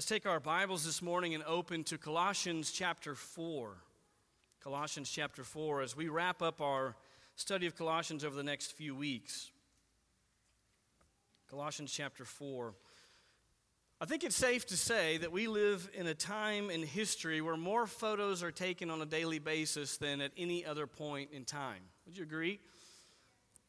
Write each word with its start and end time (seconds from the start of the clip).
Let's 0.00 0.08
take 0.08 0.24
our 0.24 0.40
Bibles 0.40 0.86
this 0.86 1.02
morning 1.02 1.34
and 1.34 1.44
open 1.44 1.84
to 1.84 1.98
Colossians 1.98 2.72
chapter 2.72 3.14
4. 3.14 3.76
Colossians 4.64 5.10
chapter 5.10 5.44
4 5.44 5.82
as 5.82 5.94
we 5.94 6.08
wrap 6.08 6.40
up 6.40 6.62
our 6.62 6.96
study 7.36 7.66
of 7.66 7.76
Colossians 7.76 8.24
over 8.24 8.34
the 8.34 8.42
next 8.42 8.72
few 8.72 8.94
weeks. 8.94 9.50
Colossians 11.50 11.92
chapter 11.92 12.24
4. 12.24 12.72
I 14.00 14.06
think 14.06 14.24
it's 14.24 14.36
safe 14.36 14.64
to 14.68 14.76
say 14.78 15.18
that 15.18 15.32
we 15.32 15.48
live 15.48 15.90
in 15.92 16.06
a 16.06 16.14
time 16.14 16.70
in 16.70 16.82
history 16.82 17.42
where 17.42 17.58
more 17.58 17.86
photos 17.86 18.42
are 18.42 18.50
taken 18.50 18.88
on 18.88 19.02
a 19.02 19.06
daily 19.06 19.38
basis 19.38 19.98
than 19.98 20.22
at 20.22 20.32
any 20.34 20.64
other 20.64 20.86
point 20.86 21.28
in 21.30 21.44
time. 21.44 21.82
Would 22.06 22.16
you 22.16 22.22
agree? 22.22 22.58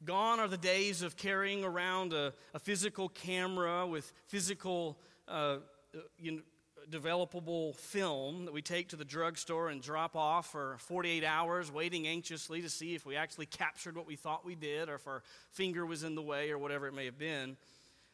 Gone 0.05 0.39
are 0.39 0.47
the 0.47 0.55
days 0.55 1.01
of 1.01 1.17
carrying 1.17 1.65
around 1.65 2.13
a, 2.13 2.31
a 2.53 2.59
physical 2.59 3.09
camera 3.09 3.85
with 3.85 4.13
physical 4.27 4.97
uh, 5.27 5.57
Uh, 5.93 5.99
you 6.17 6.31
know, 6.31 6.41
developable 6.89 7.75
film 7.75 8.45
that 8.45 8.53
we 8.53 8.61
take 8.61 8.89
to 8.89 8.95
the 8.95 9.05
drugstore 9.05 9.69
and 9.69 9.81
drop 9.81 10.15
off 10.15 10.51
for 10.51 10.77
48 10.79 11.23
hours, 11.23 11.71
waiting 11.71 12.07
anxiously 12.07 12.61
to 12.61 12.69
see 12.69 12.95
if 12.95 13.05
we 13.05 13.15
actually 13.15 13.45
captured 13.45 13.95
what 13.95 14.07
we 14.07 14.15
thought 14.15 14.45
we 14.45 14.55
did 14.55 14.89
or 14.89 14.95
if 14.95 15.07
our 15.07 15.21
finger 15.51 15.85
was 15.85 16.03
in 16.03 16.15
the 16.15 16.21
way 16.21 16.49
or 16.49 16.57
whatever 16.57 16.87
it 16.87 16.93
may 16.93 17.05
have 17.05 17.17
been. 17.17 17.57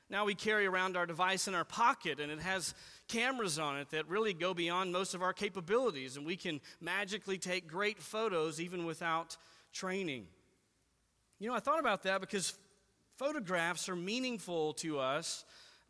Now 0.09 0.25
we 0.25 0.35
carry 0.35 0.65
around 0.65 0.95
our 0.95 1.05
device 1.05 1.47
in 1.47 1.55
our 1.55 1.65
pocket 1.65 2.19
and 2.19 2.31
it 2.31 2.39
has 2.39 2.73
cameras 3.07 3.59
on 3.59 3.77
it 3.77 3.89
that 3.91 4.07
really 4.07 4.33
go 4.33 4.53
beyond 4.53 4.91
most 4.91 5.13
of 5.13 5.21
our 5.21 5.33
capabilities, 5.33 6.17
and 6.17 6.25
we 6.25 6.35
can 6.35 6.61
magically 6.81 7.37
take 7.37 7.67
great 7.67 8.01
photos 8.01 8.59
even 8.59 8.85
without 8.85 9.37
training. 9.73 10.27
You 11.39 11.49
know, 11.49 11.55
I 11.55 11.59
thought 11.59 11.79
about 11.79 12.03
that 12.03 12.21
because 12.21 12.53
photographs 13.17 13.89
are 13.89 13.95
meaningful 13.95 14.73
to 14.73 14.99
us 14.99 15.45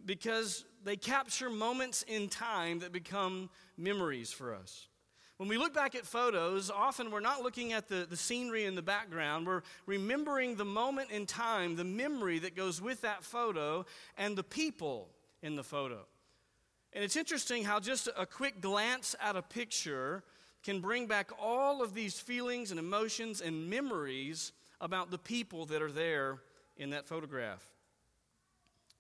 because 0.06 0.66
they 0.84 0.96
capture 0.96 1.50
moments 1.50 2.04
in 2.04 2.30
time 2.30 2.80
that 2.80 2.92
become 2.92 3.50
memories 3.78 4.32
for 4.32 4.56
us. 4.56 4.88
When 5.38 5.50
we 5.50 5.58
look 5.58 5.74
back 5.74 5.94
at 5.94 6.06
photos, 6.06 6.72
often 6.72 7.12
we're 7.12 7.20
not 7.20 7.44
looking 7.44 7.72
at 7.72 7.88
the, 7.88 8.08
the 8.10 8.18
scenery 8.18 8.66
in 8.66 8.74
the 8.74 8.82
background. 8.82 9.46
We're 9.46 9.62
remembering 9.86 10.56
the 10.56 10.66
moment 10.66 11.12
in 11.12 11.28
time, 11.28 11.76
the 11.76 11.84
memory 11.84 12.40
that 12.40 12.56
goes 12.56 12.82
with 12.82 13.02
that 13.02 13.24
photo, 13.24 13.86
and 14.18 14.36
the 14.36 14.44
people 14.44 15.10
in 15.44 15.56
the 15.56 15.64
photo. 15.64 16.00
And 16.94 17.04
it's 17.04 17.16
interesting 17.16 17.64
how 17.64 17.80
just 17.80 18.10
a 18.18 18.26
quick 18.26 18.62
glance 18.62 19.16
at 19.22 19.36
a 19.36 19.44
picture 19.44 20.24
can 20.64 20.82
bring 20.82 21.06
back 21.06 21.30
all 21.40 21.84
of 21.84 21.94
these 21.94 22.20
feelings 22.20 22.72
and 22.72 22.80
emotions 22.80 23.40
and 23.40 23.70
memories 23.70 24.54
about 24.82 25.12
the 25.12 25.20
people 25.20 25.68
that 25.68 25.84
are 25.84 25.92
there 25.92 26.40
in 26.78 26.90
that 26.90 27.06
photograph. 27.06 27.64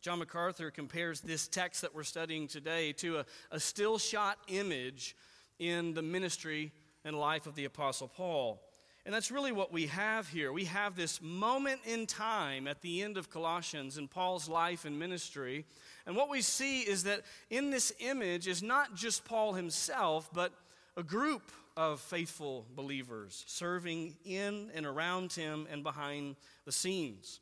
John 0.01 0.19
MacArthur 0.19 0.71
compares 0.71 1.21
this 1.21 1.47
text 1.47 1.81
that 1.81 1.93
we're 1.93 2.03
studying 2.03 2.47
today 2.47 2.93
to 2.93 3.19
a, 3.19 3.25
a 3.51 3.59
still 3.59 3.97
shot 3.97 4.37
image 4.47 5.15
in 5.59 5.93
the 5.93 6.01
ministry 6.01 6.71
and 7.03 7.17
life 7.17 7.47
of 7.47 7.55
the 7.55 7.65
Apostle 7.65 8.07
Paul. 8.07 8.61
And 9.05 9.15
that's 9.15 9.31
really 9.31 9.53
what 9.53 9.71
we 9.71 9.87
have 9.87 10.27
here. 10.27 10.51
We 10.51 10.65
have 10.65 10.95
this 10.95 11.21
moment 11.21 11.79
in 11.85 12.05
time 12.05 12.67
at 12.67 12.81
the 12.81 13.01
end 13.01 13.17
of 13.17 13.29
Colossians 13.29 13.97
in 13.97 14.07
Paul's 14.09 14.49
life 14.49 14.83
and 14.83 14.99
ministry. 14.99 15.63
And 16.05 16.15
what 16.15 16.29
we 16.29 16.41
see 16.41 16.81
is 16.81 17.03
that 17.03 17.21
in 17.49 17.71
this 17.71 17.93
image 17.99 18.47
is 18.47 18.61
not 18.61 18.95
just 18.95 19.23
Paul 19.23 19.53
himself, 19.53 20.29
but 20.33 20.51
a 20.97 21.03
group 21.03 21.51
of 21.77 22.01
faithful 22.01 22.65
believers 22.75 23.45
serving 23.47 24.17
in 24.25 24.71
and 24.75 24.85
around 24.85 25.31
him 25.31 25.67
and 25.71 25.83
behind 25.83 26.35
the 26.65 26.71
scenes. 26.71 27.39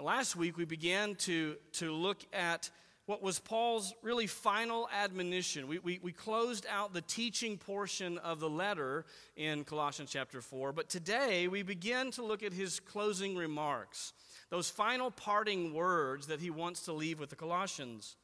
Last 0.00 0.36
week, 0.36 0.56
we 0.56 0.64
began 0.64 1.16
to, 1.16 1.56
to 1.74 1.92
look 1.92 2.24
at 2.32 2.70
what 3.04 3.22
was 3.22 3.38
Paul's 3.38 3.92
really 4.02 4.26
final 4.26 4.88
admonition. 4.90 5.68
We, 5.68 5.80
we, 5.80 6.00
we 6.02 6.12
closed 6.12 6.66
out 6.70 6.94
the 6.94 7.02
teaching 7.02 7.58
portion 7.58 8.16
of 8.18 8.40
the 8.40 8.48
letter 8.48 9.04
in 9.36 9.64
Colossians 9.64 10.10
chapter 10.10 10.40
4, 10.40 10.72
but 10.72 10.88
today 10.88 11.46
we 11.46 11.62
begin 11.62 12.10
to 12.12 12.24
look 12.24 12.42
at 12.42 12.54
his 12.54 12.80
closing 12.80 13.36
remarks, 13.36 14.14
those 14.48 14.70
final 14.70 15.10
parting 15.10 15.74
words 15.74 16.26
that 16.28 16.40
he 16.40 16.48
wants 16.48 16.86
to 16.86 16.94
leave 16.94 17.20
with 17.20 17.28
the 17.28 17.36
Colossians. 17.36 18.16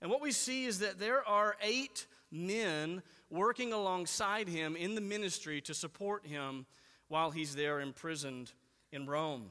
And 0.00 0.10
what 0.10 0.22
we 0.22 0.32
see 0.32 0.64
is 0.64 0.78
that 0.78 0.98
there 0.98 1.26
are 1.28 1.54
eight 1.60 2.06
men 2.32 3.02
working 3.28 3.74
alongside 3.74 4.48
him 4.48 4.74
in 4.74 4.94
the 4.94 5.02
ministry 5.02 5.60
to 5.62 5.74
support 5.74 6.26
him 6.26 6.64
while 7.08 7.30
he's 7.30 7.54
there 7.54 7.78
imprisoned 7.78 8.52
in 8.90 9.04
Rome. 9.06 9.50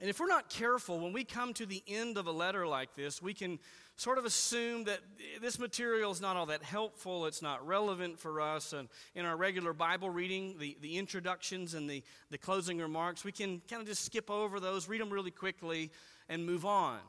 And 0.00 0.08
if 0.08 0.20
we're 0.20 0.26
not 0.26 0.48
careful, 0.48 1.00
when 1.00 1.12
we 1.12 1.24
come 1.24 1.52
to 1.54 1.66
the 1.66 1.82
end 1.88 2.18
of 2.18 2.26
a 2.26 2.30
letter 2.30 2.66
like 2.66 2.94
this, 2.94 3.20
we 3.20 3.34
can 3.34 3.58
sort 3.96 4.16
of 4.16 4.24
assume 4.24 4.84
that 4.84 5.00
this 5.40 5.58
material 5.58 6.12
is 6.12 6.20
not 6.20 6.36
all 6.36 6.46
that 6.46 6.62
helpful, 6.62 7.26
it's 7.26 7.42
not 7.42 7.66
relevant 7.66 8.16
for 8.16 8.40
us. 8.40 8.72
And 8.72 8.88
in 9.16 9.24
our 9.24 9.36
regular 9.36 9.72
Bible 9.72 10.08
reading, 10.08 10.54
the, 10.58 10.76
the 10.80 10.96
introductions 10.98 11.74
and 11.74 11.90
the, 11.90 12.04
the 12.30 12.38
closing 12.38 12.78
remarks, 12.78 13.24
we 13.24 13.32
can 13.32 13.60
kind 13.68 13.82
of 13.82 13.88
just 13.88 14.04
skip 14.04 14.30
over 14.30 14.60
those, 14.60 14.88
read 14.88 15.00
them 15.00 15.10
really 15.10 15.32
quickly, 15.32 15.90
and 16.28 16.46
move 16.46 16.64
on. 16.64 17.00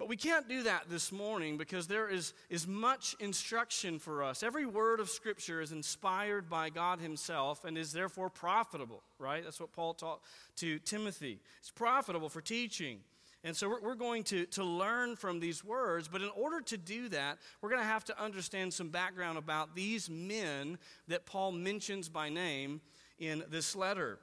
But 0.00 0.08
we 0.08 0.16
can't 0.16 0.48
do 0.48 0.62
that 0.62 0.84
this 0.88 1.12
morning 1.12 1.58
because 1.58 1.86
there 1.86 2.08
is, 2.08 2.32
is 2.48 2.66
much 2.66 3.14
instruction 3.20 3.98
for 3.98 4.22
us. 4.22 4.42
Every 4.42 4.64
word 4.64 4.98
of 4.98 5.10
Scripture 5.10 5.60
is 5.60 5.72
inspired 5.72 6.48
by 6.48 6.70
God 6.70 7.00
Himself 7.00 7.66
and 7.66 7.76
is 7.76 7.92
therefore 7.92 8.30
profitable, 8.30 9.02
right? 9.18 9.44
That's 9.44 9.60
what 9.60 9.74
Paul 9.74 9.92
taught 9.92 10.22
to 10.56 10.78
Timothy. 10.78 11.38
It's 11.58 11.70
profitable 11.70 12.30
for 12.30 12.40
teaching. 12.40 13.00
And 13.44 13.54
so 13.54 13.68
we're, 13.68 13.82
we're 13.82 13.94
going 13.94 14.24
to, 14.24 14.46
to 14.46 14.64
learn 14.64 15.16
from 15.16 15.38
these 15.38 15.62
words, 15.62 16.08
but 16.08 16.22
in 16.22 16.30
order 16.30 16.62
to 16.62 16.78
do 16.78 17.10
that, 17.10 17.36
we're 17.60 17.68
going 17.68 17.82
to 17.82 17.86
have 17.86 18.06
to 18.06 18.18
understand 18.18 18.72
some 18.72 18.88
background 18.88 19.36
about 19.36 19.76
these 19.76 20.08
men 20.08 20.78
that 21.08 21.26
Paul 21.26 21.52
mentions 21.52 22.08
by 22.08 22.30
name 22.30 22.80
in 23.18 23.44
this 23.50 23.76
letter. 23.76 24.18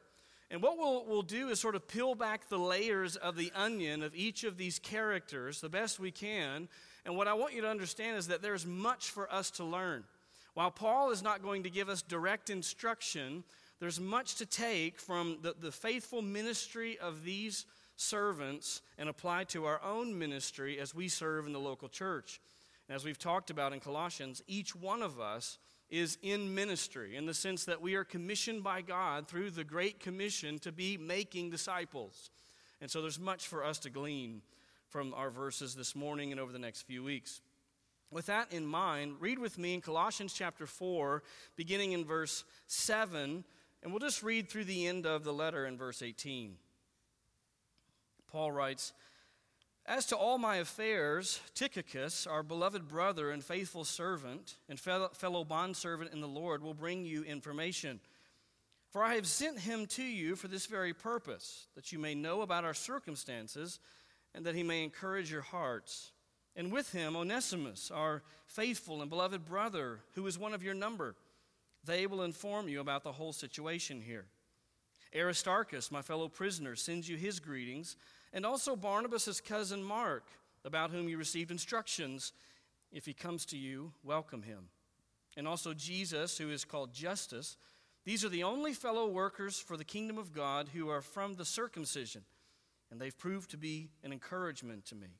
And 0.49 0.61
what 0.61 0.77
we'll, 0.77 1.05
we'll 1.05 1.21
do 1.23 1.49
is 1.49 1.59
sort 1.59 1.75
of 1.75 1.87
peel 1.87 2.15
back 2.15 2.47
the 2.47 2.57
layers 2.57 3.15
of 3.17 3.35
the 3.35 3.51
onion 3.53 4.01
of 4.01 4.15
each 4.15 4.43
of 4.43 4.57
these 4.57 4.79
characters 4.79 5.59
the 5.59 5.69
best 5.69 5.99
we 5.99 6.11
can. 6.11 6.69
And 7.05 7.17
what 7.17 7.27
I 7.27 7.33
want 7.33 7.53
you 7.53 7.61
to 7.61 7.69
understand 7.69 8.17
is 8.17 8.27
that 8.27 8.41
there's 8.41 8.65
much 8.65 9.09
for 9.09 9.31
us 9.31 9.51
to 9.51 9.65
learn. 9.65 10.05
While 10.53 10.71
Paul 10.71 11.11
is 11.11 11.21
not 11.21 11.43
going 11.43 11.63
to 11.63 11.69
give 11.69 11.89
us 11.89 12.01
direct 12.01 12.49
instruction, 12.49 13.43
there's 13.79 13.99
much 13.99 14.35
to 14.35 14.45
take 14.45 14.99
from 14.99 15.37
the, 15.41 15.53
the 15.59 15.71
faithful 15.71 16.21
ministry 16.21 16.97
of 16.97 17.23
these 17.23 17.65
servants 17.97 18.81
and 18.97 19.09
apply 19.09 19.43
to 19.45 19.65
our 19.65 19.81
own 19.83 20.17
ministry 20.17 20.79
as 20.79 20.95
we 20.95 21.09
serve 21.09 21.45
in 21.45 21.53
the 21.53 21.59
local 21.59 21.89
church. 21.89 22.39
And 22.87 22.95
as 22.95 23.03
we've 23.03 23.19
talked 23.19 23.49
about 23.49 23.73
in 23.73 23.79
Colossians, 23.79 24.41
each 24.47 24.75
one 24.75 25.01
of 25.01 25.19
us 25.19 25.57
is 25.89 26.17
in 26.21 26.53
ministry 26.53 27.15
in 27.15 27.25
the 27.25 27.33
sense 27.33 27.65
that 27.65 27.81
we 27.81 27.95
are 27.95 28.03
commissioned 28.03 28.63
by 28.63 28.81
God 28.81 29.27
through 29.27 29.51
the 29.51 29.63
Great 29.63 29.99
Commission 29.99 30.59
to 30.59 30.71
be 30.71 30.97
making 30.97 31.49
disciples. 31.49 32.29
And 32.81 32.91
so 32.91 33.01
there's 33.01 33.19
much 33.19 33.47
for 33.47 33.63
us 33.63 33.79
to 33.79 33.89
glean 33.89 34.41
from 34.89 35.13
our 35.13 35.29
verses 35.29 35.75
this 35.75 35.95
morning 35.95 36.31
and 36.31 36.39
over 36.39 36.51
the 36.51 36.59
next 36.59 36.83
few 36.83 37.03
weeks. 37.03 37.41
With 38.11 38.27
that 38.27 38.53
in 38.53 38.65
mind, 38.65 39.15
read 39.19 39.39
with 39.39 39.57
me 39.57 39.73
in 39.73 39.81
Colossians 39.81 40.33
chapter 40.33 40.65
4, 40.65 41.23
beginning 41.55 41.91
in 41.91 42.05
verse 42.05 42.45
7, 42.67 43.43
and 43.83 43.91
we'll 43.91 43.99
just 43.99 44.23
read 44.23 44.49
through 44.49 44.63
the 44.65 44.87
end 44.87 45.05
of 45.05 45.23
the 45.23 45.33
letter 45.33 45.65
in 45.65 45.77
verse 45.77 46.01
18. 46.01 46.55
Paul 48.27 48.51
writes, 48.51 48.93
as 49.87 50.05
to 50.07 50.17
all 50.17 50.37
my 50.37 50.57
affairs, 50.57 51.39
Tychicus, 51.55 52.27
our 52.27 52.43
beloved 52.43 52.89
brother 52.89 53.31
and 53.31 53.43
faithful 53.43 53.85
servant 53.85 54.55
and 54.67 54.79
fellow 54.79 55.45
bondservant 55.45 56.11
in 56.11 56.19
the 56.19 56.27
Lord, 56.27 56.61
will 56.61 56.73
bring 56.73 57.05
you 57.05 57.23
information. 57.23 58.01
For 58.89 59.01
I 59.03 59.15
have 59.15 59.27
sent 59.27 59.59
him 59.59 59.85
to 59.87 60.03
you 60.03 60.35
for 60.35 60.49
this 60.49 60.65
very 60.65 60.93
purpose, 60.93 61.67
that 61.75 61.91
you 61.91 61.99
may 61.99 62.15
know 62.15 62.41
about 62.41 62.65
our 62.65 62.73
circumstances 62.73 63.79
and 64.35 64.45
that 64.45 64.55
he 64.55 64.63
may 64.63 64.83
encourage 64.83 65.31
your 65.31 65.41
hearts. 65.41 66.11
And 66.55 66.71
with 66.71 66.91
him, 66.91 67.15
Onesimus, 67.15 67.89
our 67.89 68.23
faithful 68.45 69.01
and 69.01 69.09
beloved 69.09 69.45
brother, 69.45 69.99
who 70.15 70.27
is 70.27 70.37
one 70.37 70.53
of 70.53 70.63
your 70.63 70.73
number. 70.73 71.15
They 71.83 72.07
will 72.07 72.23
inform 72.23 72.67
you 72.67 72.81
about 72.81 73.03
the 73.03 73.13
whole 73.13 73.31
situation 73.31 74.01
here. 74.01 74.25
Aristarchus, 75.15 75.91
my 75.91 76.01
fellow 76.01 76.27
prisoner, 76.27 76.75
sends 76.75 77.07
you 77.07 77.15
his 77.15 77.39
greetings 77.39 77.95
and 78.37 78.45
also 78.45 78.75
Barnabas' 78.75 79.41
cousin 79.41 79.83
Mark, 79.83 80.25
about 80.63 80.91
whom 80.91 81.09
you 81.09 81.17
received 81.17 81.49
instructions. 81.49 82.33
If 82.91 83.03
he 83.03 83.13
comes 83.13 83.47
to 83.47 83.57
you, 83.57 83.93
welcome 84.03 84.43
him. 84.43 84.69
And 85.35 85.47
also 85.47 85.73
Jesus, 85.73 86.37
who 86.37 86.51
is 86.51 86.63
called 86.63 86.93
Justus. 86.93 87.57
These 88.05 88.23
are 88.23 88.29
the 88.29 88.43
only 88.43 88.73
fellow 88.73 89.07
workers 89.07 89.57
for 89.57 89.75
the 89.75 89.83
kingdom 89.83 90.19
of 90.19 90.33
God 90.33 90.69
who 90.71 90.87
are 90.87 91.01
from 91.01 91.33
the 91.33 91.45
circumcision, 91.45 92.21
and 92.91 93.01
they've 93.01 93.17
proved 93.17 93.49
to 93.51 93.57
be 93.57 93.89
an 94.03 94.13
encouragement 94.13 94.85
to 94.85 94.95
me. 94.95 95.17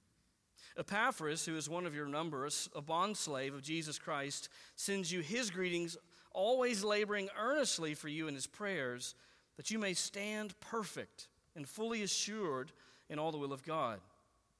Epaphras, 0.78 1.44
who 1.44 1.58
is 1.58 1.68
one 1.68 1.88
of 1.88 1.96
your 1.96 2.06
number, 2.06 2.46
a 2.46 2.81
bondslave 2.84 3.56
of 3.56 3.64
Jesus 3.64 3.98
Christ, 3.98 4.48
sends 4.75 5.12
you 5.12 5.22
his 5.22 5.50
greetings, 5.50 5.98
always 6.34 6.84
laboring 6.84 7.30
earnestly 7.36 7.96
for 7.96 8.10
you 8.10 8.28
in 8.28 8.36
his 8.36 8.46
prayers, 8.46 9.16
that 9.56 9.72
you 9.72 9.80
may 9.80 9.96
stand 9.96 10.54
perfect 10.60 11.30
and 11.56 11.68
fully 11.68 12.04
assured 12.04 12.72
in 13.09 13.19
all 13.19 13.31
the 13.31 13.38
will 13.38 13.54
of 13.54 13.63
God. 13.63 14.00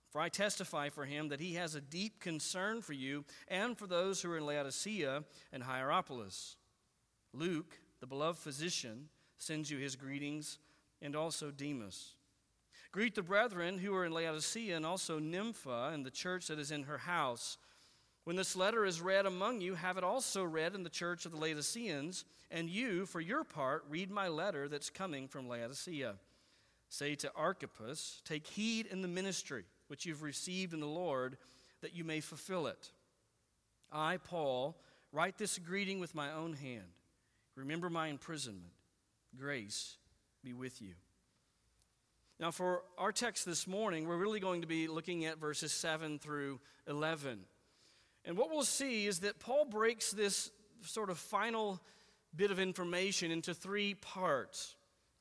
For 0.10 0.22
I 0.22 0.30
testify 0.30 0.90
for 0.90 1.06
him 1.06 1.30
that 1.30 1.42
he 1.42 1.56
has 1.56 1.76
a 1.76 1.82
deep 1.82 2.20
concern 2.20 2.82
for 2.82 2.94
you 2.94 3.26
and 3.48 3.78
for 3.78 3.88
those 3.88 4.22
who 4.22 4.32
are 4.32 4.38
in 4.38 4.46
Laodicea 4.46 5.24
and 5.52 5.64
Hierapolis. 5.64 6.56
Luke, 7.34 7.80
the 8.00 8.08
beloved 8.08 8.40
physician, 8.40 9.10
sends 9.38 9.70
you 9.70 9.78
his 9.78 9.96
greetings, 9.96 10.60
and 11.02 11.16
also 11.16 11.52
Demas. 11.52 12.16
Greet 12.92 13.16
the 13.16 13.22
brethren 13.22 13.78
who 13.78 13.94
are 13.94 14.06
in 14.06 14.12
Laodicea 14.12 14.76
and 14.76 14.86
also 14.86 15.20
Nympha 15.20 15.92
and 15.94 16.06
the 16.06 16.10
church 16.10 16.48
that 16.48 16.58
is 16.58 16.72
in 16.72 16.84
her 16.84 16.98
house. 16.98 17.58
When 18.24 18.36
this 18.36 18.56
letter 18.56 18.86
is 18.86 19.02
read 19.02 19.26
among 19.26 19.62
you, 19.62 19.76
have 19.76 19.98
it 19.98 20.04
also 20.04 20.44
read 20.44 20.74
in 20.74 20.84
the 20.84 20.90
church 20.90 21.26
of 21.26 21.32
the 21.32 21.38
Laodiceans, 21.38 22.26
and 22.50 22.70
you, 22.70 23.06
for 23.06 23.22
your 23.22 23.44
part, 23.44 23.86
read 23.90 24.10
my 24.10 24.28
letter 24.28 24.68
that's 24.68 24.90
coming 24.90 25.28
from 25.28 25.48
Laodicea. 25.48 26.16
Say 26.90 27.16
to 27.16 27.32
Archippus, 27.36 28.22
Take 28.26 28.48
heed 28.48 28.86
in 28.86 29.02
the 29.02 29.08
ministry 29.08 29.66
which 29.88 30.06
you've 30.06 30.24
received 30.24 30.74
in 30.74 30.80
the 30.80 30.86
Lord, 30.86 31.38
that 31.82 31.96
you 31.96 32.04
may 32.04 32.20
fulfill 32.20 32.68
it. 32.68 32.92
I, 33.92 34.18
Paul, 34.18 34.78
write 35.12 35.38
this 35.38 35.58
greeting 35.58 36.00
with 36.00 36.14
my 36.14 36.32
own 36.34 36.54
hand. 36.54 36.88
Remember 37.56 37.90
my 37.90 38.08
imprisonment. 38.08 38.74
Grace 39.38 39.98
be 40.44 40.54
with 40.54 40.82
you. 40.82 40.94
Now, 42.40 42.52
for 42.52 42.84
our 42.98 43.12
text 43.12 43.46
this 43.46 43.66
morning, 43.66 44.08
we're 44.08 44.18
really 44.18 44.40
going 44.40 44.62
to 44.62 44.68
be 44.68 44.88
looking 44.88 45.26
at 45.26 45.40
verses 45.40 45.72
7 45.72 46.20
through 46.20 46.60
11. 46.88 47.40
And 48.26 48.38
what 48.38 48.52
we'll 48.52 48.64
see 48.64 49.08
is 49.08 49.20
that 49.20 49.40
Paul 49.40 49.66
breaks 49.66 50.12
this 50.12 50.52
sort 50.82 51.10
of 51.10 51.18
final 51.18 51.82
bit 52.36 52.52
of 52.52 52.60
information 52.60 53.32
into 53.32 53.56
three 53.56 53.96
parts. 53.96 54.76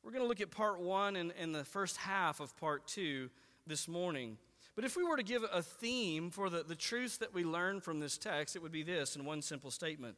We're 0.06 0.12
going 0.12 0.22
to 0.22 0.28
look 0.28 0.40
at 0.40 0.52
part 0.52 0.78
one 0.78 1.16
and, 1.16 1.32
and 1.36 1.52
the 1.52 1.64
first 1.64 1.96
half 1.96 2.38
of 2.38 2.56
part 2.56 2.86
two 2.86 3.28
this 3.66 3.88
morning. 3.88 4.38
But 4.76 4.84
if 4.84 4.96
we 4.96 5.02
were 5.02 5.16
to 5.16 5.24
give 5.24 5.42
a 5.52 5.62
theme 5.62 6.30
for 6.30 6.48
the, 6.48 6.62
the 6.62 6.76
truths 6.76 7.16
that 7.16 7.34
we 7.34 7.42
learn 7.42 7.80
from 7.80 7.98
this 7.98 8.16
text, 8.16 8.54
it 8.54 8.62
would 8.62 8.70
be 8.70 8.84
this 8.84 9.16
in 9.16 9.24
one 9.24 9.42
simple 9.42 9.72
statement 9.72 10.14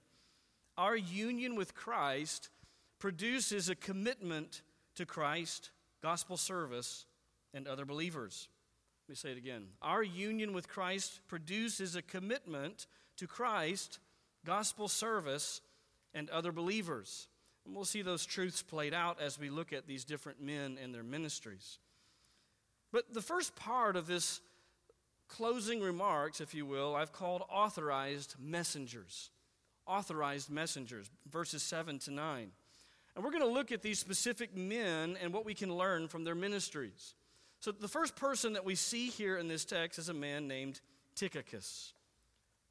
Our 0.77 0.95
union 0.95 1.55
with 1.55 1.75
Christ 1.75 2.51
produces 2.99 3.71
a 3.71 3.75
commitment 3.75 4.61
to 4.97 5.07
Christ, 5.07 5.71
gospel 6.03 6.37
service, 6.37 7.07
and 7.55 7.67
other 7.67 7.87
believers. 7.87 8.51
Let 9.09 9.13
me 9.13 9.17
say 9.17 9.31
it 9.31 9.39
again. 9.39 9.69
Our 9.81 10.03
union 10.03 10.53
with 10.53 10.69
Christ 10.69 11.21
produces 11.29 11.97
a 11.97 12.03
commitment 12.03 12.89
to 13.17 13.27
Christ, 13.27 14.01
gospel 14.45 14.87
service, 14.87 15.63
and 16.13 16.29
other 16.29 16.53
believers. 16.53 17.29
And 17.69 17.77
we'll 17.77 17.85
see 17.85 18.01
those 18.01 18.25
truths 18.25 18.63
played 18.63 18.95
out 18.95 19.21
as 19.21 19.39
we 19.39 19.51
look 19.51 19.75
at 19.75 19.87
these 19.87 20.07
different 20.07 20.41
men 20.41 20.79
and 20.83 20.95
their 20.95 21.03
ministries. 21.03 21.79
But 22.93 23.13
the 23.13 23.21
first 23.21 23.55
part 23.57 23.95
of 23.95 24.07
this 24.07 24.41
closing 25.29 25.83
remarks, 25.83 26.41
if 26.41 26.55
you 26.55 26.65
will, 26.65 26.97
I've 26.97 27.13
called 27.13 27.43
authorized 27.51 28.37
messengers. 28.41 29.29
Authorized 29.87 30.49
messengers, 30.49 31.11
verses 31.31 31.63
7 31.63 31.99
to 32.01 32.11
9. 32.11 32.51
And 33.15 33.23
we're 33.23 33.31
going 33.31 33.43
to 33.43 33.49
look 33.49 33.71
at 33.71 33.83
these 33.83 33.99
specific 33.99 34.57
men 34.57 35.19
and 35.21 35.31
what 35.31 35.45
we 35.45 35.53
can 35.53 35.77
learn 35.77 36.09
from 36.09 36.25
their 36.25 36.35
ministries. 36.35 37.13
So, 37.61 37.71
the 37.71 37.87
first 37.87 38.17
person 38.17 38.55
that 38.55 38.65
we 38.65 38.77
see 38.77 39.09
here 39.09 39.37
in 39.37 39.47
this 39.47 39.67
text 39.67 39.99
is 39.99 40.09
a 40.09 40.15
man 40.15 40.49
named 40.49 40.81
Tychicus. 41.17 41.93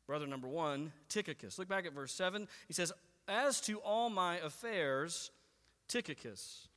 Brother 0.07 0.25
number 0.25 0.47
one, 0.47 0.91
Tychicus. 1.07 1.59
Look 1.59 1.67
back 1.67 1.85
at 1.85 1.93
verse 1.93 2.13
7. 2.13 2.47
He 2.67 2.73
says, 2.73 2.91
As 3.27 3.59
to 3.61 3.79
all 3.79 4.09
my 4.09 4.37
affairs, 4.37 5.31
Tychicus. 5.87 6.67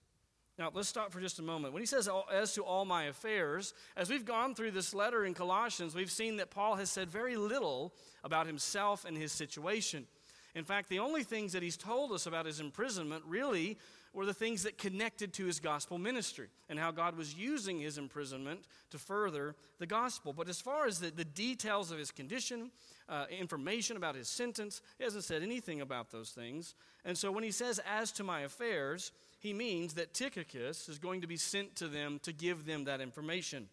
Now, 0.59 0.71
let's 0.75 0.89
stop 0.89 1.11
for 1.11 1.21
just 1.21 1.39
a 1.39 1.43
moment. 1.43 1.73
When 1.73 1.81
he 1.81 1.87
says, 1.87 2.09
as 2.31 2.53
to 2.55 2.63
all 2.63 2.85
my 2.85 3.05
affairs, 3.05 3.73
as 3.97 4.11
we've 4.11 4.27
gone 4.27 4.55
through 4.55 4.73
this 4.73 4.93
letter 4.93 5.25
in 5.25 5.33
Colossians, 5.33 5.95
we've 5.95 6.11
seen 6.11 6.37
that 6.37 6.51
Paul 6.51 6.75
has 6.75 6.91
said 6.91 7.09
very 7.09 7.37
little 7.37 7.95
about 8.25 8.47
himself 8.47 9.07
and 9.07 9.17
his 9.17 9.33
situation. 9.33 10.07
In 10.55 10.65
fact, 10.65 10.91
the 10.91 10.99
only 10.99 11.23
things 11.23 11.53
that 11.53 11.63
he's 11.63 11.77
told 11.77 12.13
us 12.13 12.27
about 12.27 12.45
his 12.45 12.61
imprisonment 12.61 13.25
really 13.27 13.79
were 14.13 14.27
the 14.27 14.35
things 14.35 14.65
that 14.65 14.77
connected 14.77 15.33
to 15.35 15.47
his 15.47 15.61
gospel 15.61 15.97
ministry 15.97 16.49
and 16.69 16.79
how 16.79 16.91
God 16.91 17.17
was 17.17 17.35
using 17.35 17.79
his 17.79 17.97
imprisonment 17.97 18.61
to 18.91 18.99
further 18.99 19.55
the 19.79 19.87
gospel. 19.87 20.33
But 20.33 20.49
as 20.49 20.61
far 20.61 20.87
as 20.87 20.99
the, 20.99 21.11
the 21.11 21.25
details 21.25 21.93
of 21.93 21.99
his 21.99 22.11
condition, 22.11 22.73
uh, 23.11 23.27
information 23.29 23.97
about 23.97 24.15
his 24.15 24.29
sentence, 24.29 24.81
he 24.97 25.05
hasn't 25.05 25.25
said 25.25 25.43
anything 25.43 25.81
about 25.81 26.11
those 26.11 26.31
things. 26.31 26.75
And 27.05 27.19
so 27.19 27.33
when 27.33 27.45
he 27.45 27.51
says, 27.51 27.81
as 27.85 28.13
to 28.13 28.25
my 28.25 28.43
affairs, 28.43 29.11
he 29.41 29.53
means 29.53 29.95
that 29.95 30.15
Tychicus 30.15 30.89
is 30.89 30.99
going 30.99 31.21
to 31.23 31.27
be 31.27 31.37
sent 31.37 31.75
to 31.77 31.89
them 31.89 32.21
to 32.23 32.33
give 32.33 32.67
them 32.67 32.85
that 32.85 33.01
information. 33.01 33.69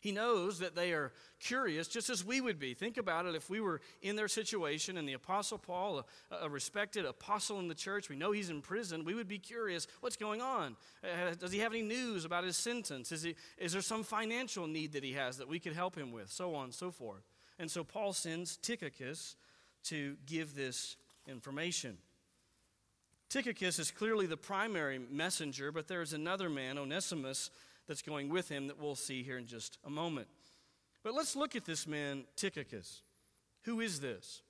He 0.00 0.10
knows 0.10 0.58
that 0.58 0.74
they 0.74 0.92
are 0.92 1.12
curious, 1.38 1.86
just 1.86 2.10
as 2.10 2.24
we 2.24 2.40
would 2.40 2.58
be. 2.58 2.74
Think 2.74 2.96
about 2.96 3.24
it 3.24 3.36
if 3.36 3.48
we 3.48 3.60
were 3.60 3.80
in 4.02 4.16
their 4.16 4.26
situation 4.26 4.96
and 4.98 5.08
the 5.08 5.12
Apostle 5.12 5.58
Paul, 5.58 6.04
a, 6.32 6.46
a 6.46 6.48
respected 6.48 7.04
apostle 7.04 7.60
in 7.60 7.68
the 7.68 7.74
church, 7.74 8.08
we 8.08 8.16
know 8.16 8.32
he's 8.32 8.50
in 8.50 8.62
prison, 8.62 9.04
we 9.04 9.14
would 9.14 9.28
be 9.28 9.38
curious 9.38 9.86
what's 10.00 10.16
going 10.16 10.40
on? 10.40 10.74
Uh, 11.04 11.36
does 11.38 11.52
he 11.52 11.60
have 11.60 11.72
any 11.72 11.82
news 11.82 12.24
about 12.24 12.42
his 12.42 12.56
sentence? 12.56 13.12
Is, 13.12 13.22
he, 13.22 13.36
is 13.58 13.74
there 13.74 13.82
some 13.82 14.02
financial 14.02 14.66
need 14.66 14.94
that 14.94 15.04
he 15.04 15.12
has 15.12 15.38
that 15.38 15.46
we 15.46 15.60
could 15.60 15.74
help 15.74 15.94
him 15.94 16.10
with? 16.10 16.32
So 16.32 16.56
on 16.56 16.64
and 16.64 16.74
so 16.74 16.90
forth. 16.90 17.22
And 17.58 17.70
so 17.70 17.84
Paul 17.84 18.12
sends 18.12 18.56
Tychicus 18.56 19.36
to 19.84 20.16
give 20.26 20.54
this 20.54 20.96
information. 21.26 21.98
Tychicus 23.28 23.78
is 23.78 23.90
clearly 23.90 24.26
the 24.26 24.36
primary 24.36 24.98
messenger, 24.98 25.72
but 25.72 25.88
there's 25.88 26.12
another 26.12 26.50
man, 26.50 26.76
Onesimus, 26.78 27.50
that's 27.88 28.02
going 28.02 28.28
with 28.28 28.48
him 28.48 28.66
that 28.66 28.80
we'll 28.80 28.94
see 28.94 29.22
here 29.22 29.38
in 29.38 29.46
just 29.46 29.78
a 29.84 29.90
moment. 29.90 30.28
But 31.02 31.14
let's 31.14 31.34
look 31.34 31.56
at 31.56 31.64
this 31.64 31.86
man, 31.86 32.24
Tychicus. 32.36 33.02
Who 33.62 33.80
is 33.80 34.00
this? 34.00 34.42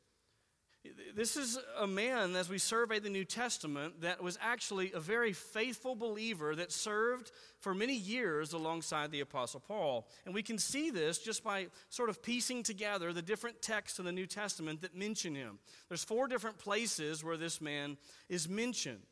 This 1.15 1.37
is 1.37 1.59
a 1.79 1.87
man, 1.87 2.35
as 2.35 2.49
we 2.49 2.59
survey 2.59 2.99
the 2.99 3.09
New 3.09 3.25
Testament, 3.25 4.01
that 4.01 4.21
was 4.21 4.37
actually 4.41 4.93
a 4.93 4.99
very 4.99 5.33
faithful 5.33 5.95
believer 5.95 6.57
that 6.57 6.73
served 6.73 7.31
for 7.61 7.73
many 7.73 7.95
years 7.95 8.53
alongside 8.53 9.13
the 9.13 9.21
Apostle 9.21 9.61
Paul. 9.61 10.09
And 10.25 10.35
we 10.35 10.43
can 10.43 10.59
see 10.59 10.91
this 10.91 11.19
just 11.19 11.45
by 11.45 11.69
sort 11.89 12.09
of 12.09 12.21
piecing 12.21 12.65
together 12.65 13.13
the 13.13 13.23
different 13.23 13.63
texts 13.63 14.01
in 14.01 14.05
the 14.05 14.13
New 14.13 14.27
Testament 14.27 14.81
that 14.81 14.97
mention 14.97 15.37
him. 15.37 15.61
There's 15.89 16.03
four 16.03 16.27
different 16.27 16.59
places 16.59 17.23
where 17.23 17.37
this 17.37 17.61
man 17.61 17.97
is 18.29 18.49
mentioned. 18.49 19.03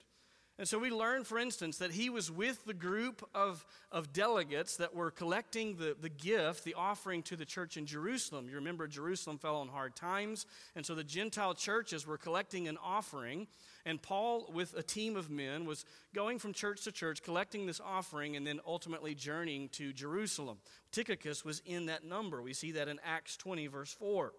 And 0.60 0.68
so 0.68 0.78
we 0.78 0.90
learn, 0.90 1.24
for 1.24 1.38
instance, 1.38 1.78
that 1.78 1.90
he 1.90 2.10
was 2.10 2.30
with 2.30 2.66
the 2.66 2.74
group 2.74 3.26
of, 3.34 3.64
of 3.90 4.12
delegates 4.12 4.76
that 4.76 4.94
were 4.94 5.10
collecting 5.10 5.76
the, 5.76 5.96
the 5.98 6.10
gift, 6.10 6.64
the 6.64 6.74
offering 6.74 7.22
to 7.22 7.36
the 7.36 7.46
church 7.46 7.78
in 7.78 7.86
Jerusalem. 7.86 8.46
You 8.46 8.56
remember 8.56 8.86
Jerusalem 8.86 9.38
fell 9.38 9.56
on 9.56 9.68
hard 9.68 9.96
times, 9.96 10.44
and 10.76 10.84
so 10.84 10.94
the 10.94 11.02
Gentile 11.02 11.54
churches 11.54 12.06
were 12.06 12.18
collecting 12.18 12.68
an 12.68 12.76
offering. 12.84 13.46
And 13.86 14.02
Paul, 14.02 14.50
with 14.52 14.74
a 14.76 14.82
team 14.82 15.16
of 15.16 15.30
men, 15.30 15.64
was 15.64 15.86
going 16.14 16.38
from 16.38 16.52
church 16.52 16.84
to 16.84 16.92
church, 16.92 17.22
collecting 17.22 17.64
this 17.64 17.80
offering, 17.80 18.36
and 18.36 18.46
then 18.46 18.60
ultimately 18.66 19.14
journeying 19.14 19.70
to 19.70 19.94
Jerusalem. 19.94 20.58
Tychicus 20.92 21.42
was 21.42 21.62
in 21.64 21.86
that 21.86 22.04
number. 22.04 22.42
We 22.42 22.52
see 22.52 22.72
that 22.72 22.86
in 22.86 23.00
Acts 23.02 23.38
20, 23.38 23.66
verse 23.68 23.94
4. 23.94 24.34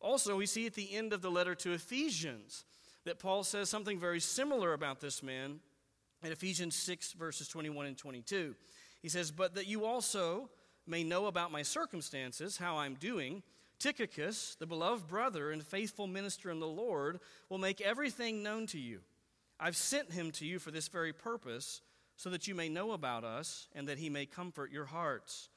Also, 0.00 0.36
we 0.36 0.44
see 0.44 0.66
at 0.66 0.74
the 0.74 0.94
end 0.94 1.14
of 1.14 1.22
the 1.22 1.30
letter 1.30 1.54
to 1.54 1.72
Ephesians 1.72 2.66
that 3.04 3.18
Paul 3.18 3.44
says 3.44 3.68
something 3.68 3.98
very 3.98 4.20
similar 4.20 4.72
about 4.72 5.00
this 5.00 5.22
man 5.22 5.60
in 6.22 6.32
Ephesians 6.32 6.76
6, 6.76 7.12
verses 7.12 7.48
21 7.48 7.86
and 7.86 7.96
22. 7.96 8.54
He 9.02 9.08
says, 9.08 9.30
But 9.30 9.54
that 9.54 9.66
you 9.66 9.84
also 9.84 10.50
may 10.86 11.04
know 11.04 11.26
about 11.26 11.52
my 11.52 11.62
circumstances, 11.62 12.58
how 12.58 12.78
I'm 12.78 12.94
doing, 12.94 13.42
Tychicus, 13.78 14.56
the 14.58 14.66
beloved 14.66 15.08
brother 15.08 15.50
and 15.50 15.64
faithful 15.64 16.06
minister 16.06 16.50
in 16.50 16.60
the 16.60 16.66
Lord, 16.66 17.20
will 17.48 17.58
make 17.58 17.80
everything 17.80 18.42
known 18.42 18.66
to 18.68 18.78
you. 18.78 19.00
I've 19.58 19.76
sent 19.76 20.12
him 20.12 20.30
to 20.32 20.46
you 20.46 20.58
for 20.58 20.70
this 20.70 20.88
very 20.88 21.12
purpose, 21.12 21.80
so 22.16 22.28
that 22.28 22.46
you 22.46 22.54
may 22.54 22.68
know 22.68 22.92
about 22.92 23.24
us 23.24 23.66
and 23.74 23.88
that 23.88 23.96
he 23.96 24.10
may 24.10 24.26
comfort 24.26 24.70
your 24.70 24.84
hearts. 24.84 25.48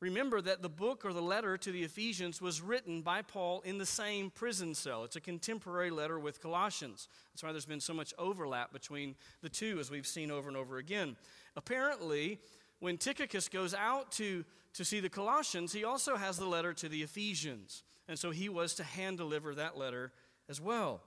Remember 0.00 0.42
that 0.42 0.60
the 0.60 0.68
book 0.68 1.06
or 1.06 1.14
the 1.14 1.22
letter 1.22 1.56
to 1.56 1.72
the 1.72 1.82
Ephesians 1.82 2.42
was 2.42 2.60
written 2.60 3.00
by 3.00 3.22
Paul 3.22 3.62
in 3.62 3.78
the 3.78 3.86
same 3.86 4.30
prison 4.30 4.74
cell. 4.74 5.04
It's 5.04 5.16
a 5.16 5.20
contemporary 5.20 5.90
letter 5.90 6.18
with 6.18 6.42
Colossians. 6.42 7.08
That's 7.32 7.42
why 7.42 7.52
there's 7.52 7.64
been 7.64 7.80
so 7.80 7.94
much 7.94 8.12
overlap 8.18 8.74
between 8.74 9.14
the 9.40 9.48
two, 9.48 9.78
as 9.80 9.90
we've 9.90 10.06
seen 10.06 10.30
over 10.30 10.48
and 10.48 10.56
over 10.56 10.76
again. 10.76 11.16
Apparently, 11.56 12.38
when 12.80 12.98
Tychicus 12.98 13.48
goes 13.48 13.72
out 13.72 14.12
to, 14.12 14.44
to 14.74 14.84
see 14.84 15.00
the 15.00 15.08
Colossians, 15.08 15.72
he 15.72 15.84
also 15.84 16.16
has 16.16 16.36
the 16.36 16.46
letter 16.46 16.74
to 16.74 16.90
the 16.90 17.02
Ephesians. 17.02 17.82
And 18.06 18.18
so 18.18 18.30
he 18.30 18.50
was 18.50 18.74
to 18.74 18.84
hand 18.84 19.16
deliver 19.16 19.54
that 19.54 19.78
letter 19.78 20.12
as 20.48 20.60
well. 20.60 21.00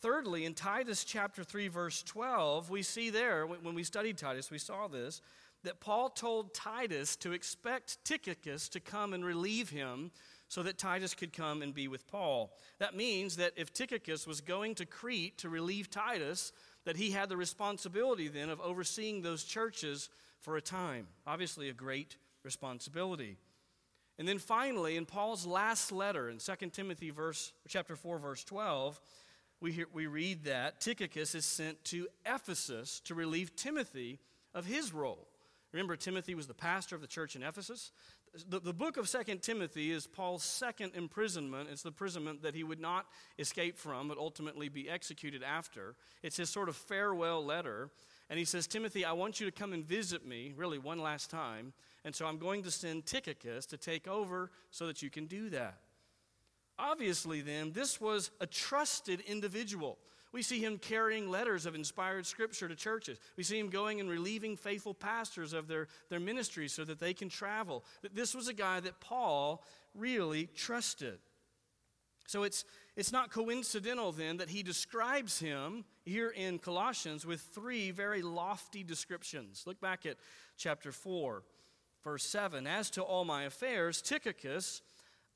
Thirdly, 0.00 0.46
in 0.46 0.54
Titus 0.54 1.04
chapter 1.04 1.44
3, 1.44 1.68
verse 1.68 2.02
12, 2.02 2.70
we 2.70 2.82
see 2.82 3.10
there, 3.10 3.46
when 3.46 3.74
we 3.74 3.84
studied 3.84 4.18
Titus, 4.18 4.50
we 4.50 4.58
saw 4.58 4.88
this, 4.88 5.20
that 5.64 5.80
Paul 5.80 6.10
told 6.10 6.54
Titus 6.54 7.16
to 7.16 7.32
expect 7.32 8.04
Tychicus 8.04 8.68
to 8.70 8.80
come 8.80 9.12
and 9.12 9.24
relieve 9.24 9.70
him 9.70 10.10
so 10.48 10.62
that 10.62 10.76
Titus 10.76 11.14
could 11.14 11.32
come 11.32 11.62
and 11.62 11.72
be 11.72 11.88
with 11.88 12.06
Paul. 12.06 12.52
That 12.78 12.96
means 12.96 13.36
that 13.36 13.52
if 13.56 13.72
Tychicus 13.72 14.26
was 14.26 14.40
going 14.40 14.74
to 14.76 14.86
Crete 14.86 15.38
to 15.38 15.48
relieve 15.48 15.90
Titus, 15.90 16.52
that 16.84 16.96
he 16.96 17.10
had 17.10 17.28
the 17.28 17.36
responsibility 17.36 18.28
then 18.28 18.50
of 18.50 18.60
overseeing 18.60 19.22
those 19.22 19.44
churches 19.44 20.10
for 20.40 20.56
a 20.56 20.60
time. 20.60 21.06
Obviously, 21.26 21.68
a 21.68 21.72
great 21.72 22.16
responsibility. 22.44 23.38
And 24.18 24.28
then 24.28 24.38
finally, 24.38 24.96
in 24.96 25.06
Paul's 25.06 25.46
last 25.46 25.90
letter, 25.90 26.28
in 26.28 26.38
2 26.38 26.68
Timothy 26.70 27.10
verse, 27.10 27.52
chapter 27.68 27.96
4, 27.96 28.18
verse 28.18 28.44
12, 28.44 29.00
we, 29.60 29.72
hear, 29.72 29.86
we 29.92 30.06
read 30.06 30.44
that 30.44 30.80
Tychicus 30.80 31.34
is 31.34 31.44
sent 31.44 31.82
to 31.86 32.08
Ephesus 32.26 33.00
to 33.04 33.14
relieve 33.14 33.56
Timothy 33.56 34.18
of 34.54 34.66
his 34.66 34.92
role. 34.92 35.28
Remember, 35.72 35.96
Timothy 35.96 36.34
was 36.34 36.46
the 36.46 36.54
pastor 36.54 36.94
of 36.94 37.00
the 37.00 37.06
church 37.06 37.34
in 37.34 37.42
Ephesus. 37.42 37.92
The, 38.48 38.60
the 38.60 38.72
book 38.72 38.96
of 38.96 39.10
2 39.10 39.36
Timothy 39.36 39.90
is 39.90 40.06
Paul's 40.06 40.42
second 40.42 40.92
imprisonment. 40.94 41.68
It's 41.70 41.82
the 41.82 41.88
imprisonment 41.88 42.42
that 42.42 42.54
he 42.54 42.62
would 42.62 42.80
not 42.80 43.06
escape 43.38 43.78
from, 43.78 44.08
but 44.08 44.18
ultimately 44.18 44.68
be 44.68 44.88
executed 44.88 45.42
after. 45.42 45.94
It's 46.22 46.36
his 46.36 46.50
sort 46.50 46.68
of 46.68 46.76
farewell 46.76 47.44
letter. 47.44 47.90
And 48.28 48.38
he 48.38 48.44
says, 48.44 48.66
Timothy, 48.66 49.04
I 49.04 49.12
want 49.12 49.40
you 49.40 49.46
to 49.46 49.52
come 49.52 49.72
and 49.72 49.84
visit 49.84 50.26
me, 50.26 50.52
really, 50.56 50.78
one 50.78 50.98
last 50.98 51.30
time. 51.30 51.72
And 52.04 52.14
so 52.14 52.26
I'm 52.26 52.38
going 52.38 52.62
to 52.62 52.70
send 52.70 53.06
Tychicus 53.06 53.66
to 53.66 53.76
take 53.76 54.08
over 54.08 54.50
so 54.70 54.86
that 54.86 55.02
you 55.02 55.10
can 55.10 55.26
do 55.26 55.50
that. 55.50 55.78
Obviously, 56.78 57.42
then, 57.42 57.72
this 57.72 58.00
was 58.00 58.30
a 58.40 58.46
trusted 58.46 59.20
individual. 59.20 59.98
We 60.32 60.42
see 60.42 60.60
him 60.60 60.78
carrying 60.78 61.30
letters 61.30 61.66
of 61.66 61.74
inspired 61.74 62.26
scripture 62.26 62.66
to 62.66 62.74
churches. 62.74 63.18
We 63.36 63.44
see 63.44 63.58
him 63.58 63.68
going 63.68 64.00
and 64.00 64.08
relieving 64.08 64.56
faithful 64.56 64.94
pastors 64.94 65.52
of 65.52 65.68
their, 65.68 65.88
their 66.08 66.20
ministries 66.20 66.72
so 66.72 66.84
that 66.84 66.98
they 66.98 67.12
can 67.12 67.28
travel. 67.28 67.84
This 68.14 68.34
was 68.34 68.48
a 68.48 68.54
guy 68.54 68.80
that 68.80 69.00
Paul 69.00 69.62
really 69.94 70.48
trusted. 70.54 71.18
So 72.26 72.44
it's, 72.44 72.64
it's 72.96 73.12
not 73.12 73.30
coincidental 73.30 74.10
then 74.10 74.38
that 74.38 74.48
he 74.48 74.62
describes 74.62 75.38
him 75.38 75.84
here 76.04 76.30
in 76.30 76.58
Colossians 76.58 77.26
with 77.26 77.40
three 77.40 77.90
very 77.90 78.22
lofty 78.22 78.82
descriptions. 78.82 79.64
Look 79.66 79.82
back 79.82 80.06
at 80.06 80.16
chapter 80.56 80.92
4, 80.92 81.42
verse 82.02 82.24
7. 82.24 82.66
As 82.66 82.88
to 82.90 83.02
all 83.02 83.26
my 83.26 83.44
affairs, 83.44 84.00
Tychicus, 84.00 84.80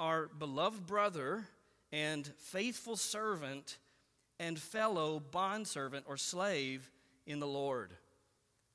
our 0.00 0.28
beloved 0.28 0.86
brother 0.86 1.44
and 1.92 2.26
faithful 2.38 2.96
servant, 2.96 3.76
and 4.38 4.58
fellow 4.58 5.20
bondservant 5.20 6.04
or 6.08 6.16
slave 6.16 6.90
in 7.26 7.40
the 7.40 7.46
Lord. 7.46 7.92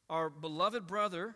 Our 0.09 0.29
beloved 0.29 0.87
brother, 0.87 1.35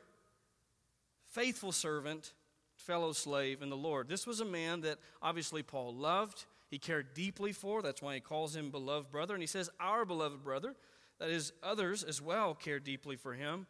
faithful 1.31 1.71
servant, 1.71 2.33
fellow 2.75 3.13
slave 3.13 3.61
in 3.61 3.69
the 3.69 3.77
Lord. 3.77 4.07
This 4.07 4.27
was 4.27 4.39
a 4.39 4.45
man 4.45 4.81
that 4.81 4.97
obviously 5.21 5.63
Paul 5.63 5.95
loved, 5.95 6.45
he 6.69 6.77
cared 6.77 7.13
deeply 7.13 7.51
for. 7.51 7.81
That's 7.81 8.01
why 8.01 8.15
he 8.15 8.19
calls 8.19 8.55
him 8.55 8.71
beloved 8.71 9.11
brother. 9.11 9.33
And 9.33 9.41
he 9.43 9.47
says, 9.47 9.69
Our 9.79 10.05
beloved 10.05 10.43
brother, 10.43 10.75
that 11.19 11.29
is, 11.29 11.53
others 11.63 12.03
as 12.03 12.21
well 12.21 12.53
care 12.53 12.79
deeply 12.79 13.15
for 13.15 13.33
him. 13.33 13.67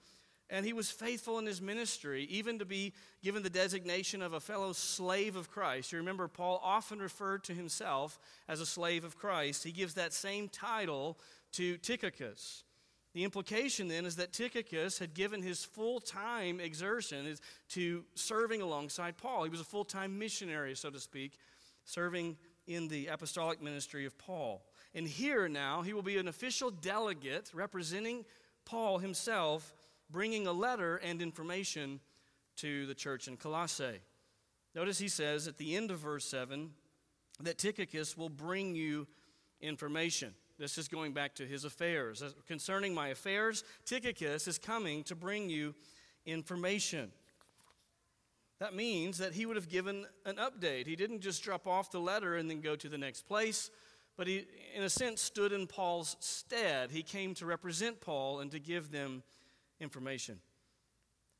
And 0.50 0.66
he 0.66 0.74
was 0.74 0.92
faithful 0.92 1.40
in 1.40 1.46
his 1.46 1.62
ministry, 1.62 2.26
even 2.26 2.60
to 2.60 2.66
be 2.66 2.94
given 3.24 3.42
the 3.42 3.50
designation 3.50 4.22
of 4.22 4.34
a 4.34 4.40
fellow 4.40 4.74
slave 4.74 5.36
of 5.36 5.50
Christ. 5.50 5.92
You 5.92 5.98
remember, 5.98 6.28
Paul 6.28 6.62
often 6.64 7.00
referred 7.00 7.44
to 7.46 7.54
himself 7.54 8.20
as 8.48 8.60
a 8.60 8.66
slave 8.66 9.04
of 9.04 9.18
Christ. 9.18 9.64
He 9.64 9.72
gives 9.72 9.96
that 9.96 10.14
same 10.14 10.48
title 10.48 11.18
to 11.54 11.78
Tychicus. 11.78 12.64
The 13.16 13.24
implication 13.24 13.88
then 13.88 14.06
is 14.06 14.18
that 14.18 14.34
Tychicus 14.34 15.00
had 15.00 15.14
given 15.14 15.42
his 15.42 15.64
full 15.64 16.00
time 16.00 16.60
exertion 16.60 17.38
to 17.70 18.04
serving 18.14 18.62
alongside 18.62 19.18
Paul. 19.18 19.46
He 19.46 19.50
was 19.50 19.62
a 19.62 19.66
full 19.66 19.86
time 19.86 20.20
missionary, 20.20 20.76
so 20.76 20.90
to 20.90 21.00
speak, 21.00 21.40
serving 21.86 22.38
in 22.68 22.88
the 22.88 23.08
apostolic 23.08 23.62
ministry 23.62 24.06
of 24.06 24.18
Paul. 24.18 24.64
And 24.94 25.08
here 25.08 25.48
now, 25.48 25.82
he 25.82 25.94
will 25.94 26.04
be 26.04 26.18
an 26.18 26.28
official 26.28 26.70
delegate 26.70 27.52
representing 27.54 28.26
Paul 28.66 29.00
himself 29.00 29.74
bringing 30.10 30.48
a 30.48 30.52
letter 30.52 30.98
and 30.98 31.22
information 31.22 32.00
to 32.58 32.86
the 32.86 32.96
church 32.96 33.28
in 33.28 33.38
Colossae. 33.38 34.00
Notice 34.74 34.98
he 34.98 35.08
says 35.08 35.48
at 35.48 35.58
the 35.58 35.76
end 35.76 35.92
of 35.92 36.00
verse 36.00 36.26
7 36.26 36.72
that 37.42 37.58
Tychicus 37.58 38.18
will 38.18 38.30
bring 38.30 38.76
you 38.76 39.08
information. 39.62 40.34
This 40.58 40.78
is 40.78 40.88
going 40.88 41.14
back 41.14 41.36
to 41.36 41.46
his 41.46 41.66
affairs. 41.66 42.24
Concerning 42.48 42.94
my 42.94 43.10
affairs, 43.10 43.64
Tychicus 43.86 44.48
is 44.48 44.58
coming 44.58 45.04
to 45.04 45.16
bring 45.16 45.50
you 45.50 45.76
information. 46.26 47.12
That 48.60 48.74
means 48.74 49.18
that 49.18 49.34
he 49.34 49.46
would 49.46 49.58
have 49.58 49.68
given 49.68 50.06
an 50.26 50.38
update. 50.38 50.88
He 50.88 50.96
didn't 50.96 51.20
just 51.20 51.44
drop 51.44 51.68
off 51.68 51.92
the 51.92 52.00
letter 52.00 52.38
and 52.38 52.50
then 52.50 52.62
go 52.62 52.76
to 52.78 52.88
the 52.88 52.98
next 52.98 53.28
place, 53.28 53.70
but 54.16 54.28
he, 54.28 54.46
in 54.74 54.84
a 54.84 54.90
sense, 54.90 55.22
stood 55.22 55.52
in 55.52 55.68
Paul's 55.68 56.16
stead. 56.22 56.90
He 56.90 57.04
came 57.04 57.34
to 57.36 57.46
represent 57.46 58.00
Paul 58.00 58.40
and 58.40 58.50
to 58.52 58.60
give 58.60 58.92
them 58.92 59.24
information. 59.80 60.40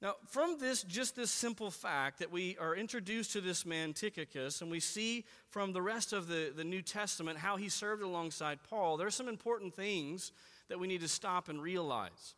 Now, 0.02 0.16
from 0.28 0.58
this, 0.60 0.84
just 0.84 1.16
this 1.16 1.32
simple 1.32 1.72
fact 1.72 2.20
that 2.20 2.32
we 2.32 2.58
are 2.60 2.76
introduced 2.76 3.32
to 3.34 3.42
this 3.42 3.66
man 3.66 3.94
Tychicus, 3.94 4.62
and 4.62 4.70
we 4.70 4.80
see 4.80 5.26
from 5.50 5.74
the 5.74 5.82
rest 5.82 6.14
of 6.14 6.28
the, 6.28 6.54
the 6.56 6.64
New 6.64 6.82
Testament 6.82 7.40
how 7.40 7.56
he 7.56 7.70
served 7.70 8.04
alongside 8.04 8.60
Paul, 8.70 8.98
there 8.98 9.08
are 9.08 9.12
some 9.12 9.30
important 9.30 9.74
things 9.74 10.32
that 10.68 10.80
we 10.80 10.88
need 10.88 11.02
to 11.02 11.08
stop 11.08 11.48
and 11.50 11.62
realize. 11.62 12.36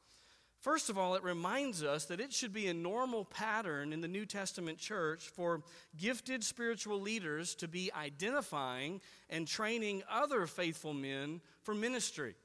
First 0.59 0.89
of 0.89 0.97
all, 0.97 1.15
it 1.15 1.23
reminds 1.23 1.83
us 1.83 2.05
that 2.05 2.19
it 2.19 2.33
should 2.33 2.51
be 2.51 2.67
a 2.67 2.73
normal 2.73 3.25
pattern 3.25 3.93
in 3.93 4.01
the 4.01 4.07
New 4.07 4.25
Testament 4.25 4.77
church 4.77 5.27
for 5.27 5.61
gifted 5.97 6.43
spiritual 6.43 6.99
leaders 6.99 7.55
to 7.55 7.67
be 7.67 7.91
identifying 7.93 9.01
and 9.29 9.47
training 9.47 10.03
other 10.09 10.47
faithful 10.47 10.93
men 10.93 11.41
for 11.63 11.75
ministry. 11.75 12.35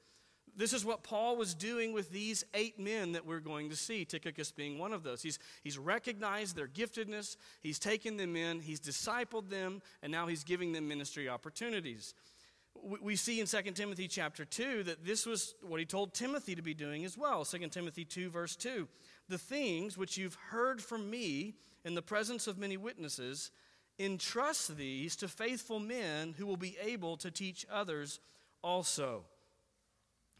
This 0.55 0.73
is 0.73 0.85
what 0.85 1.03
Paul 1.03 1.35
was 1.35 1.53
doing 1.53 1.93
with 1.93 2.11
these 2.11 2.43
eight 2.53 2.79
men 2.79 3.13
that 3.13 3.25
we're 3.25 3.39
going 3.39 3.69
to 3.69 3.75
see, 3.75 4.05
Tychicus 4.05 4.51
being 4.51 4.77
one 4.77 4.93
of 4.93 5.03
those. 5.03 5.21
He's, 5.21 5.39
he's 5.63 5.77
recognized 5.77 6.55
their 6.55 6.67
giftedness, 6.67 7.37
he's 7.61 7.79
taken 7.79 8.17
them 8.17 8.35
in, 8.35 8.59
he's 8.59 8.79
discipled 8.79 9.49
them, 9.49 9.81
and 10.01 10.11
now 10.11 10.27
he's 10.27 10.43
giving 10.43 10.71
them 10.71 10.87
ministry 10.87 11.27
opportunities. 11.27 12.13
We, 12.75 12.97
we 13.01 13.15
see 13.15 13.39
in 13.39 13.47
2 13.47 13.61
Timothy 13.71 14.07
chapter 14.07 14.45
2 14.45 14.83
that 14.83 15.03
this 15.05 15.25
was 15.25 15.55
what 15.61 15.79
he 15.79 15.85
told 15.85 16.13
Timothy 16.13 16.55
to 16.55 16.61
be 16.61 16.73
doing 16.73 17.03
as 17.03 17.17
well. 17.17 17.45
2 17.45 17.57
Timothy 17.69 18.05
2, 18.05 18.29
verse 18.29 18.55
2. 18.55 18.87
The 19.29 19.37
things 19.37 19.97
which 19.97 20.17
you've 20.17 20.37
heard 20.49 20.81
from 20.81 21.09
me 21.09 21.55
in 21.85 21.95
the 21.95 22.01
presence 22.01 22.47
of 22.47 22.57
many 22.57 22.77
witnesses, 22.77 23.51
entrust 23.99 24.75
these 24.77 25.15
to 25.17 25.27
faithful 25.27 25.79
men 25.79 26.33
who 26.37 26.45
will 26.45 26.57
be 26.57 26.77
able 26.81 27.17
to 27.17 27.29
teach 27.29 27.65
others 27.71 28.19
also. 28.63 29.25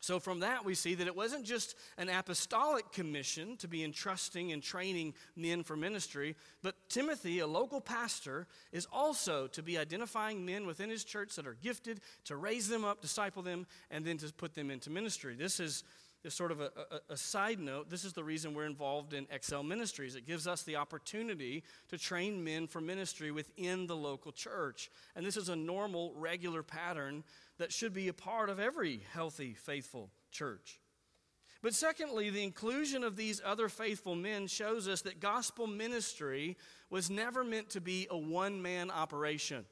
So, 0.03 0.19
from 0.19 0.41
that, 0.41 0.65
we 0.65 0.75
see 0.75 0.95
that 0.95 1.07
it 1.07 1.15
wasn't 1.15 1.45
just 1.45 1.75
an 1.97 2.09
apostolic 2.09 2.91
commission 2.91 3.55
to 3.55 3.69
be 3.69 3.85
entrusting 3.85 4.51
and 4.51 4.61
training 4.61 5.13
men 5.37 5.63
for 5.63 5.77
ministry, 5.77 6.35
but 6.61 6.75
Timothy, 6.89 7.39
a 7.39 7.47
local 7.47 7.79
pastor, 7.79 8.45
is 8.73 8.85
also 8.91 9.47
to 9.47 9.63
be 9.63 9.77
identifying 9.77 10.45
men 10.45 10.67
within 10.67 10.89
his 10.89 11.05
church 11.05 11.37
that 11.37 11.47
are 11.47 11.55
gifted, 11.63 12.01
to 12.25 12.35
raise 12.35 12.67
them 12.67 12.83
up, 12.83 12.99
disciple 12.99 13.43
them, 13.43 13.65
and 13.89 14.03
then 14.03 14.17
to 14.17 14.33
put 14.33 14.55
them 14.55 14.69
into 14.69 14.89
ministry. 14.89 15.35
This 15.35 15.61
is 15.61 15.85
is 16.25 16.33
sort 16.33 16.51
of 16.51 16.61
a, 16.61 16.71
a, 17.09 17.13
a, 17.13 17.17
side 17.17 17.59
note, 17.59 17.89
this 17.89 18.05
is 18.05 18.13
the 18.13 18.23
reason 18.23 18.53
we're 18.53 18.65
involved 18.65 19.13
in 19.13 19.27
Excel 19.29 19.63
Ministries. 19.63 20.15
It 20.15 20.25
gives 20.25 20.47
us 20.47 20.63
the 20.63 20.77
opportunity 20.77 21.63
to 21.89 21.97
train 21.97 22.43
men 22.43 22.67
for 22.67 22.79
ministry 22.81 23.31
within 23.31 23.87
the 23.87 23.95
local 23.95 24.31
church. 24.31 24.89
And 25.15 25.25
this 25.25 25.37
is 25.37 25.49
a 25.49 25.55
normal, 25.55 26.13
regular 26.15 26.63
pattern 26.63 27.23
that 27.57 27.71
should 27.71 27.93
be 27.93 28.07
a 28.07 28.13
part 28.13 28.49
of 28.49 28.59
every 28.59 29.01
healthy, 29.11 29.53
faithful 29.53 30.09
church. 30.31 30.79
But 31.61 31.73
secondly, 31.73 32.29
the 32.29 32.43
inclusion 32.43 33.03
of 33.03 33.15
these 33.15 33.41
other 33.43 33.69
faithful 33.69 34.15
men 34.15 34.47
shows 34.47 34.87
us 34.87 35.01
that 35.03 35.21
gospel 35.21 35.65
ministry 35.65 36.57
was 36.89 37.09
never 37.09 37.43
meant 37.43 37.69
to 37.71 37.81
be 37.81 38.07
a 38.09 38.17
one 38.17 38.61
man 38.61 38.91
operation. 38.91 39.65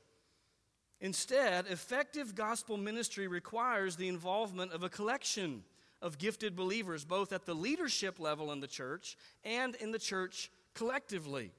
Instead, 1.02 1.66
effective 1.68 2.36
gospel 2.36 2.78
ministry 2.78 3.28
requires 3.28 3.96
the 3.96 4.08
involvement 4.08 4.72
of 4.72 4.84
a 4.84 4.90
collection 4.90 5.64
of 6.02 6.18
gifted 6.18 6.56
believers, 6.56 7.06
both 7.06 7.32
at 7.32 7.46
the 7.46 7.54
leadership 7.54 8.20
level 8.20 8.52
in 8.52 8.60
the 8.60 8.68
church 8.68 9.18
and 9.44 9.76
in 9.76 9.92
the 9.92 10.00
church 10.00 10.52
collectively. 10.74 11.52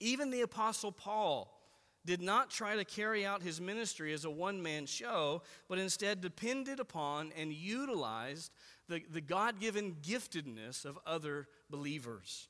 Even 0.00 0.30
the 0.30 0.42
Apostle 0.42 0.92
Paul 0.92 1.58
did 2.04 2.20
not 2.20 2.50
try 2.50 2.76
to 2.76 2.84
carry 2.84 3.24
out 3.24 3.42
his 3.42 3.60
ministry 3.60 4.12
as 4.12 4.24
a 4.24 4.30
one 4.30 4.62
man 4.62 4.86
show, 4.86 5.42
but 5.68 5.78
instead 5.78 6.20
depended 6.20 6.80
upon 6.80 7.32
and 7.36 7.52
utilized 7.52 8.50
the, 8.88 9.02
the 9.10 9.20
God 9.20 9.60
given 9.60 9.96
giftedness 10.02 10.84
of 10.84 10.98
other 11.06 11.46
believers. 11.70 12.48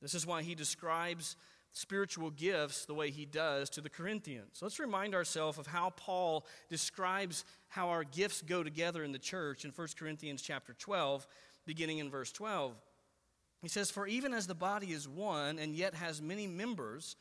This 0.00 0.14
is 0.14 0.26
why 0.26 0.42
he 0.42 0.54
describes 0.54 1.36
spiritual 1.76 2.30
gifts 2.30 2.86
the 2.86 2.94
way 2.94 3.10
he 3.10 3.26
does 3.26 3.68
to 3.68 3.82
the 3.82 3.90
Corinthians. 3.90 4.60
Let's 4.62 4.80
remind 4.80 5.14
ourselves 5.14 5.58
of 5.58 5.66
how 5.66 5.90
Paul 5.90 6.46
describes 6.70 7.44
how 7.68 7.90
our 7.90 8.02
gifts 8.02 8.40
go 8.40 8.62
together 8.62 9.04
in 9.04 9.12
the 9.12 9.18
church 9.18 9.66
in 9.66 9.72
1 9.72 9.88
Corinthians 9.98 10.40
chapter 10.40 10.72
12, 10.72 11.26
beginning 11.66 11.98
in 11.98 12.08
verse 12.08 12.32
12. 12.32 12.72
He 13.60 13.68
says, 13.68 13.90
For 13.90 14.06
even 14.06 14.32
as 14.32 14.46
the 14.46 14.54
body 14.54 14.92
is 14.92 15.06
one 15.06 15.58
and 15.58 15.76
yet 15.76 15.92
has 15.92 16.22
many 16.22 16.46
members, 16.46 17.14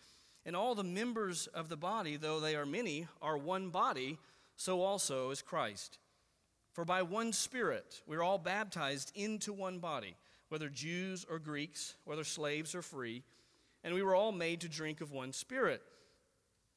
and 0.45 0.55
all 0.55 0.73
the 0.73 0.85
members 0.85 1.47
of 1.47 1.67
the 1.67 1.75
body, 1.75 2.15
though 2.15 2.39
they 2.39 2.55
are 2.55 2.65
many, 2.65 3.07
are 3.21 3.37
one 3.37 3.71
body, 3.71 4.17
so 4.55 4.81
also 4.81 5.31
is 5.31 5.41
Christ. 5.41 5.99
For 6.71 6.85
by 6.85 7.01
one 7.01 7.33
Spirit 7.33 8.01
we're 8.07 8.23
all 8.23 8.37
baptized 8.37 9.11
into 9.15 9.51
one 9.51 9.79
body, 9.79 10.15
whether 10.47 10.69
Jews 10.69 11.25
or 11.29 11.39
Greeks, 11.39 11.95
whether 12.05 12.23
slaves 12.23 12.73
or 12.73 12.81
free 12.81 13.25
and 13.85 13.93
we 13.93 14.01
were 14.01 14.15
all 14.15 14.31
made 14.31 14.61
to 14.61 14.67
drink 14.67 14.99
of 14.99 15.11
one 15.11 15.31
spirit. 15.31 15.81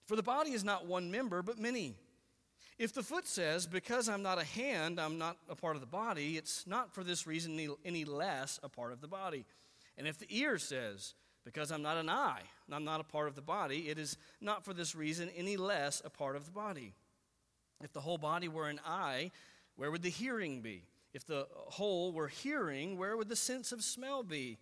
For 0.04 0.14
the 0.14 0.22
body 0.22 0.52
is 0.52 0.62
not 0.62 0.86
one 0.86 1.10
member, 1.10 1.42
but 1.42 1.58
many. 1.58 1.96
If 2.78 2.92
the 2.92 3.02
foot 3.02 3.26
says, 3.26 3.66
Because 3.66 4.10
I'm 4.10 4.22
not 4.22 4.38
a 4.38 4.44
hand, 4.44 5.00
I'm 5.00 5.16
not 5.16 5.38
a 5.48 5.56
part 5.56 5.74
of 5.74 5.80
the 5.80 5.86
body, 5.86 6.36
it's 6.36 6.66
not 6.66 6.94
for 6.94 7.02
this 7.02 7.26
reason 7.26 7.58
any, 7.84 8.04
less 8.04 8.60
a 8.62 8.68
part 8.68 8.92
of 8.92 9.00
the 9.00 9.08
body. 9.08 9.46
And 9.96 10.06
if 10.06 10.18
the 10.18 10.26
ear 10.28 10.58
says, 10.58 11.14
Because 11.44 11.72
I'm 11.72 11.82
not 11.82 11.96
an 11.96 12.10
eye, 12.10 12.42
I'm 12.70 12.84
not 12.84 13.00
a 13.00 13.04
part 13.04 13.26
of 13.26 13.34
the 13.34 13.42
body, 13.42 13.88
it 13.88 13.98
is 13.98 14.18
not 14.42 14.62
for 14.62 14.74
this 14.74 14.94
reason 14.94 15.30
any 15.34 15.56
less 15.56 16.02
a 16.04 16.10
part 16.10 16.36
of 16.36 16.44
the 16.44 16.52
body. 16.52 16.92
If 17.82 17.92
the 17.94 18.00
whole 18.00 18.18
body 18.18 18.48
were 18.48 18.68
an 18.68 18.80
eye, 18.84 19.30
where 19.76 19.90
would 19.90 20.02
the 20.02 20.10
hearing 20.10 20.60
be? 20.60 20.82
If 21.14 21.24
the 21.24 21.46
whole 21.52 22.12
were 22.12 22.28
hearing, 22.28 22.98
where 22.98 23.16
would 23.16 23.30
the 23.30 23.36
sense 23.36 23.72
of 23.72 23.82
smell 23.82 24.22
be? 24.22 24.58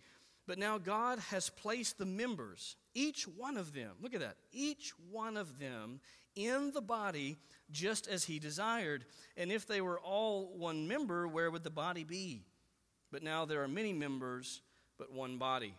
But 0.47 0.57
now 0.57 0.77
God 0.77 1.19
has 1.19 1.49
placed 1.49 1.97
the 1.97 2.05
members, 2.05 2.77
each 2.93 3.27
one 3.27 3.57
of 3.57 3.73
them, 3.73 3.91
look 4.01 4.13
at 4.13 4.21
that, 4.21 4.37
each 4.51 4.93
one 5.11 5.35
of 5.35 5.59
them 5.59 5.99
in 6.35 6.71
the 6.71 6.81
body 6.81 7.37
just 7.69 8.07
as 8.07 8.23
He 8.23 8.39
desired. 8.39 9.03
And 9.35 9.51
if 9.51 9.67
they 9.67 9.81
were 9.81 9.99
all 9.99 10.57
one 10.57 10.87
member, 10.87 11.27
where 11.27 11.51
would 11.51 11.65
the 11.65 11.69
body 11.69 12.05
be? 12.05 12.45
But 13.11 13.23
now 13.23 13.43
there 13.43 13.61
are 13.61 13.67
many 13.67 13.91
members, 13.91 14.61
but 14.97 15.11
one 15.11 15.37
body. 15.37 15.73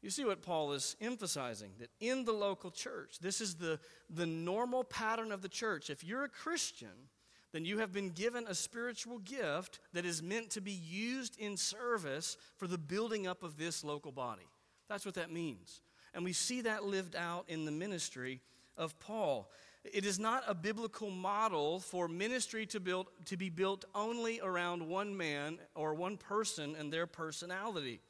You 0.00 0.10
see 0.10 0.24
what 0.24 0.42
Paul 0.42 0.72
is 0.72 0.96
emphasizing 1.00 1.72
that 1.80 1.90
in 2.00 2.24
the 2.24 2.32
local 2.32 2.70
church, 2.70 3.18
this 3.20 3.40
is 3.40 3.56
the, 3.56 3.78
the 4.08 4.26
normal 4.26 4.84
pattern 4.84 5.32
of 5.32 5.42
the 5.42 5.48
church. 5.48 5.90
If 5.90 6.04
you're 6.04 6.24
a 6.24 6.28
Christian, 6.28 7.10
then 7.56 7.64
you 7.64 7.78
have 7.78 7.90
been 7.90 8.10
given 8.10 8.44
a 8.46 8.54
spiritual 8.54 9.18
gift 9.20 9.80
that 9.94 10.04
is 10.04 10.22
meant 10.22 10.50
to 10.50 10.60
be 10.60 10.72
used 10.72 11.38
in 11.38 11.56
service 11.56 12.36
for 12.58 12.66
the 12.66 12.76
building 12.76 13.26
up 13.26 13.42
of 13.42 13.56
this 13.56 13.82
local 13.82 14.12
body. 14.12 14.46
That's 14.90 15.06
what 15.06 15.14
that 15.14 15.32
means. 15.32 15.80
And 16.12 16.22
we 16.22 16.34
see 16.34 16.60
that 16.60 16.84
lived 16.84 17.16
out 17.16 17.46
in 17.48 17.64
the 17.64 17.70
ministry 17.70 18.42
of 18.76 18.98
Paul. 19.00 19.50
It 19.90 20.04
is 20.04 20.18
not 20.18 20.44
a 20.46 20.54
biblical 20.54 21.08
model 21.08 21.80
for 21.80 22.08
ministry 22.08 22.66
to, 22.66 22.78
build, 22.78 23.06
to 23.24 23.38
be 23.38 23.48
built 23.48 23.86
only 23.94 24.38
around 24.42 24.86
one 24.86 25.16
man 25.16 25.56
or 25.74 25.94
one 25.94 26.18
person 26.18 26.76
and 26.78 26.92
their 26.92 27.06
personality. 27.06 28.00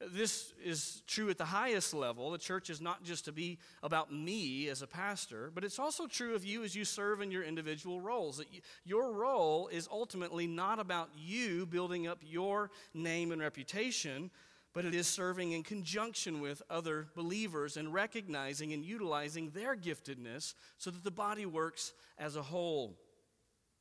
This 0.00 0.52
is 0.64 1.02
true 1.08 1.28
at 1.28 1.38
the 1.38 1.44
highest 1.44 1.92
level. 1.92 2.30
The 2.30 2.38
church 2.38 2.70
is 2.70 2.80
not 2.80 3.02
just 3.02 3.24
to 3.24 3.32
be 3.32 3.58
about 3.82 4.12
me 4.12 4.68
as 4.68 4.80
a 4.80 4.86
pastor, 4.86 5.50
but 5.52 5.64
it's 5.64 5.80
also 5.80 6.06
true 6.06 6.36
of 6.36 6.44
you 6.44 6.62
as 6.62 6.76
you 6.76 6.84
serve 6.84 7.20
in 7.20 7.32
your 7.32 7.42
individual 7.42 8.00
roles. 8.00 8.38
That 8.38 8.46
your 8.84 9.12
role 9.12 9.66
is 9.68 9.88
ultimately 9.90 10.46
not 10.46 10.78
about 10.78 11.10
you 11.16 11.66
building 11.66 12.06
up 12.06 12.20
your 12.24 12.70
name 12.94 13.32
and 13.32 13.42
reputation, 13.42 14.30
but 14.72 14.84
it 14.84 14.94
is 14.94 15.08
serving 15.08 15.50
in 15.50 15.64
conjunction 15.64 16.40
with 16.40 16.62
other 16.70 17.08
believers 17.16 17.76
and 17.76 17.92
recognizing 17.92 18.72
and 18.72 18.84
utilizing 18.84 19.50
their 19.50 19.74
giftedness 19.74 20.54
so 20.76 20.92
that 20.92 21.02
the 21.02 21.10
body 21.10 21.44
works 21.44 21.92
as 22.18 22.36
a 22.36 22.42
whole. 22.42 22.96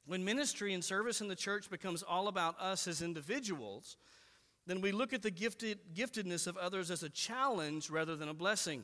When 0.08 0.26
ministry 0.26 0.74
and 0.74 0.84
service 0.84 1.22
in 1.22 1.28
the 1.28 1.36
church 1.36 1.70
becomes 1.70 2.02
all 2.02 2.28
about 2.28 2.60
us 2.60 2.88
as 2.88 3.04
individuals, 3.04 3.98
then 4.68 4.82
we 4.82 4.92
look 4.92 5.14
at 5.14 5.22
the 5.22 5.32
gifted, 5.32 5.80
giftedness 5.96 6.46
of 6.46 6.58
others 6.58 6.92
as 6.92 7.02
a 7.02 7.10
challenge 7.10 7.90
rather 7.90 8.16
than 8.18 8.28
a 8.28 8.34
blessing. 8.34 8.84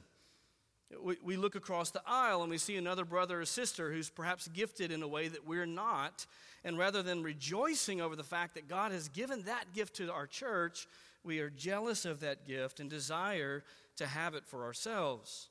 We, 1.02 1.18
we 1.22 1.36
look 1.36 1.56
across 1.56 1.92
the 1.92 2.02
aisle 2.08 2.42
and 2.42 2.50
we 2.50 2.58
see 2.58 2.78
another 2.78 3.04
brother 3.04 3.42
or 3.42 3.46
sister 3.46 3.92
who's 3.92 4.10
perhaps 4.10 4.48
gifted 4.48 4.92
in 4.92 5.04
a 5.04 5.08
way 5.08 5.28
that 5.28 5.46
we're 5.46 5.66
not. 5.66 6.26
And 6.64 6.78
rather 6.78 7.04
than 7.04 7.22
rejoicing 7.22 8.00
over 8.00 8.16
the 8.16 8.24
fact 8.24 8.56
that 8.56 8.70
God 8.70 8.94
has 8.94 9.10
given 9.10 9.44
that 9.44 9.74
gift 9.74 9.96
to 9.98 10.12
our 10.12 10.26
church, 10.26 10.88
we 11.24 11.40
are 11.40 11.50
jealous 11.50 12.06
of 12.06 12.22
that 12.22 12.46
gift 12.48 12.80
and 12.80 12.90
desire 12.90 13.64
to 13.98 14.08
have 14.08 14.36
it 14.36 14.46
for 14.46 14.64
ourselves. 14.64 15.50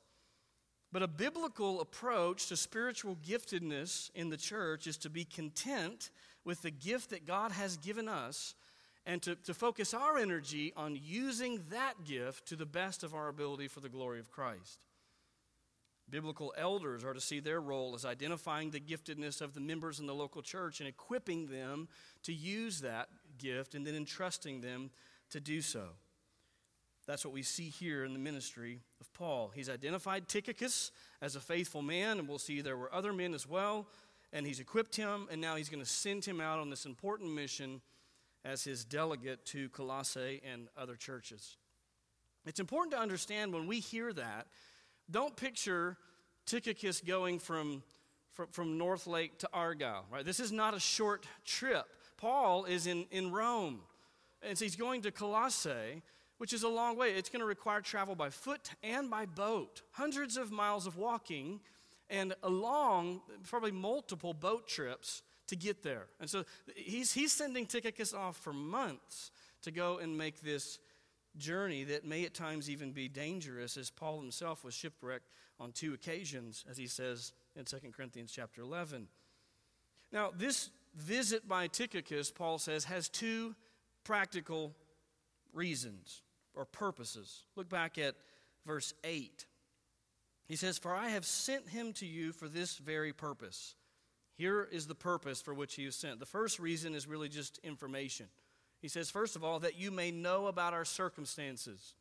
But 0.91 1.03
a 1.03 1.07
biblical 1.07 1.81
approach 1.81 2.47
to 2.47 2.57
spiritual 2.57 3.17
giftedness 3.27 4.09
in 4.15 4.29
the 4.29 4.37
church 4.37 4.87
is 4.87 4.97
to 4.97 5.09
be 5.09 5.25
content 5.25 6.09
with 6.45 6.61
the 6.61 6.71
gift 6.71 7.11
that 7.11 7.27
God 7.27 7.51
has 7.51 7.77
given 7.77 8.07
us 8.07 8.55
and 9.05 9.21
to, 9.21 9.35
to 9.35 9.53
focus 9.53 9.93
our 9.93 10.17
energy 10.17 10.73
on 10.75 10.97
using 11.01 11.63
that 11.69 12.05
gift 12.05 12.47
to 12.47 12.55
the 12.55 12.65
best 12.65 13.03
of 13.03 13.13
our 13.13 13.27
ability 13.27 13.67
for 13.67 13.79
the 13.79 13.89
glory 13.89 14.19
of 14.19 14.31
Christ. 14.31 14.85
Biblical 16.09 16.53
elders 16.57 17.03
are 17.03 17.13
to 17.13 17.21
see 17.21 17.39
their 17.39 17.59
role 17.59 17.95
as 17.95 18.05
identifying 18.05 18.71
the 18.71 18.79
giftedness 18.79 19.41
of 19.41 19.53
the 19.53 19.59
members 19.59 19.99
in 19.99 20.05
the 20.05 20.13
local 20.13 20.41
church 20.41 20.79
and 20.79 20.87
equipping 20.87 21.47
them 21.47 21.87
to 22.23 22.33
use 22.33 22.81
that 22.81 23.09
gift 23.37 23.73
and 23.73 23.85
then 23.85 23.95
entrusting 23.95 24.61
them 24.61 24.91
to 25.29 25.39
do 25.39 25.61
so. 25.61 25.87
That's 27.05 27.25
what 27.25 27.33
we 27.33 27.43
see 27.43 27.69
here 27.69 28.05
in 28.05 28.13
the 28.13 28.19
ministry 28.19 28.79
of 29.01 29.11
Paul. 29.13 29.51
He's 29.53 29.69
identified 29.69 30.27
Tychicus 30.27 30.91
as 31.21 31.35
a 31.35 31.41
faithful 31.41 31.81
man, 31.81 32.19
and 32.19 32.27
we'll 32.27 32.39
see 32.39 32.61
there 32.61 32.77
were 32.77 32.93
other 32.93 33.11
men 33.11 33.33
as 33.33 33.47
well, 33.47 33.87
and 34.31 34.45
he's 34.45 34.61
equipped 34.61 34.95
him, 34.95 35.27
and 35.29 35.41
now 35.41 35.55
he's 35.55 35.69
going 35.69 35.83
to 35.83 35.89
send 35.89 36.23
him 36.23 36.39
out 36.39 36.59
on 36.59 36.69
this 36.69 36.85
important 36.85 37.33
mission 37.33 37.81
as 38.45 38.63
his 38.63 38.83
delegate 38.83 39.45
to 39.47 39.69
Colossae 39.69 40.41
and 40.51 40.67
other 40.77 40.95
churches. 40.95 41.57
It's 42.45 42.59
important 42.59 42.93
to 42.93 42.99
understand 42.99 43.53
when 43.53 43.67
we 43.67 43.79
hear 43.79 44.11
that, 44.13 44.47
don't 45.09 45.35
picture 45.35 45.97
Tychicus 46.45 47.01
going 47.01 47.39
from, 47.39 47.83
from, 48.31 48.47
from 48.47 48.77
North 48.77 49.07
Lake 49.07 49.37
to 49.39 49.49
Argyle, 49.53 50.05
right? 50.11 50.25
This 50.25 50.39
is 50.39 50.51
not 50.51 50.73
a 50.73 50.79
short 50.79 51.25
trip. 51.45 51.85
Paul 52.17 52.65
is 52.65 52.85
in, 52.87 53.05
in 53.11 53.31
Rome, 53.31 53.79
and 54.41 54.57
so 54.57 54.65
he's 54.65 54.75
going 54.75 55.01
to 55.03 55.11
Colossae, 55.11 56.01
which 56.37 56.51
is 56.51 56.63
a 56.63 56.69
long 56.69 56.97
way. 56.97 57.11
It's 57.13 57.29
going 57.29 57.39
to 57.39 57.45
require 57.45 57.79
travel 57.79 58.15
by 58.15 58.29
foot 58.29 58.71
and 58.83 59.09
by 59.09 59.25
boat, 59.25 59.81
hundreds 59.91 60.35
of 60.35 60.51
miles 60.51 60.85
of 60.85 60.97
walking, 60.97 61.61
and 62.09 62.33
a 62.43 62.49
long, 62.49 63.21
probably 63.47 63.71
multiple 63.71 64.33
boat 64.33 64.67
trips 64.67 65.21
to 65.47 65.55
get 65.55 65.83
there. 65.83 66.07
And 66.19 66.29
so 66.29 66.43
he's, 66.75 67.13
he's 67.13 67.31
sending 67.31 67.65
Tychicus 67.65 68.13
off 68.13 68.37
for 68.37 68.53
months 68.53 69.31
to 69.63 69.71
go 69.71 69.97
and 69.97 70.17
make 70.17 70.41
this 70.41 70.79
journey 71.37 71.83
that 71.85 72.05
may 72.05 72.25
at 72.25 72.33
times 72.33 72.69
even 72.69 72.91
be 72.91 73.07
dangerous, 73.07 73.77
as 73.77 73.89
Paul 73.89 74.19
himself 74.19 74.63
was 74.63 74.73
shipwrecked 74.73 75.29
on 75.59 75.71
two 75.71 75.93
occasions, 75.93 76.63
as 76.69 76.77
he 76.77 76.87
says 76.87 77.33
in 77.55 77.65
2 77.65 77.77
Corinthians 77.95 78.31
chapter 78.31 78.61
11. 78.61 79.07
Now, 80.11 80.31
this 80.35 80.69
visit 80.95 81.47
by 81.47 81.67
Tychicus, 81.67 82.31
Paul 82.31 82.59
says, 82.59 82.85
has 82.85 83.09
two 83.09 83.55
practical 84.03 84.73
reasons 85.53 86.21
or 86.53 86.65
purposes. 86.65 87.45
Look 87.55 87.69
back 87.69 87.97
at 87.97 88.15
verse 88.65 88.93
8. 89.03 89.45
He 90.45 90.55
says, 90.55 90.77
For 90.77 90.93
I 90.93 91.09
have 91.09 91.25
sent 91.25 91.69
him 91.69 91.93
to 91.93 92.05
you 92.05 92.31
for 92.31 92.47
this 92.47 92.77
very 92.77 93.13
purpose 93.13 93.75
here 94.35 94.67
is 94.71 94.87
the 94.87 94.95
purpose 94.95 95.41
for 95.41 95.53
which 95.53 95.75
he 95.75 95.85
was 95.85 95.95
sent. 95.95 96.19
The 96.19 96.25
first 96.25 96.59
reason 96.59 96.95
is 96.95 97.07
really 97.07 97.29
just 97.29 97.59
information. 97.63 98.27
He 98.81 98.87
says, 98.87 99.09
first 99.09 99.35
of 99.35 99.43
all, 99.43 99.59
that 99.59 99.77
you 99.77 99.91
may 99.91 100.11
know 100.11 100.47
about 100.47 100.73
our 100.73 100.85
circumstances. 100.85 101.93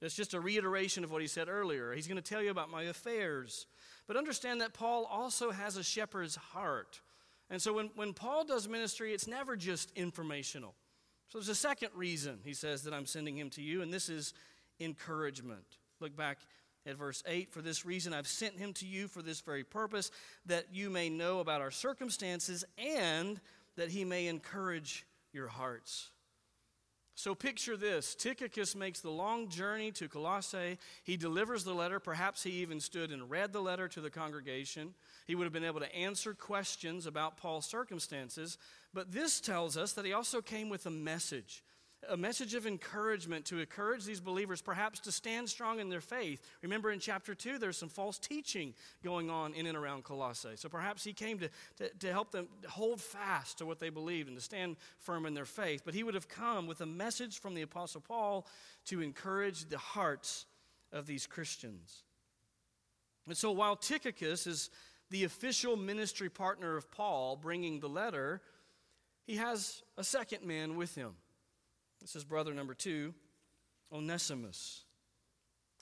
That's 0.00 0.14
just 0.14 0.34
a 0.34 0.40
reiteration 0.40 1.04
of 1.04 1.10
what 1.10 1.22
he 1.22 1.28
said 1.28 1.48
earlier. 1.48 1.92
He's 1.92 2.06
going 2.06 2.20
to 2.20 2.22
tell 2.22 2.42
you 2.42 2.50
about 2.50 2.70
my 2.70 2.82
affairs. 2.84 3.66
But 4.06 4.16
understand 4.16 4.60
that 4.60 4.74
Paul 4.74 5.06
also 5.10 5.50
has 5.50 5.76
a 5.76 5.82
shepherd's 5.82 6.36
heart. 6.36 7.00
And 7.48 7.60
so 7.60 7.72
when, 7.72 7.90
when 7.94 8.12
Paul 8.12 8.44
does 8.44 8.68
ministry, 8.68 9.14
it's 9.14 9.26
never 9.26 9.56
just 9.56 9.90
informational. 9.96 10.74
So 11.28 11.38
there's 11.38 11.48
a 11.48 11.54
second 11.54 11.90
reason 11.94 12.38
he 12.44 12.54
says 12.54 12.82
that 12.82 12.94
I'm 12.94 13.06
sending 13.06 13.36
him 13.36 13.50
to 13.50 13.62
you, 13.62 13.82
and 13.82 13.92
this 13.92 14.08
is 14.08 14.34
encouragement. 14.78 15.64
Look 16.00 16.16
back 16.16 16.38
at 16.86 16.96
verse 16.96 17.22
8 17.26 17.52
For 17.52 17.60
this 17.60 17.84
reason 17.84 18.14
I've 18.14 18.28
sent 18.28 18.58
him 18.58 18.72
to 18.74 18.86
you 18.86 19.08
for 19.08 19.22
this 19.22 19.40
very 19.40 19.64
purpose, 19.64 20.10
that 20.46 20.66
you 20.72 20.88
may 20.90 21.08
know 21.08 21.40
about 21.40 21.60
our 21.60 21.70
circumstances 21.70 22.64
and 22.78 23.40
that 23.76 23.90
he 23.90 24.04
may 24.04 24.26
encourage 24.28 25.06
your 25.32 25.48
hearts. 25.48 26.10
So 27.18 27.34
picture 27.34 27.78
this 27.78 28.14
Tychicus 28.14 28.76
makes 28.76 29.00
the 29.00 29.10
long 29.10 29.48
journey 29.48 29.90
to 29.92 30.06
Colossae. 30.06 30.78
He 31.02 31.16
delivers 31.16 31.64
the 31.64 31.72
letter. 31.72 31.98
Perhaps 31.98 32.42
he 32.42 32.50
even 32.50 32.78
stood 32.78 33.10
and 33.10 33.30
read 33.30 33.54
the 33.54 33.62
letter 33.62 33.88
to 33.88 34.02
the 34.02 34.10
congregation. 34.10 34.92
He 35.26 35.34
would 35.34 35.44
have 35.44 35.52
been 35.52 35.64
able 35.64 35.80
to 35.80 35.96
answer 35.96 36.34
questions 36.34 37.06
about 37.06 37.38
Paul's 37.38 37.64
circumstances. 37.64 38.58
But 38.92 39.12
this 39.12 39.40
tells 39.40 39.78
us 39.78 39.94
that 39.94 40.04
he 40.04 40.12
also 40.12 40.42
came 40.42 40.68
with 40.68 40.84
a 40.84 40.90
message 40.90 41.62
a 42.08 42.16
message 42.16 42.54
of 42.54 42.66
encouragement 42.66 43.44
to 43.46 43.58
encourage 43.58 44.04
these 44.04 44.20
believers 44.20 44.60
perhaps 44.60 45.00
to 45.00 45.12
stand 45.12 45.48
strong 45.48 45.80
in 45.80 45.88
their 45.88 46.00
faith. 46.00 46.40
Remember 46.62 46.90
in 46.90 47.00
chapter 47.00 47.34
2, 47.34 47.58
there's 47.58 47.76
some 47.76 47.88
false 47.88 48.18
teaching 48.18 48.74
going 49.02 49.30
on 49.30 49.54
in 49.54 49.66
and 49.66 49.76
around 49.76 50.04
Colossae. 50.04 50.56
So 50.56 50.68
perhaps 50.68 51.02
he 51.02 51.12
came 51.12 51.38
to, 51.38 51.48
to, 51.78 51.88
to 52.00 52.12
help 52.12 52.30
them 52.30 52.48
hold 52.68 53.00
fast 53.00 53.58
to 53.58 53.66
what 53.66 53.80
they 53.80 53.90
believed 53.90 54.28
and 54.28 54.36
to 54.36 54.42
stand 54.42 54.76
firm 54.98 55.26
in 55.26 55.34
their 55.34 55.44
faith. 55.44 55.82
But 55.84 55.94
he 55.94 56.02
would 56.02 56.14
have 56.14 56.28
come 56.28 56.66
with 56.66 56.80
a 56.80 56.86
message 56.86 57.40
from 57.40 57.54
the 57.54 57.62
Apostle 57.62 58.00
Paul 58.00 58.46
to 58.86 59.00
encourage 59.00 59.68
the 59.68 59.78
hearts 59.78 60.46
of 60.92 61.06
these 61.06 61.26
Christians. 61.26 62.04
And 63.26 63.36
so 63.36 63.50
while 63.50 63.74
Tychicus 63.74 64.46
is 64.46 64.70
the 65.10 65.24
official 65.24 65.76
ministry 65.76 66.28
partner 66.28 66.76
of 66.76 66.90
Paul 66.90 67.36
bringing 67.36 67.80
the 67.80 67.88
letter, 67.88 68.42
he 69.26 69.36
has 69.36 69.82
a 69.96 70.04
second 70.04 70.44
man 70.44 70.76
with 70.76 70.94
him. 70.94 71.14
This 72.06 72.14
is 72.14 72.22
brother 72.22 72.54
number 72.54 72.72
two, 72.72 73.14
Onesimus. 73.92 74.84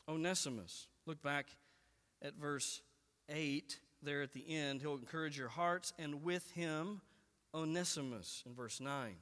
Onesimus. 0.09 0.89
Look 1.05 1.23
back 1.23 1.49
at 2.23 2.33
verse 2.35 2.81
8 3.29 3.79
there 4.03 4.23
at 4.23 4.33
the 4.33 4.43
end. 4.49 4.81
He'll 4.81 4.95
encourage 4.95 5.37
your 5.37 5.51
hearts, 5.51 5.93
and 5.99 6.25
with 6.25 6.51
him, 6.53 7.03
Onesimus 7.55 8.43
in 8.47 8.55
verse 8.55 8.81
9. 8.81 9.17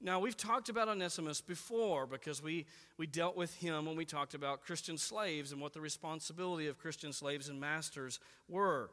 Now, 0.00 0.18
we've 0.18 0.36
talked 0.36 0.68
about 0.68 0.88
Onesimus 0.88 1.40
before 1.40 2.04
because 2.04 2.42
we, 2.42 2.66
we 2.96 3.06
dealt 3.06 3.36
with 3.36 3.54
him 3.54 3.86
when 3.86 3.94
we 3.94 4.04
talked 4.04 4.34
about 4.34 4.64
Christian 4.64 4.98
slaves 4.98 5.52
and 5.52 5.60
what 5.60 5.72
the 5.72 5.80
responsibility 5.80 6.66
of 6.66 6.78
Christian 6.78 7.12
slaves 7.12 7.48
and 7.48 7.60
masters 7.60 8.18
were. 8.48 8.90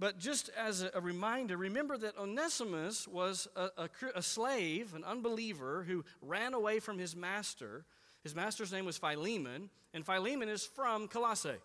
But 0.00 0.18
just 0.18 0.48
as 0.50 0.82
a, 0.82 1.00
reminder, 1.00 1.56
remember 1.56 1.98
that 1.98 2.16
Onesimus 2.16 3.08
was 3.08 3.48
a, 3.56 3.70
a, 3.76 3.88
a 4.14 4.22
slave, 4.22 4.94
an 4.94 5.02
unbeliever, 5.02 5.84
who 5.88 6.04
ran 6.22 6.54
away 6.54 6.78
from 6.78 6.98
his 6.98 7.16
master. 7.16 7.84
His 8.22 8.34
master's 8.34 8.70
name 8.70 8.84
was 8.84 8.96
Philemon, 8.96 9.70
and 9.92 10.06
Philemon 10.06 10.48
is 10.48 10.64
from 10.64 11.08
Colossae. 11.08 11.56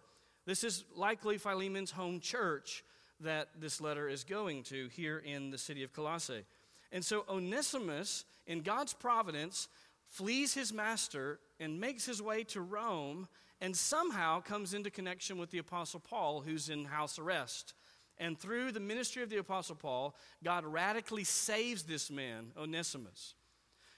This 0.45 0.63
is 0.63 0.83
likely 0.95 1.37
Philemon's 1.37 1.91
home 1.91 2.19
church 2.19 2.83
that 3.19 3.49
this 3.59 3.79
letter 3.79 4.09
is 4.09 4.23
going 4.23 4.63
to 4.63 4.87
here 4.89 5.19
in 5.19 5.51
the 5.51 5.57
city 5.57 5.83
of 5.83 5.93
Colossae. 5.93 6.43
And 6.91 7.05
so 7.05 7.25
Onesimus, 7.29 8.25
in 8.47 8.61
God's 8.61 8.93
providence, 8.93 9.67
flees 10.09 10.53
his 10.53 10.73
master 10.73 11.39
and 11.59 11.79
makes 11.79 12.05
his 12.05 12.21
way 12.21 12.43
to 12.45 12.61
Rome 12.61 13.27
and 13.61 13.75
somehow 13.75 14.41
comes 14.41 14.73
into 14.73 14.89
connection 14.89 15.37
with 15.37 15.51
the 15.51 15.59
Apostle 15.59 16.01
Paul, 16.01 16.41
who's 16.41 16.69
in 16.69 16.85
house 16.85 17.17
arrest. 17.17 17.73
And 18.23 18.39
through 18.39 18.71
the 18.71 18.79
ministry 18.79 19.21
of 19.21 19.29
the 19.29 19.35
Apostle 19.35 19.75
Paul, 19.75 20.15
God 20.41 20.63
radically 20.65 21.25
saves 21.25 21.83
this 21.83 22.09
man, 22.09 22.53
Onesimus. 22.57 23.35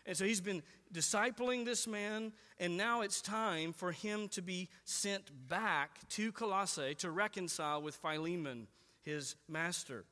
And 0.04 0.18
so 0.18 0.26
he's 0.26 0.42
been 0.42 0.64
discipling 0.92 1.64
this 1.64 1.86
man, 1.86 2.34
and 2.60 2.76
now 2.76 3.02
it's 3.02 3.22
time 3.22 3.72
for 3.72 3.92
him 3.92 4.28
to 4.30 4.42
be 4.42 4.68
sent 4.84 5.30
back 5.48 6.10
to 6.10 6.32
Colossae 6.32 6.96
to 6.96 7.12
reconcile 7.12 7.84
with 7.84 7.98
Philemon, 7.98 8.66
his 9.04 9.36
master. 9.48 10.06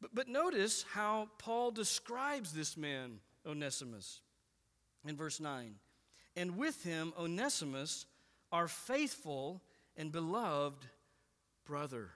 But, 0.00 0.14
but 0.14 0.26
notice 0.26 0.86
how 0.94 1.28
Paul 1.36 1.70
describes 1.70 2.50
this 2.50 2.78
man, 2.78 3.18
Onesimus, 3.46 4.22
in 5.06 5.16
verse 5.16 5.38
9. 5.38 5.74
And 6.34 6.56
with 6.56 6.82
him, 6.82 7.12
Onesimus, 7.18 8.06
our 8.50 8.68
faithful 8.68 9.60
and 9.98 10.10
beloved 10.10 10.86
brother 11.66 12.12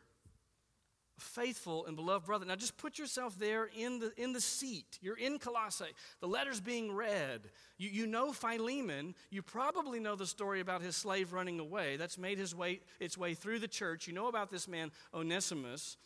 faithful 1.18 1.86
and 1.86 1.96
beloved 1.96 2.26
brother. 2.26 2.46
Now 2.46 2.56
just 2.56 2.76
put 2.76 2.98
yourself 2.98 3.38
there 3.38 3.68
in 3.76 3.98
the, 3.98 4.12
in 4.16 4.32
the 4.32 4.40
seat. 4.40 4.98
You're 5.02 5.18
in 5.18 5.38
Colossae. 5.38 5.92
The 6.20 6.28
letter's 6.28 6.60
being 6.60 6.92
read. 6.92 7.42
You, 7.76 7.90
you 7.90 8.06
know 8.06 8.32
Philemon. 8.32 9.14
You 9.30 9.42
probably 9.42 10.00
know 10.00 10.16
the 10.16 10.26
story 10.26 10.60
about 10.60 10.82
his 10.82 10.96
slave 10.96 11.32
running 11.32 11.60
away. 11.60 11.96
That's 11.96 12.18
made 12.18 12.38
his 12.38 12.54
way, 12.54 12.80
its 13.00 13.18
way 13.18 13.34
through 13.34 13.58
the 13.58 13.68
church. 13.68 14.06
You 14.06 14.14
know 14.14 14.28
about 14.28 14.50
this 14.50 14.68
man, 14.68 14.90
Onesimus. 15.12 15.96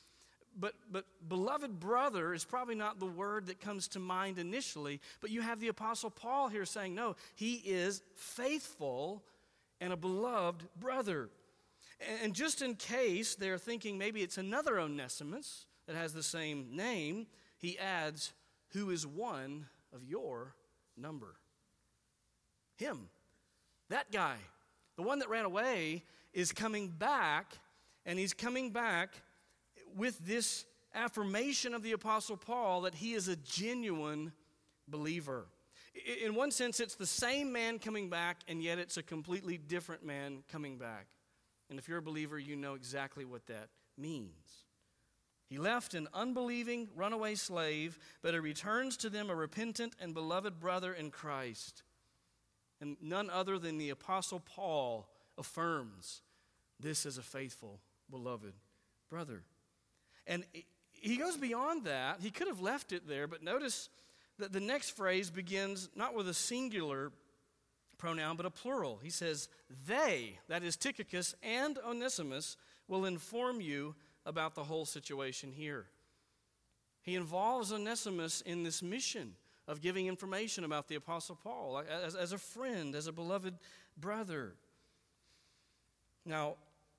But, 0.58 0.74
but 0.90 1.06
beloved 1.28 1.80
brother 1.80 2.34
is 2.34 2.44
probably 2.44 2.74
not 2.74 3.00
the 3.00 3.06
word 3.06 3.46
that 3.46 3.60
comes 3.60 3.88
to 3.88 3.98
mind 3.98 4.38
initially. 4.38 5.00
But 5.20 5.30
you 5.30 5.40
have 5.40 5.60
the 5.60 5.68
Apostle 5.68 6.10
Paul 6.10 6.48
here 6.48 6.64
saying, 6.64 6.94
no, 6.94 7.16
he 7.34 7.54
is 7.54 8.02
faithful 8.14 9.22
and 9.80 9.92
a 9.92 9.96
beloved 9.96 10.62
brother. 10.78 11.30
And 12.22 12.34
just 12.34 12.62
in 12.62 12.74
case 12.74 13.34
they're 13.34 13.58
thinking 13.58 13.98
maybe 13.98 14.22
it's 14.22 14.38
another 14.38 14.80
Onesimus 14.80 15.66
that 15.86 15.96
has 15.96 16.12
the 16.12 16.22
same 16.22 16.74
name, 16.74 17.26
he 17.58 17.78
adds, 17.78 18.32
who 18.72 18.90
is 18.90 19.06
one 19.06 19.66
of 19.94 20.04
your 20.04 20.54
number. 20.96 21.36
Him. 22.76 23.08
That 23.88 24.10
guy. 24.10 24.36
The 24.96 25.02
one 25.02 25.20
that 25.20 25.28
ran 25.28 25.44
away 25.44 26.04
is 26.32 26.52
coming 26.52 26.88
back, 26.88 27.58
and 28.06 28.18
he's 28.18 28.34
coming 28.34 28.70
back 28.70 29.14
with 29.96 30.18
this 30.20 30.64
affirmation 30.94 31.74
of 31.74 31.82
the 31.82 31.92
Apostle 31.92 32.36
Paul 32.36 32.82
that 32.82 32.94
he 32.94 33.12
is 33.12 33.28
a 33.28 33.36
genuine 33.36 34.32
believer. 34.88 35.46
In 36.24 36.34
one 36.34 36.50
sense, 36.50 36.80
it's 36.80 36.94
the 36.94 37.06
same 37.06 37.52
man 37.52 37.78
coming 37.78 38.08
back, 38.08 38.38
and 38.48 38.62
yet 38.62 38.78
it's 38.78 38.96
a 38.96 39.02
completely 39.02 39.58
different 39.58 40.04
man 40.04 40.42
coming 40.50 40.78
back. 40.78 41.06
And 41.72 41.78
if 41.78 41.88
you're 41.88 41.96
a 41.96 42.02
believer, 42.02 42.38
you 42.38 42.54
know 42.54 42.74
exactly 42.74 43.24
what 43.24 43.46
that 43.46 43.70
means. 43.96 44.66
He 45.48 45.56
left 45.56 45.94
an 45.94 46.06
unbelieving 46.12 46.90
runaway 46.94 47.34
slave, 47.34 47.98
but 48.20 48.34
he 48.34 48.40
returns 48.40 48.98
to 48.98 49.08
them 49.08 49.30
a 49.30 49.34
repentant 49.34 49.96
and 49.98 50.12
beloved 50.12 50.60
brother 50.60 50.92
in 50.92 51.10
Christ. 51.10 51.82
And 52.82 52.98
none 53.00 53.30
other 53.30 53.58
than 53.58 53.78
the 53.78 53.88
Apostle 53.88 54.40
Paul 54.40 55.08
affirms 55.38 56.20
this 56.78 57.06
is 57.06 57.16
a 57.16 57.22
faithful, 57.22 57.80
beloved 58.10 58.52
brother. 59.08 59.42
And 60.26 60.44
he 60.90 61.16
goes 61.16 61.38
beyond 61.38 61.86
that. 61.86 62.20
He 62.20 62.30
could 62.30 62.48
have 62.48 62.60
left 62.60 62.92
it 62.92 63.08
there, 63.08 63.26
but 63.26 63.42
notice 63.42 63.88
that 64.38 64.52
the 64.52 64.60
next 64.60 64.90
phrase 64.90 65.30
begins 65.30 65.88
not 65.96 66.14
with 66.14 66.28
a 66.28 66.34
singular 66.34 67.12
pronoun, 68.02 68.36
but 68.36 68.44
a 68.44 68.50
plural. 68.50 68.98
He 69.00 69.10
says, 69.10 69.48
They, 69.86 70.38
that 70.48 70.64
is 70.64 70.76
Tychicus 70.76 71.36
and 71.40 71.78
Onesimus, 71.86 72.56
will 72.88 73.04
inform 73.04 73.60
you 73.60 73.94
about 74.26 74.56
the 74.56 74.64
whole 74.64 74.84
situation 74.84 75.52
here. 75.52 75.86
He 77.02 77.14
involves 77.14 77.72
Onesimus 77.72 78.40
in 78.40 78.64
this 78.64 78.82
mission 78.82 79.34
of 79.68 79.80
giving 79.80 80.08
information 80.08 80.64
about 80.64 80.88
the 80.88 80.96
Apostle 80.96 81.38
Paul 81.40 81.80
as, 81.88 82.16
as 82.16 82.32
a 82.32 82.38
friend, 82.38 82.96
as 82.96 83.06
a 83.06 83.12
beloved 83.12 83.54
brother. 83.96 84.54
Now, 86.26 86.56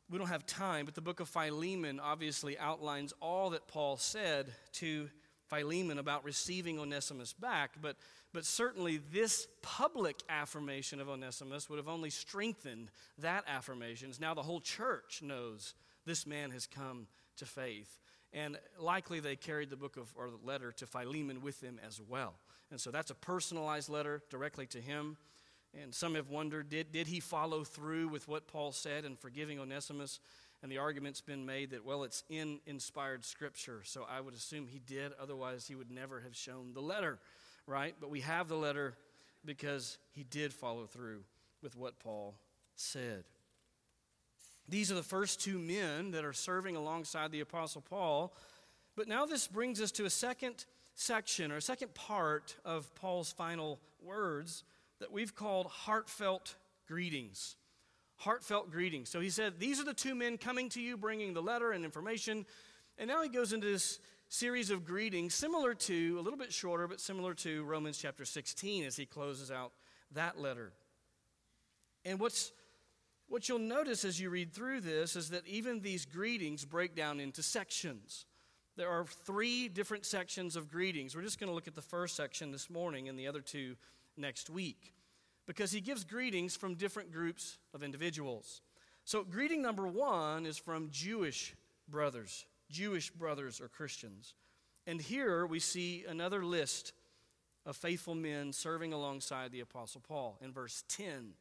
we 0.10 0.18
don't 0.18 0.28
have 0.28 0.46
time, 0.46 0.86
but 0.86 0.96
the 0.96 1.02
book 1.02 1.20
of 1.20 1.28
Philemon 1.28 2.00
obviously 2.00 2.58
outlines 2.58 3.14
all 3.22 3.50
that 3.50 3.68
Paul 3.68 3.98
said 3.98 4.54
to 4.74 5.10
Philemon 5.54 6.00
about 6.00 6.24
receiving 6.24 6.80
Onesimus 6.80 7.34
back. 7.34 7.72
But 7.82 7.96
but 8.34 8.46
certainly, 8.46 9.00
this 9.12 9.48
public 9.62 10.24
affirmation 10.28 11.00
of 11.00 11.08
Onesimus 11.08 11.70
would 11.70 11.78
have 11.78 11.88
only 11.88 12.10
strengthened 12.10 12.90
that 13.20 13.44
affirmation. 13.48 14.12
Now 14.20 14.34
the 14.34 14.42
whole 14.42 14.60
church 14.60 15.22
knows 15.22 15.76
this 16.06 16.26
man 16.26 16.50
has 16.50 16.66
come 16.66 17.06
to 17.38 17.46
faith. 17.46 18.00
And 18.34 18.58
likely 18.80 19.20
they 19.20 19.36
carried 19.36 19.70
the 19.70 19.76
book 19.76 19.98
of, 19.98 20.12
or 20.16 20.32
the 20.32 20.44
letter 20.44 20.72
to 20.72 20.88
Philemon 20.88 21.42
with 21.44 21.62
them 21.62 21.80
as 21.86 22.02
well. 22.02 22.34
And 22.72 22.82
so 22.82 22.90
that's 22.90 23.12
a 23.12 23.16
personalized 23.16 23.90
letter 23.90 24.24
directly 24.32 24.66
to 24.68 24.82
him. 24.82 25.18
And 25.80 25.94
some 25.94 26.16
have 26.16 26.30
wondered 26.30 26.70
did, 26.70 26.92
did 26.92 27.06
he 27.06 27.20
follow 27.20 27.64
through 27.64 28.08
with 28.08 28.28
what 28.28 28.48
Paul 28.48 28.72
said 28.72 29.06
in 29.06 29.16
forgiving 29.16 29.60
Onesimus? 29.60 30.20
And 30.64 30.72
the 30.72 30.80
argument's 30.80 31.22
been 31.22 31.46
made 31.46 31.72
that, 31.72 31.86
well, 31.86 32.04
it's 32.04 32.24
in 32.30 32.60
inspired 32.66 33.26
scripture. 33.26 33.82
So 33.84 34.08
I 34.10 34.22
would 34.22 34.34
assume 34.34 34.66
he 34.66 34.80
did, 34.80 35.12
otherwise, 35.22 35.68
he 35.68 35.76
would 35.76 35.92
never 35.92 36.22
have 36.22 36.36
shown 36.36 36.74
the 36.74 36.82
letter 36.82 37.20
right? 37.68 37.96
But 38.00 38.10
we 38.10 38.22
have 38.22 38.48
the 38.48 38.56
letter 38.56 38.96
because 39.46 39.98
he 40.12 40.24
did 40.24 40.54
follow 40.54 40.86
through 40.86 41.22
with 41.62 41.76
what 41.76 42.00
Paul 42.00 42.36
said. 42.76 43.24
These 44.68 44.92
are 44.92 44.96
the 44.96 45.04
first 45.04 45.42
two 45.42 45.60
men 45.60 46.12
that 46.12 46.24
are 46.24 46.34
serving 46.34 46.76
alongside 46.76 47.32
the 47.32 47.42
Apostle 47.42 47.82
Paul. 47.82 48.34
But 48.96 49.08
now 49.08 49.26
this 49.26 49.48
brings 49.48 49.82
us 49.82 49.92
to 49.94 50.06
a 50.06 50.10
second 50.10 50.66
section 50.96 51.52
or 51.52 51.58
a 51.58 51.62
second 51.62 51.94
part 51.94 52.56
of 52.64 52.94
Paul's 52.96 53.32
final 53.32 53.80
words 54.02 54.64
that 55.00 55.12
we've 55.12 55.36
called 55.36 55.68
heartfelt 55.68 56.56
greetings. 56.88 57.56
Heartfelt 58.18 58.72
greetings. 58.72 59.10
So 59.10 59.20
he 59.20 59.30
said, 59.30 59.60
These 59.60 59.80
are 59.80 59.86
the 59.86 59.94
two 59.94 60.16
men 60.16 60.38
coming 60.38 60.70
to 60.70 60.82
you, 60.82 60.98
bringing 60.98 61.34
the 61.34 61.42
letter 61.42 61.72
and 61.72 61.84
information. 61.84 62.46
And 62.98 63.08
now 63.08 63.24
he 63.24 63.30
goes 63.30 63.54
into 63.54 63.68
this 63.68 64.00
series 64.30 64.70
of 64.70 64.86
greetings, 64.86 65.34
similar 65.34 65.74
to, 65.74 66.18
a 66.20 66.22
little 66.22 66.40
bit 66.40 66.54
shorter, 66.54 66.88
but 66.88 67.00
similar 67.00 67.34
to 67.36 67.64
Romans 67.64 67.98
chapter 67.98 68.26
16 68.26 68.84
as 68.84 68.96
he 68.96 69.06
closes 69.06 69.52
out 69.52 69.72
that 70.12 70.40
letter. 70.40 70.72
And 72.06 72.20
what's 72.20 72.52
what 73.30 73.50
you'll 73.50 73.60
notice 73.60 74.06
as 74.06 74.20
you 74.20 74.30
read 74.30 74.54
through 74.54 74.82
this 74.82 75.16
is 75.16 75.30
that 75.32 75.48
even 75.48 75.82
these 75.82 76.06
greetings 76.06 76.66
break 76.66 76.96
down 76.96 77.20
into 77.20 77.42
sections. 77.42 78.26
There 78.76 78.90
are 78.90 79.06
three 79.06 79.70
different 79.70 80.06
sections 80.06 80.56
of 80.56 80.70
greetings. 80.70 81.16
We're 81.16 81.24
just 81.24 81.40
going 81.40 81.48
to 81.48 81.54
look 81.54 81.68
at 81.68 81.76
the 81.76 81.82
first 81.82 82.16
section 82.16 82.52
this 82.52 82.70
morning 82.70 83.10
and 83.10 83.18
the 83.18 83.28
other 83.28 83.42
two 83.42 83.76
next 84.18 84.50
week 84.50 84.94
because 85.46 85.72
he 85.72 85.82
gives 85.82 86.04
greetings 86.04 86.56
from 86.56 86.76
different 86.76 87.12
groups 87.12 87.58
of 87.74 87.84
individuals. 87.84 88.62
So, 89.06 89.24
greeting 89.24 89.62
number 89.62 89.88
one 89.88 90.46
is 90.46 90.58
from 90.58 90.90
Jewish 90.92 91.56
brothers. 91.90 92.46
Jewish 92.70 93.10
brothers 93.12 93.60
or 93.62 93.68
Christians. 93.68 94.34
And 94.88 95.02
here 95.02 95.46
we 95.46 95.60
see 95.60 96.06
another 96.08 96.44
list 96.44 96.94
of 97.66 97.78
faithful 97.78 98.16
men 98.16 98.52
serving 98.52 98.94
alongside 98.94 99.52
the 99.52 99.62
Apostle 99.62 100.02
Paul 100.06 100.38
in 100.42 100.52
verse 100.52 100.84
10. 100.90 101.34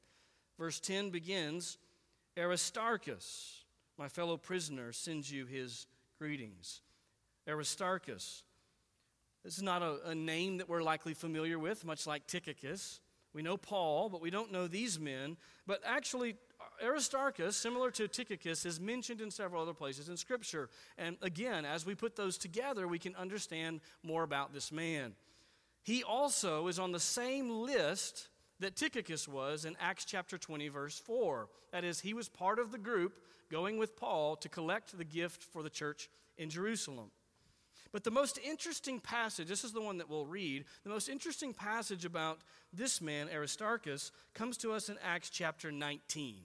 Verse 0.59 0.79
10 0.79 1.11
begins 1.11 1.79
Aristarchus, 2.39 3.65
my 3.99 4.09
fellow 4.09 4.37
prisoner, 4.37 4.93
sends 4.93 5.31
you 5.31 5.47
his 5.47 5.87
greetings. 6.19 6.81
Aristarchus. 7.49 8.45
This 9.45 9.57
is 9.57 9.63
not 9.63 9.83
a, 9.83 9.99
a, 10.07 10.15
name 10.15 10.59
that 10.59 10.69
we're 10.69 10.83
likely 10.83 11.15
familiar 11.15 11.59
with, 11.59 11.85
much 11.85 12.07
like 12.07 12.29
Tychicus. 12.29 13.01
We 13.35 13.43
know 13.43 13.57
Paul, 13.57 14.09
but 14.09 14.21
we 14.21 14.31
don't 14.31 14.53
know 14.53 14.67
these 14.67 15.01
men. 15.01 15.37
But 15.67 15.81
actually, 15.87 16.37
Aristarchus, 16.83 17.57
similar 17.57 17.91
to 17.93 18.09
Tychicus, 18.09 18.67
is 18.67 18.81
mentioned 18.81 19.21
in 19.21 19.31
several 19.31 19.63
other 19.63 19.75
places 19.75 20.09
in 20.09 20.17
Scripture. 20.17 20.69
And 20.99 21.17
again, 21.23 21.65
as 21.65 21.87
we 21.87 21.95
put 21.95 22.17
those 22.17 22.37
together, 22.37 22.87
we 22.87 22.99
can 22.99 23.15
understand 23.17 23.81
more 24.03 24.23
about 24.23 24.53
this 24.53 24.71
man. 24.71 25.15
He 25.83 26.03
also 26.03 26.69
is 26.69 26.79
on 26.79 26.93
the 26.93 27.01
same 27.01 27.51
list 27.51 28.29
that 28.61 28.77
Tychicus 28.77 29.27
was 29.27 29.65
in 29.65 29.77
Acts 29.81 30.05
chapter 30.05 30.39
20, 30.39 30.69
verse 30.69 30.99
4. 30.99 31.49
That 31.73 31.85
is, 31.85 32.01
he 32.01 32.15
was 32.15 32.29
part 32.29 32.59
of 32.59 32.71
the 32.71 32.79
group 32.79 33.15
going 33.51 33.77
with 33.79 33.97
Paul 33.97 34.37
to 34.37 34.49
collect 34.49 34.97
the 34.97 35.05
gift 35.05 35.43
for 35.43 35.63
the 35.63 35.71
church 35.71 36.09
in 36.39 36.51
Jerusalem. 36.51 37.11
But 37.93 38.05
the 38.05 38.11
most 38.11 38.39
interesting 38.39 39.01
passage, 39.01 39.49
this 39.49 39.65
is 39.65 39.73
the 39.73 39.83
one 39.83 39.99
that 39.99 40.09
we'll 40.09 40.25
read, 40.25 40.65
the 40.83 40.91
most 40.91 41.11
interesting 41.11 41.53
passage 41.53 42.07
about 42.07 42.39
this 42.73 43.03
man, 43.03 43.29
Aristarchus, 43.29 44.13
comes 44.33 44.57
to 44.59 44.73
us 44.73 44.89
in 44.89 44.97
Acts 45.05 45.29
chapter 45.29 45.71
19. 45.71 46.37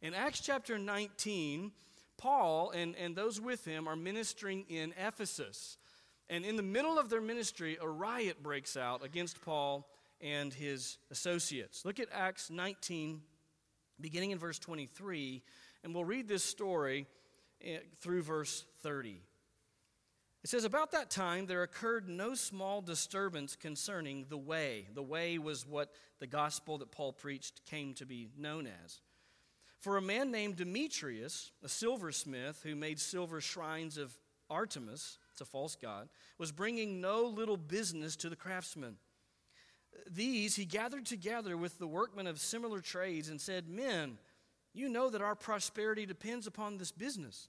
In 0.00 0.14
Acts 0.14 0.40
chapter 0.40 0.78
19, 0.78 1.72
Paul 2.18 2.70
and, 2.70 2.94
and 2.96 3.16
those 3.16 3.40
with 3.40 3.64
him 3.64 3.88
are 3.88 3.96
ministering 3.96 4.64
in 4.68 4.94
Ephesus. 4.96 5.76
And 6.30 6.44
in 6.44 6.54
the 6.54 6.62
middle 6.62 6.98
of 6.98 7.10
their 7.10 7.20
ministry, 7.20 7.76
a 7.80 7.88
riot 7.88 8.40
breaks 8.40 8.76
out 8.76 9.04
against 9.04 9.42
Paul 9.42 9.88
and 10.20 10.54
his 10.54 10.98
associates. 11.10 11.84
Look 11.84 11.98
at 11.98 12.06
Acts 12.12 12.48
19, 12.48 13.20
beginning 14.00 14.30
in 14.30 14.38
verse 14.38 14.60
23, 14.60 15.42
and 15.82 15.92
we'll 15.92 16.04
read 16.04 16.28
this 16.28 16.44
story 16.44 17.06
eh, 17.60 17.78
through 18.00 18.22
verse 18.22 18.64
30. 18.82 19.20
It 20.44 20.50
says, 20.50 20.64
About 20.64 20.90
that 20.92 21.10
time 21.10 21.46
there 21.46 21.62
occurred 21.62 22.08
no 22.08 22.34
small 22.34 22.80
disturbance 22.80 23.56
concerning 23.56 24.26
the 24.28 24.36
way. 24.36 24.88
The 24.92 25.02
way 25.02 25.38
was 25.38 25.66
what 25.66 25.92
the 26.18 26.26
gospel 26.26 26.78
that 26.78 26.90
Paul 26.90 27.12
preached 27.12 27.64
came 27.64 27.94
to 27.94 28.06
be 28.06 28.30
known 28.36 28.66
as. 28.84 29.00
For 29.78 29.96
a 29.96 30.02
man 30.02 30.30
named 30.30 30.56
Demetrius, 30.56 31.50
a 31.62 31.68
silversmith 31.68 32.62
who 32.62 32.76
made 32.76 33.00
silver 33.00 33.40
shrines 33.40 33.98
of 33.98 34.12
Artemis, 34.50 35.18
it's 35.32 35.40
a 35.40 35.44
false 35.44 35.76
god, 35.76 36.08
was 36.38 36.52
bringing 36.52 37.00
no 37.00 37.24
little 37.24 37.56
business 37.56 38.16
to 38.16 38.28
the 38.28 38.36
craftsmen. 38.36 38.96
These 40.10 40.56
he 40.56 40.64
gathered 40.64 41.06
together 41.06 41.56
with 41.56 41.78
the 41.78 41.86
workmen 41.86 42.26
of 42.26 42.40
similar 42.40 42.80
trades 42.80 43.28
and 43.28 43.40
said, 43.40 43.68
Men, 43.68 44.18
you 44.72 44.88
know 44.88 45.10
that 45.10 45.22
our 45.22 45.34
prosperity 45.34 46.06
depends 46.06 46.46
upon 46.46 46.78
this 46.78 46.92
business. 46.92 47.48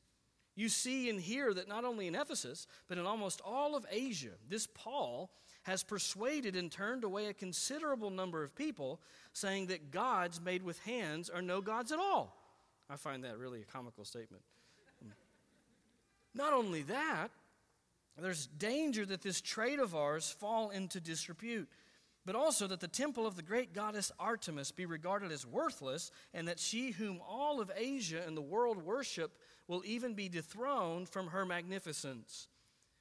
You 0.55 0.69
see 0.69 1.09
and 1.09 1.19
hear 1.19 1.53
that 1.53 1.67
not 1.67 1.83
only 1.83 2.07
in 2.07 2.15
Ephesus, 2.15 2.67
but 2.87 2.97
in 2.97 3.05
almost 3.05 3.41
all 3.43 3.75
of 3.75 3.85
Asia, 3.89 4.31
this 4.47 4.67
Paul 4.67 5.31
has 5.63 5.83
persuaded 5.83 6.55
and 6.55 6.71
turned 6.71 7.03
away 7.03 7.27
a 7.27 7.33
considerable 7.33 8.11
number 8.11 8.43
of 8.43 8.55
people, 8.55 9.01
saying 9.31 9.67
that 9.67 9.91
gods 9.91 10.41
made 10.41 10.61
with 10.61 10.79
hands 10.79 11.29
are 11.29 11.41
no 11.41 11.61
gods 11.61 11.91
at 11.91 11.99
all. 11.99 12.37
I 12.89 12.97
find 12.97 13.23
that 13.23 13.37
really 13.37 13.61
a 13.61 13.65
comical 13.65 14.05
statement. 14.05 14.43
Not 16.35 16.53
only 16.53 16.83
that, 16.83 17.29
there's 18.19 18.45
danger 18.45 19.05
that 19.05 19.21
this 19.21 19.41
trade 19.41 19.79
of 19.79 19.95
ours 19.95 20.35
fall 20.39 20.69
into 20.69 20.99
disrepute 20.99 21.67
but 22.25 22.35
also 22.35 22.67
that 22.67 22.79
the 22.79 22.87
temple 22.87 23.27
of 23.27 23.35
the 23.35 23.41
great 23.41 23.73
goddess 23.73 24.11
Artemis 24.19 24.71
be 24.71 24.85
regarded 24.85 25.31
as 25.31 25.45
worthless, 25.45 26.11
and 26.33 26.47
that 26.47 26.59
she 26.59 26.91
whom 26.91 27.19
all 27.27 27.59
of 27.59 27.71
Asia 27.75 28.23
and 28.25 28.37
the 28.37 28.41
world 28.41 28.83
worship 28.83 29.37
will 29.67 29.83
even 29.85 30.13
be 30.13 30.29
dethroned 30.29 31.09
from 31.09 31.27
her 31.27 31.45
magnificence. 31.45 32.47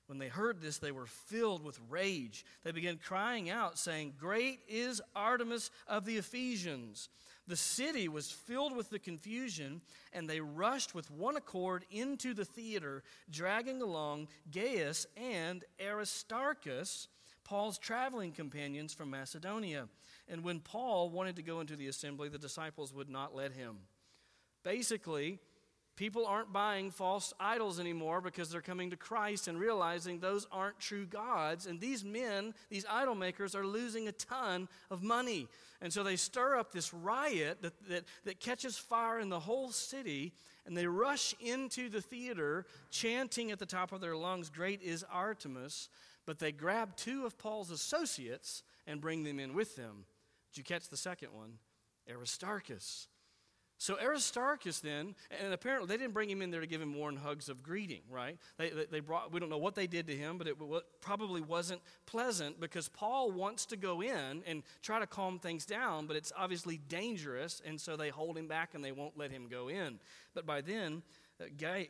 When 0.07 0.19
they 0.19 0.29
heard 0.29 0.61
this, 0.61 0.79
they 0.79 0.93
were 0.93 1.07
filled 1.07 1.65
with 1.65 1.81
rage. 1.89 2.45
They 2.65 2.73
began 2.73 2.99
crying 2.99 3.51
out, 3.51 3.79
saying, 3.79 4.15
Great 4.19 4.61
is 4.69 5.01
Artemis 5.15 5.71
of 5.87 6.05
the 6.05 6.19
Ephesians. 6.19 7.09
The 7.47 7.57
city 7.57 8.09
was 8.09 8.31
filled 8.31 8.77
with 8.77 8.91
the 8.91 8.99
confusion, 8.99 9.81
and 10.13 10.29
they 10.29 10.41
rushed 10.41 10.95
with 10.95 11.11
one 11.11 11.37
accord 11.37 11.85
into 11.91 12.35
the 12.35 12.45
theater, 12.45 13.03
dragging 13.31 13.83
along 13.83 14.29
Gaius 14.51 15.07
and 15.17 15.65
Aristarchus 15.81 17.09
Paul's 17.45 17.79
traveling 17.79 18.33
companions 18.33 18.95
from 18.95 19.11
Macedonia. 19.11 19.89
And 20.29 20.45
when 20.45 20.61
Paul 20.61 21.11
wanted 21.11 21.37
to 21.37 21.43
go 21.43 21.61
into 21.61 21.77
the 21.77 21.89
assembly, 21.89 22.29
the 22.29 22.39
disciples 22.39 22.95
would 22.95 23.09
not 23.09 23.35
let 23.35 23.53
him. 23.53 23.79
Basically, 24.63 25.39
people 25.97 26.27
aren't 26.27 26.53
buying 26.53 26.91
false 26.91 27.33
idols 27.39 27.79
anymore 27.79 28.21
because 28.21 28.51
they're 28.51 28.61
coming 28.61 28.91
to 28.91 28.97
Christ 28.97 29.49
and 29.49 29.59
realizing 29.59 30.19
those 30.19 30.47
aren't 30.51 30.79
true 30.79 31.05
gods. 31.05 31.67
And 31.67 31.81
these 31.81 32.05
men, 32.05 32.55
these 32.71 32.87
idol 32.91 33.15
makers, 33.15 33.55
are 33.55 33.67
losing 33.67 34.09
a 34.09 34.13
ton 34.13 34.69
of 34.91 35.03
money. 35.03 35.49
And 35.81 35.93
so 35.93 36.03
they 36.03 36.17
stir 36.17 36.57
up 36.57 36.73
this 36.73 36.95
riot 36.95 37.63
that, 37.63 37.73
that, 37.89 38.05
that 38.25 38.41
catches 38.41 38.79
fire 38.79 39.19
in 39.19 39.29
the 39.29 39.41
whole 39.41 39.71
city. 39.71 40.33
And 40.65 40.77
they 40.77 40.87
rush 40.87 41.35
into 41.41 41.89
the 41.89 42.01
theater 42.01 42.67
chanting 42.91 43.51
at 43.51 43.59
the 43.59 43.67
top 43.67 43.93
of 43.93 44.01
their 44.01 44.17
lungs, 44.17 44.49
Great 44.49 44.81
is 44.81 45.05
Artemis. 45.13 45.89
But 46.25 46.39
they 46.39 46.53
grab 46.53 46.97
two 46.97 47.27
of 47.27 47.37
Paul's 47.37 47.71
associates 47.71 48.63
and 48.87 49.01
bring 49.01 49.25
them 49.25 49.41
in 49.41 49.55
with 49.55 49.77
them. 49.77 50.05
Did 50.53 50.59
you 50.59 50.65
catch 50.65 50.89
the 50.89 50.97
second 50.97 51.33
one? 51.33 51.59
Aristarchus. 52.09 53.09
So 53.83 53.97
Aristarchus 54.01 54.79
then, 54.79 55.17
and 55.43 55.53
apparently 55.53 55.89
they 55.89 55.97
didn't 55.97 56.15
bring 56.15 56.31
him 56.31 56.41
in 56.41 56.53
there 56.53 56.61
to 56.61 56.69
give 56.69 56.81
him 56.81 56.95
warm 56.95 57.17
hugs 57.17 57.49
of 57.49 57.65
greeting, 57.65 58.03
right? 58.09 58.39
They, 58.57 58.71
they, 58.71 58.85
they, 58.85 59.01
brought, 59.01 59.33
we 59.33 59.41
don't 59.41 59.49
know 59.49 59.59
what 59.59 59.75
they 59.75 59.89
did 59.89 60.07
to 60.07 60.17
him, 60.17 60.39
but 60.39 60.47
it 60.47 60.57
probably 61.01 61.41
wasn't 61.41 61.81
pleasant 62.07 62.61
because 62.61 62.87
Paul 62.87 63.33
wants 63.33 63.67
to 63.67 63.77
go 63.77 64.01
in 64.01 64.45
and 64.47 64.63
try 64.83 65.01
to 65.01 65.07
calm 65.09 65.41
things 65.41 65.67
down, 65.67 66.07
but 66.07 66.15
it's 66.15 66.33
obviously 66.39 66.79
dangerous, 66.89 67.61
and 67.67 67.81
so 67.81 67.97
they 67.97 68.11
hold 68.11 68.39
him 68.39 68.47
back 68.47 68.75
and 68.75 68.85
they 68.85 68.93
won't 68.93 69.19
let 69.19 69.33
him 69.33 69.49
go 69.51 69.67
in. 69.67 69.99
But 70.33 70.47
by 70.47 70.61
then, 70.61 71.03
uh, 71.41 71.47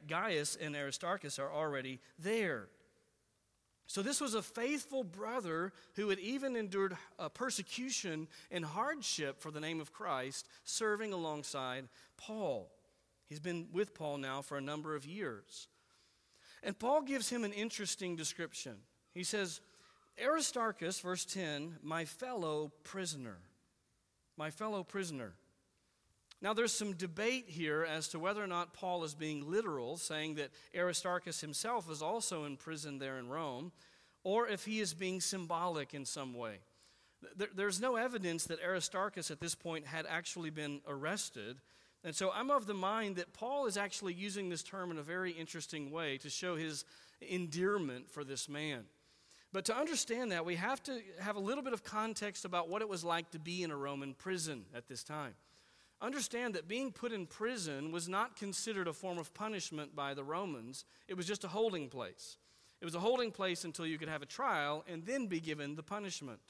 Gaius 0.08 0.56
and 0.56 0.74
Aristarchus 0.74 1.38
are 1.38 1.52
already 1.52 2.00
there. 2.18 2.68
So, 3.92 4.00
this 4.00 4.22
was 4.22 4.32
a 4.32 4.40
faithful 4.40 5.04
brother 5.04 5.70
who 5.96 6.08
had 6.08 6.18
even 6.18 6.56
endured 6.56 6.96
uh, 7.18 7.28
persecution 7.28 8.26
and 8.50 8.64
hardship 8.64 9.38
for 9.38 9.50
the 9.50 9.60
name 9.60 9.82
of 9.82 9.92
Christ, 9.92 10.48
serving 10.64 11.12
alongside 11.12 11.88
Paul. 12.16 12.70
He's 13.28 13.38
been 13.38 13.66
with 13.70 13.92
Paul 13.92 14.16
now 14.16 14.40
for 14.40 14.56
a 14.56 14.62
number 14.62 14.96
of 14.96 15.04
years. 15.04 15.68
And 16.62 16.78
Paul 16.78 17.02
gives 17.02 17.28
him 17.28 17.44
an 17.44 17.52
interesting 17.52 18.16
description. 18.16 18.76
He 19.12 19.24
says, 19.24 19.60
Aristarchus, 20.18 20.98
verse 21.00 21.26
10, 21.26 21.76
my 21.82 22.06
fellow 22.06 22.72
prisoner. 22.84 23.40
My 24.38 24.48
fellow 24.48 24.84
prisoner. 24.84 25.34
Now, 26.42 26.52
there's 26.52 26.72
some 26.72 26.94
debate 26.94 27.44
here 27.46 27.86
as 27.88 28.08
to 28.08 28.18
whether 28.18 28.42
or 28.42 28.48
not 28.48 28.74
Paul 28.74 29.04
is 29.04 29.14
being 29.14 29.48
literal, 29.48 29.96
saying 29.96 30.34
that 30.34 30.50
Aristarchus 30.76 31.40
himself 31.40 31.88
is 31.88 32.02
also 32.02 32.44
in 32.44 32.56
prison 32.56 32.98
there 32.98 33.16
in 33.18 33.28
Rome, 33.28 33.70
or 34.24 34.48
if 34.48 34.64
he 34.64 34.80
is 34.80 34.92
being 34.92 35.20
symbolic 35.20 35.94
in 35.94 36.04
some 36.04 36.34
way. 36.34 36.58
There's 37.54 37.80
no 37.80 37.94
evidence 37.94 38.46
that 38.46 38.58
Aristarchus 38.60 39.30
at 39.30 39.40
this 39.40 39.54
point 39.54 39.86
had 39.86 40.04
actually 40.08 40.50
been 40.50 40.80
arrested. 40.88 41.58
And 42.02 42.12
so 42.12 42.32
I'm 42.34 42.50
of 42.50 42.66
the 42.66 42.74
mind 42.74 43.16
that 43.16 43.32
Paul 43.32 43.66
is 43.66 43.76
actually 43.76 44.14
using 44.14 44.48
this 44.48 44.64
term 44.64 44.90
in 44.90 44.98
a 44.98 45.02
very 45.02 45.30
interesting 45.30 45.92
way 45.92 46.18
to 46.18 46.28
show 46.28 46.56
his 46.56 46.84
endearment 47.20 48.10
for 48.10 48.24
this 48.24 48.48
man. 48.48 48.86
But 49.52 49.66
to 49.66 49.76
understand 49.76 50.32
that, 50.32 50.44
we 50.44 50.56
have 50.56 50.82
to 50.84 51.00
have 51.20 51.36
a 51.36 51.40
little 51.40 51.62
bit 51.62 51.72
of 51.72 51.84
context 51.84 52.44
about 52.44 52.68
what 52.68 52.82
it 52.82 52.88
was 52.88 53.04
like 53.04 53.30
to 53.30 53.38
be 53.38 53.62
in 53.62 53.70
a 53.70 53.76
Roman 53.76 54.14
prison 54.14 54.64
at 54.74 54.88
this 54.88 55.04
time. 55.04 55.34
Understand 56.02 56.54
that 56.54 56.66
being 56.66 56.90
put 56.90 57.12
in 57.12 57.26
prison 57.26 57.92
was 57.92 58.08
not 58.08 58.36
considered 58.36 58.88
a 58.88 58.92
form 58.92 59.18
of 59.18 59.32
punishment 59.32 59.94
by 59.94 60.14
the 60.14 60.24
Romans, 60.24 60.84
it 61.06 61.16
was 61.16 61.26
just 61.26 61.44
a 61.44 61.48
holding 61.48 61.88
place. 61.88 62.38
It 62.80 62.84
was 62.84 62.96
a 62.96 63.00
holding 63.00 63.30
place 63.30 63.62
until 63.62 63.86
you 63.86 63.96
could 63.98 64.08
have 64.08 64.22
a 64.22 64.26
trial 64.26 64.84
and 64.88 65.06
then 65.06 65.28
be 65.28 65.38
given 65.38 65.76
the 65.76 65.84
punishment. 65.84 66.40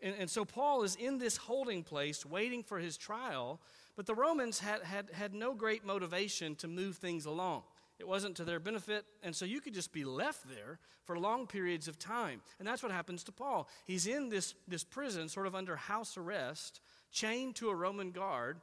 And, 0.00 0.14
and 0.18 0.30
so 0.30 0.46
Paul 0.46 0.82
is 0.82 0.96
in 0.96 1.18
this 1.18 1.36
holding 1.36 1.82
place 1.82 2.24
waiting 2.24 2.62
for 2.62 2.78
his 2.78 2.96
trial, 2.96 3.60
but 3.96 4.06
the 4.06 4.14
Romans 4.14 4.60
had, 4.60 4.82
had, 4.82 5.10
had 5.12 5.34
no 5.34 5.52
great 5.52 5.84
motivation 5.84 6.54
to 6.56 6.68
move 6.68 6.96
things 6.96 7.26
along. 7.26 7.64
It 7.98 8.08
wasn't 8.08 8.36
to 8.36 8.44
their 8.44 8.60
benefit, 8.60 9.04
and 9.22 9.36
so 9.36 9.44
you 9.44 9.60
could 9.60 9.74
just 9.74 9.92
be 9.92 10.04
left 10.04 10.48
there 10.48 10.78
for 11.04 11.18
long 11.18 11.46
periods 11.46 11.86
of 11.86 11.98
time. 11.98 12.40
And 12.58 12.66
that's 12.66 12.82
what 12.82 12.92
happens 12.92 13.22
to 13.24 13.32
Paul. 13.32 13.68
He's 13.84 14.06
in 14.06 14.30
this, 14.30 14.54
this 14.66 14.84
prison, 14.84 15.28
sort 15.28 15.46
of 15.46 15.54
under 15.54 15.76
house 15.76 16.16
arrest, 16.16 16.80
chained 17.12 17.56
to 17.56 17.68
a 17.68 17.74
Roman 17.74 18.10
guard, 18.10 18.62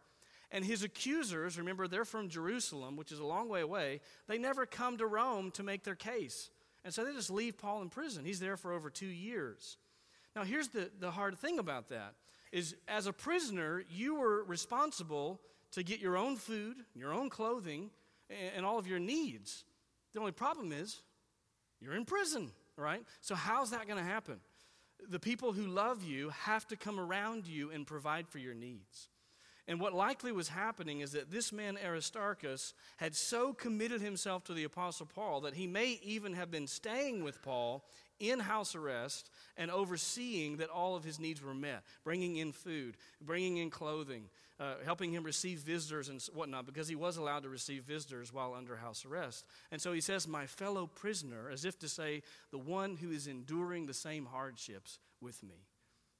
and 0.52 0.64
his 0.64 0.84
accusers, 0.84 1.58
remember, 1.58 1.88
they're 1.88 2.06
from 2.06 2.30
Jerusalem, 2.30 2.96
which 2.96 3.12
is 3.12 3.20
a 3.20 3.26
long 3.26 3.50
way 3.50 3.62
away, 3.62 4.00
they 4.28 4.38
never 4.38 4.66
come 4.66 4.98
to 4.98 5.06
Rome 5.06 5.52
to 5.52 5.64
make 5.64 5.84
their 5.84 5.96
case. 5.96 6.50
And 6.86 6.94
so 6.94 7.04
they 7.04 7.12
just 7.12 7.30
leave 7.30 7.58
Paul 7.58 7.82
in 7.82 7.90
prison. 7.90 8.24
He's 8.24 8.40
there 8.40 8.56
for 8.56 8.72
over 8.72 8.90
two 8.90 9.08
years. 9.08 9.78
Now, 10.36 10.44
here's 10.44 10.70
the, 10.70 10.90
the 11.00 11.12
hard 11.12 11.38
thing 11.38 11.60
about 11.60 11.90
that 11.90 12.14
is 12.54 12.76
as 12.88 13.08
a 13.08 13.14
prisoner, 13.14 13.84
you 13.90 14.16
were 14.16 14.44
responsible 14.46 15.42
to 15.72 15.84
get 15.84 16.00
your 16.00 16.16
own 16.16 16.38
food, 16.38 16.78
your 16.96 17.12
own 17.12 17.30
clothing, 17.30 17.90
and, 18.30 18.52
and 18.58 18.66
all 18.66 18.80
of 18.80 18.88
your 18.88 19.00
needs. 19.00 19.66
The 20.14 20.20
only 20.20 20.32
problem 20.32 20.72
is 20.72 21.02
you're 21.82 21.96
in 21.96 22.06
prison, 22.06 22.52
right? 22.78 23.04
So, 23.20 23.36
how's 23.36 23.72
that 23.72 23.86
going 23.86 24.00
to 24.00 24.10
happen? 24.10 24.40
The 25.10 25.20
people 25.20 25.52
who 25.52 25.68
love 25.68 26.04
you 26.04 26.30
have 26.30 26.66
to 26.68 26.78
come 26.78 27.00
around 27.00 27.48
you 27.48 27.70
and 27.72 27.86
provide 27.86 28.28
for 28.30 28.38
your 28.40 28.54
needs. 28.54 29.10
And 29.68 29.82
what 29.82 29.94
likely 29.94 30.32
was 30.32 30.48
happening 30.48 31.02
is 31.02 31.12
that 31.12 31.30
this 31.30 31.52
man 31.52 31.78
Aristarchus 31.84 32.74
had 32.98 33.16
so 33.16 33.52
committed 33.52 34.00
himself 34.00 34.46
to 34.46 34.54
the 34.54 34.64
Apostle 34.64 35.06
Paul 35.06 35.42
that 35.42 35.56
he 35.56 35.68
may 35.68 36.00
even 36.04 36.34
have 36.34 36.50
been 36.50 36.68
staying 36.68 37.22
with 37.24 37.42
Paul 37.42 37.84
in 38.20 38.40
house 38.40 38.76
arrest 38.76 39.30
and 39.58 39.70
overseeing 39.70 40.58
that 40.58 40.70
all 40.70 40.96
of 40.96 41.04
his 41.04 41.20
needs 41.20 41.42
were 41.42 41.54
met, 41.54 41.84
bringing 42.04 42.38
in 42.38 42.54
food, 42.54 42.96
bringing 43.22 43.58
in 43.58 43.70
clothing, 43.70 44.30
uh, 44.60 44.76
helping 44.86 45.12
him 45.12 45.24
receive 45.24 45.60
visitors 45.60 46.08
and 46.10 46.22
whatnot, 46.34 46.66
because 46.66 46.88
he 46.88 46.96
was 46.96 47.18
allowed 47.18 47.44
to 47.44 47.50
receive 47.50 47.84
visitors 47.84 48.34
while 48.34 48.54
under 48.54 48.78
house 48.78 49.06
arrest. 49.06 49.46
And 49.72 49.82
so 49.82 49.92
he 49.92 50.02
says, 50.02 50.28
My 50.28 50.48
fellow 50.48 50.88
prisoner, 50.88 51.50
as 51.52 51.66
if 51.66 51.78
to 51.80 51.90
say, 51.90 52.24
the 52.52 52.58
one 52.58 52.96
who 52.96 53.12
is 53.12 53.28
enduring 53.28 53.86
the 53.86 53.94
same 53.94 54.26
hardships 54.26 55.00
with 55.22 55.44
me, 55.44 55.66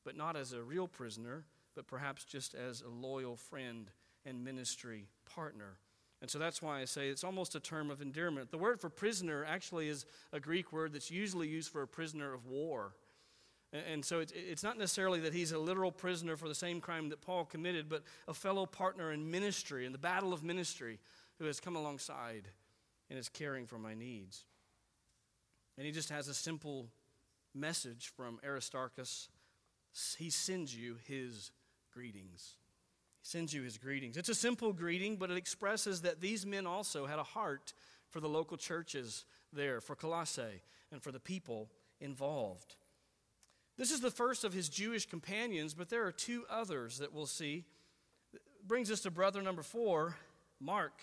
but 0.04 0.18
not 0.18 0.36
as 0.36 0.54
a 0.54 0.62
real 0.62 0.88
prisoner, 0.88 1.46
but 1.78 1.86
perhaps 1.86 2.26
just 2.26 2.56
as 2.56 2.82
a 2.82 2.90
loyal 2.90 3.36
friend 3.36 3.92
and 4.26 4.44
ministry 4.44 5.06
partner. 5.32 5.78
And 6.24 6.30
so 6.30 6.40
that's 6.40 6.60
why 6.60 6.82
I 6.82 6.86
say 6.86 7.10
it's 7.10 7.24
almost 7.24 7.54
a 7.54 7.60
term 7.60 7.92
of 7.92 8.02
endearment. 8.02 8.50
The 8.50 8.58
word 8.58 8.82
for 8.82 8.90
prisoner 8.90 9.46
actually 9.46 9.88
is 9.88 10.04
a 10.34 10.40
Greek 10.40 10.74
word 10.74 10.92
that's 10.92 11.12
usually 11.12 11.48
used 11.48 11.72
for 11.72 11.84
a 11.84 11.88
prisoner 11.88 12.34
of 12.34 12.48
war. 12.48 12.96
And 13.72 14.04
so 14.04 14.24
it's 14.34 14.64
not 14.64 14.80
necessarily 14.80 15.20
that 15.20 15.36
he's 15.36 15.52
a 15.52 15.60
literal 15.60 15.92
prisoner 15.92 16.36
for 16.36 16.48
the 16.48 16.56
same 16.56 16.82
crime 16.82 17.10
that 17.10 17.22
Paul 17.22 17.46
committed, 17.46 17.90
but 17.90 18.02
a 18.28 18.34
fellow 18.34 18.66
partner 18.66 19.12
in 19.12 19.30
ministry, 19.30 19.86
in 19.86 19.92
the 19.92 20.00
battle 20.00 20.34
of 20.34 20.44
ministry, 20.44 20.98
who 21.38 21.46
has 21.46 21.60
come 21.60 21.76
alongside 21.76 22.48
and 23.12 23.20
is 23.20 23.30
caring 23.30 23.68
for 23.68 23.78
my 23.78 23.94
needs. 23.94 24.46
And 25.78 25.86
he 25.86 25.92
just 25.92 26.10
has 26.10 26.28
a 26.28 26.34
simple 26.34 26.88
message 27.54 28.12
from 28.16 28.40
Aristarchus. 28.44 29.30
He 30.18 30.32
sends 30.32 30.76
you 30.76 30.98
his 31.06 31.52
greetings. 31.98 32.58
He 33.24 33.28
sends 33.28 33.56
you 33.56 33.64
his 33.64 33.80
greetings. 33.80 34.18
It's 34.18 34.30
a 34.30 34.36
simple 34.36 34.72
greeting, 34.72 35.16
but 35.16 35.32
it 35.32 35.38
expresses 35.38 36.02
that 36.02 36.22
these 36.22 36.46
men 36.46 36.68
also 36.68 37.08
had 37.08 37.18
a 37.18 37.24
heart 37.24 37.74
for 38.12 38.20
the 38.20 38.30
local 38.30 38.56
churches 38.56 39.26
there, 39.52 39.82
for 39.82 39.96
Colossae, 39.96 40.62
and 40.92 41.02
for 41.02 41.12
the 41.12 41.20
people 41.20 41.72
involved. 42.00 42.76
This 43.80 43.90
is 43.90 44.00
the 44.00 44.12
first 44.12 44.44
of 44.44 44.54
his 44.54 44.70
Jewish 44.70 45.08
companions, 45.08 45.74
but 45.74 45.90
there 45.90 46.06
are 46.06 46.12
two 46.12 46.44
others 46.52 47.00
that 47.00 47.12
we'll 47.12 47.26
see. 47.26 47.66
Brings 48.68 48.92
us 48.92 49.02
to 49.02 49.10
brother 49.10 49.42
number 49.42 49.64
four, 49.64 50.18
Mark. 50.60 51.02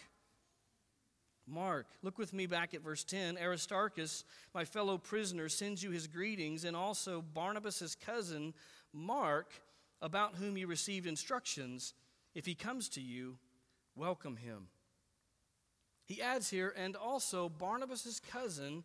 Mark, 1.45 1.87
look 2.05 2.19
with 2.19 2.33
me 2.33 2.47
back 2.47 2.73
at 2.73 2.83
verse 2.85 3.03
10. 3.03 3.37
Aristarchus, 3.37 4.25
my 4.55 4.65
fellow 4.65 4.97
prisoner, 4.97 5.49
sends 5.49 5.83
you 5.83 5.91
his 5.91 6.07
greetings, 6.07 6.65
and 6.65 6.77
also 6.77 7.21
Barnabas' 7.21 7.97
cousin, 7.97 8.55
Mark, 8.93 9.53
about 10.05 10.35
whom 10.35 10.59
you 10.59 10.67
received 10.67 11.07
instructions. 11.07 11.95
If 12.35 12.45
he 12.45 12.55
comes 12.55 12.91
to 12.91 13.01
you, 13.01 13.39
welcome 13.97 14.37
him. 14.37 14.69
He 16.05 16.21
adds 16.21 16.51
here, 16.51 16.75
and 16.77 16.95
also 16.95 17.49
Barnabas' 17.49 18.21
cousin, 18.21 18.85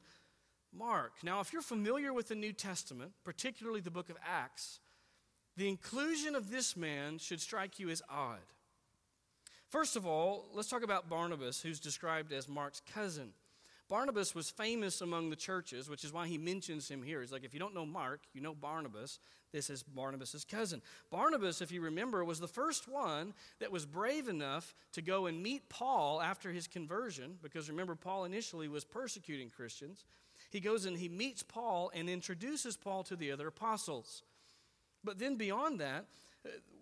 Mark. 0.71 1.11
Now, 1.21 1.41
if 1.41 1.51
you're 1.51 1.61
familiar 1.61 2.13
with 2.13 2.29
the 2.29 2.35
New 2.35 2.53
Testament, 2.53 3.11
particularly 3.25 3.81
the 3.81 3.91
book 3.91 4.09
of 4.09 4.15
Acts, 4.25 4.79
the 5.57 5.67
inclusion 5.67 6.35
of 6.35 6.49
this 6.49 6.77
man 6.77 7.17
should 7.17 7.41
strike 7.41 7.79
you 7.79 7.89
as 7.89 8.01
odd. 8.09 8.39
First 9.67 9.97
of 9.97 10.07
all, 10.07 10.45
let's 10.53 10.69
talk 10.69 10.83
about 10.83 11.09
Barnabas, 11.09 11.61
who's 11.61 11.81
described 11.81 12.31
as 12.31 12.47
Mark's 12.47 12.81
cousin. 12.93 13.33
Barnabas 13.89 14.35
was 14.35 14.49
famous 14.49 15.01
among 15.01 15.29
the 15.29 15.35
churches, 15.35 15.89
which 15.89 16.03
is 16.03 16.13
why 16.13 16.27
he 16.27 16.37
mentions 16.37 16.89
him 16.89 17.01
here. 17.01 17.21
He's 17.21 17.31
like, 17.31 17.43
if 17.43 17.53
you 17.53 17.59
don't 17.59 17.73
know 17.73 17.85
Mark, 17.85 18.21
you 18.33 18.41
know 18.41 18.53
Barnabas. 18.53 19.19
This 19.51 19.69
is 19.71 19.81
Barnabas' 19.81 20.45
cousin. 20.45 20.81
Barnabas, 21.09 21.61
if 21.61 21.71
you 21.71 21.81
remember, 21.81 22.23
was 22.23 22.39
the 22.39 22.47
first 22.47 22.87
one 22.87 23.33
that 23.59 23.71
was 23.71 23.87
brave 23.87 24.27
enough 24.27 24.75
to 24.93 25.01
go 25.01 25.25
and 25.25 25.41
meet 25.41 25.69
Paul 25.69 26.21
after 26.21 26.51
his 26.51 26.67
conversion, 26.67 27.39
because 27.41 27.67
remember, 27.67 27.95
Paul 27.95 28.25
initially 28.25 28.67
was 28.67 28.85
persecuting 28.85 29.49
Christians 29.49 30.05
he 30.49 30.59
goes 30.59 30.85
and 30.85 30.97
he 30.97 31.09
meets 31.09 31.43
Paul 31.43 31.91
and 31.93 32.09
introduces 32.09 32.75
Paul 32.75 33.03
to 33.03 33.15
the 33.15 33.31
other 33.31 33.47
apostles. 33.47 34.23
But 35.03 35.19
then 35.19 35.35
beyond 35.35 35.79
that, 35.79 36.05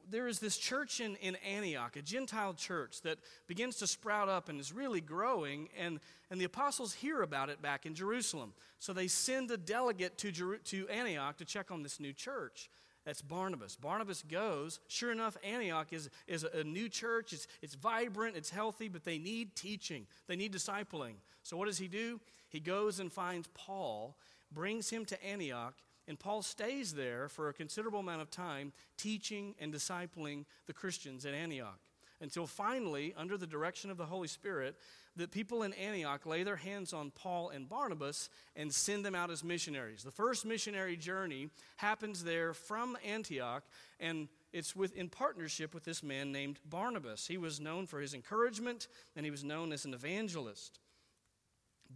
there 0.09 0.27
is 0.27 0.39
this 0.39 0.57
church 0.57 0.99
in, 0.99 1.15
in 1.17 1.35
Antioch, 1.37 1.95
a 1.95 2.01
Gentile 2.01 2.53
church 2.53 3.01
that 3.01 3.17
begins 3.47 3.77
to 3.77 3.87
sprout 3.87 4.29
up 4.29 4.49
and 4.49 4.59
is 4.59 4.71
really 4.71 5.01
growing, 5.01 5.69
and, 5.77 5.99
and 6.31 6.39
the 6.39 6.45
apostles 6.45 6.93
hear 6.93 7.21
about 7.21 7.49
it 7.49 7.61
back 7.61 7.85
in 7.85 7.93
Jerusalem. 7.93 8.53
So 8.79 8.93
they 8.93 9.07
send 9.07 9.51
a 9.51 9.57
delegate 9.57 10.17
to, 10.19 10.31
Jeru- 10.31 10.59
to 10.65 10.87
Antioch 10.89 11.37
to 11.37 11.45
check 11.45 11.71
on 11.71 11.83
this 11.83 11.99
new 11.99 12.13
church. 12.13 12.69
That's 13.05 13.21
Barnabas. 13.21 13.75
Barnabas 13.75 14.23
goes. 14.23 14.79
Sure 14.87 15.11
enough, 15.11 15.37
Antioch 15.43 15.93
is, 15.93 16.09
is 16.27 16.43
a 16.43 16.63
new 16.63 16.89
church. 16.89 17.31
It's, 17.31 17.47
it's 17.61 17.75
vibrant, 17.75 18.35
it's 18.35 18.49
healthy, 18.49 18.89
but 18.89 19.05
they 19.05 19.17
need 19.17 19.55
teaching, 19.55 20.07
they 20.27 20.35
need 20.35 20.53
discipling. 20.53 21.13
So 21.43 21.55
what 21.55 21.67
does 21.67 21.77
he 21.77 21.87
do? 21.87 22.19
he 22.49 22.59
goes 22.59 22.99
and 22.99 23.11
finds 23.11 23.47
Paul, 23.53 24.17
brings 24.51 24.89
him 24.89 25.05
to 25.05 25.25
Antioch, 25.25 25.75
and 26.07 26.19
Paul 26.19 26.41
stays 26.41 26.93
there 26.93 27.27
for 27.27 27.49
a 27.49 27.53
considerable 27.53 27.99
amount 27.99 28.21
of 28.21 28.31
time, 28.31 28.73
teaching 28.97 29.55
and 29.59 29.73
discipling 29.73 30.45
the 30.65 30.73
Christians 30.73 31.25
at 31.25 31.33
Antioch. 31.33 31.79
Until 32.19 32.47
finally, 32.47 33.13
under 33.15 33.37
the 33.37 33.45
direction 33.45 33.91
of 33.91 33.97
the 33.97 34.05
Holy 34.05 34.27
Spirit, 34.27 34.75
the 35.15 35.27
people 35.27 35.63
in 35.63 35.73
Antioch 35.73 36.25
lay 36.25 36.43
their 36.43 36.55
hands 36.55 36.93
on 36.93 37.11
Paul 37.11 37.49
and 37.49 37.69
Barnabas 37.69 38.29
and 38.55 38.73
send 38.73 39.05
them 39.05 39.13
out 39.13 39.29
as 39.29 39.43
missionaries. 39.43 40.03
The 40.03 40.11
first 40.11 40.45
missionary 40.45 40.95
journey 40.95 41.49
happens 41.75 42.23
there 42.23 42.53
from 42.53 42.97
Antioch, 43.05 43.63
and 43.99 44.29
it's 44.51 44.75
with, 44.75 44.95
in 44.95 45.09
partnership 45.09 45.75
with 45.75 45.83
this 45.83 46.01
man 46.01 46.31
named 46.31 46.59
Barnabas. 46.67 47.27
He 47.27 47.37
was 47.37 47.59
known 47.59 47.85
for 47.85 47.99
his 47.99 48.13
encouragement, 48.15 48.87
and 49.15 49.25
he 49.25 49.31
was 49.31 49.43
known 49.43 49.71
as 49.71 49.85
an 49.85 49.93
evangelist. 49.93 50.79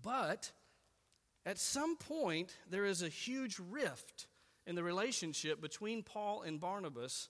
But 0.02 0.52
at 1.45 1.58
some 1.58 1.97
point, 1.97 2.56
there 2.69 2.86
is 2.86 3.01
a 3.01 3.10
huge 3.10 3.58
rift 3.71 4.27
in 4.67 4.75
the 4.75 4.84
relationship 4.84 5.60
between 5.62 6.04
Paul 6.04 6.43
and 6.43 6.60
Barnabas, 6.60 7.30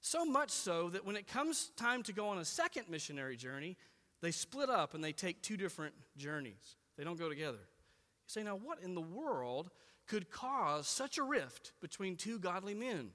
so 0.00 0.24
much 0.24 0.50
so 0.50 0.90
that 0.90 1.06
when 1.06 1.16
it 1.16 1.26
comes 1.26 1.70
time 1.76 2.02
to 2.04 2.12
go 2.12 2.28
on 2.28 2.38
a 2.38 2.44
second 2.44 2.88
missionary 2.88 3.36
journey, 3.36 3.76
they 4.20 4.32
split 4.32 4.68
up 4.68 4.94
and 4.94 5.02
they 5.02 5.12
take 5.12 5.40
two 5.40 5.56
different 5.56 5.94
journeys. 6.16 6.76
They 6.96 7.04
don't 7.04 7.18
go 7.18 7.28
together. 7.28 7.58
You 7.58 8.28
say, 8.28 8.42
now, 8.42 8.56
what 8.56 8.80
in 8.82 8.94
the 8.94 9.00
world 9.00 9.70
could 10.06 10.30
cause 10.30 10.86
such 10.88 11.18
a 11.18 11.22
rift 11.22 11.72
between 11.80 12.16
two 12.16 12.38
godly 12.38 12.74
men? 12.74 13.10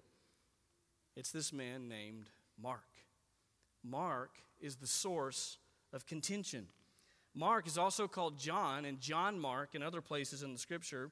It's 1.16 1.32
this 1.32 1.52
man 1.52 1.90
named 1.90 2.30
Mark. 2.62 2.88
Mark 3.84 4.38
is 4.60 4.78
the 4.78 4.88
source 4.88 5.58
of 5.92 6.06
contention. 6.06 6.68
Mark 7.40 7.68
is 7.68 7.78
also 7.78 8.06
called 8.06 8.38
John, 8.38 8.84
and 8.84 9.00
John 9.00 9.40
Mark 9.40 9.74
in 9.74 9.82
other 9.82 10.02
places 10.02 10.44
in 10.44 10.52
the 10.52 10.60
scripture. 10.60 11.10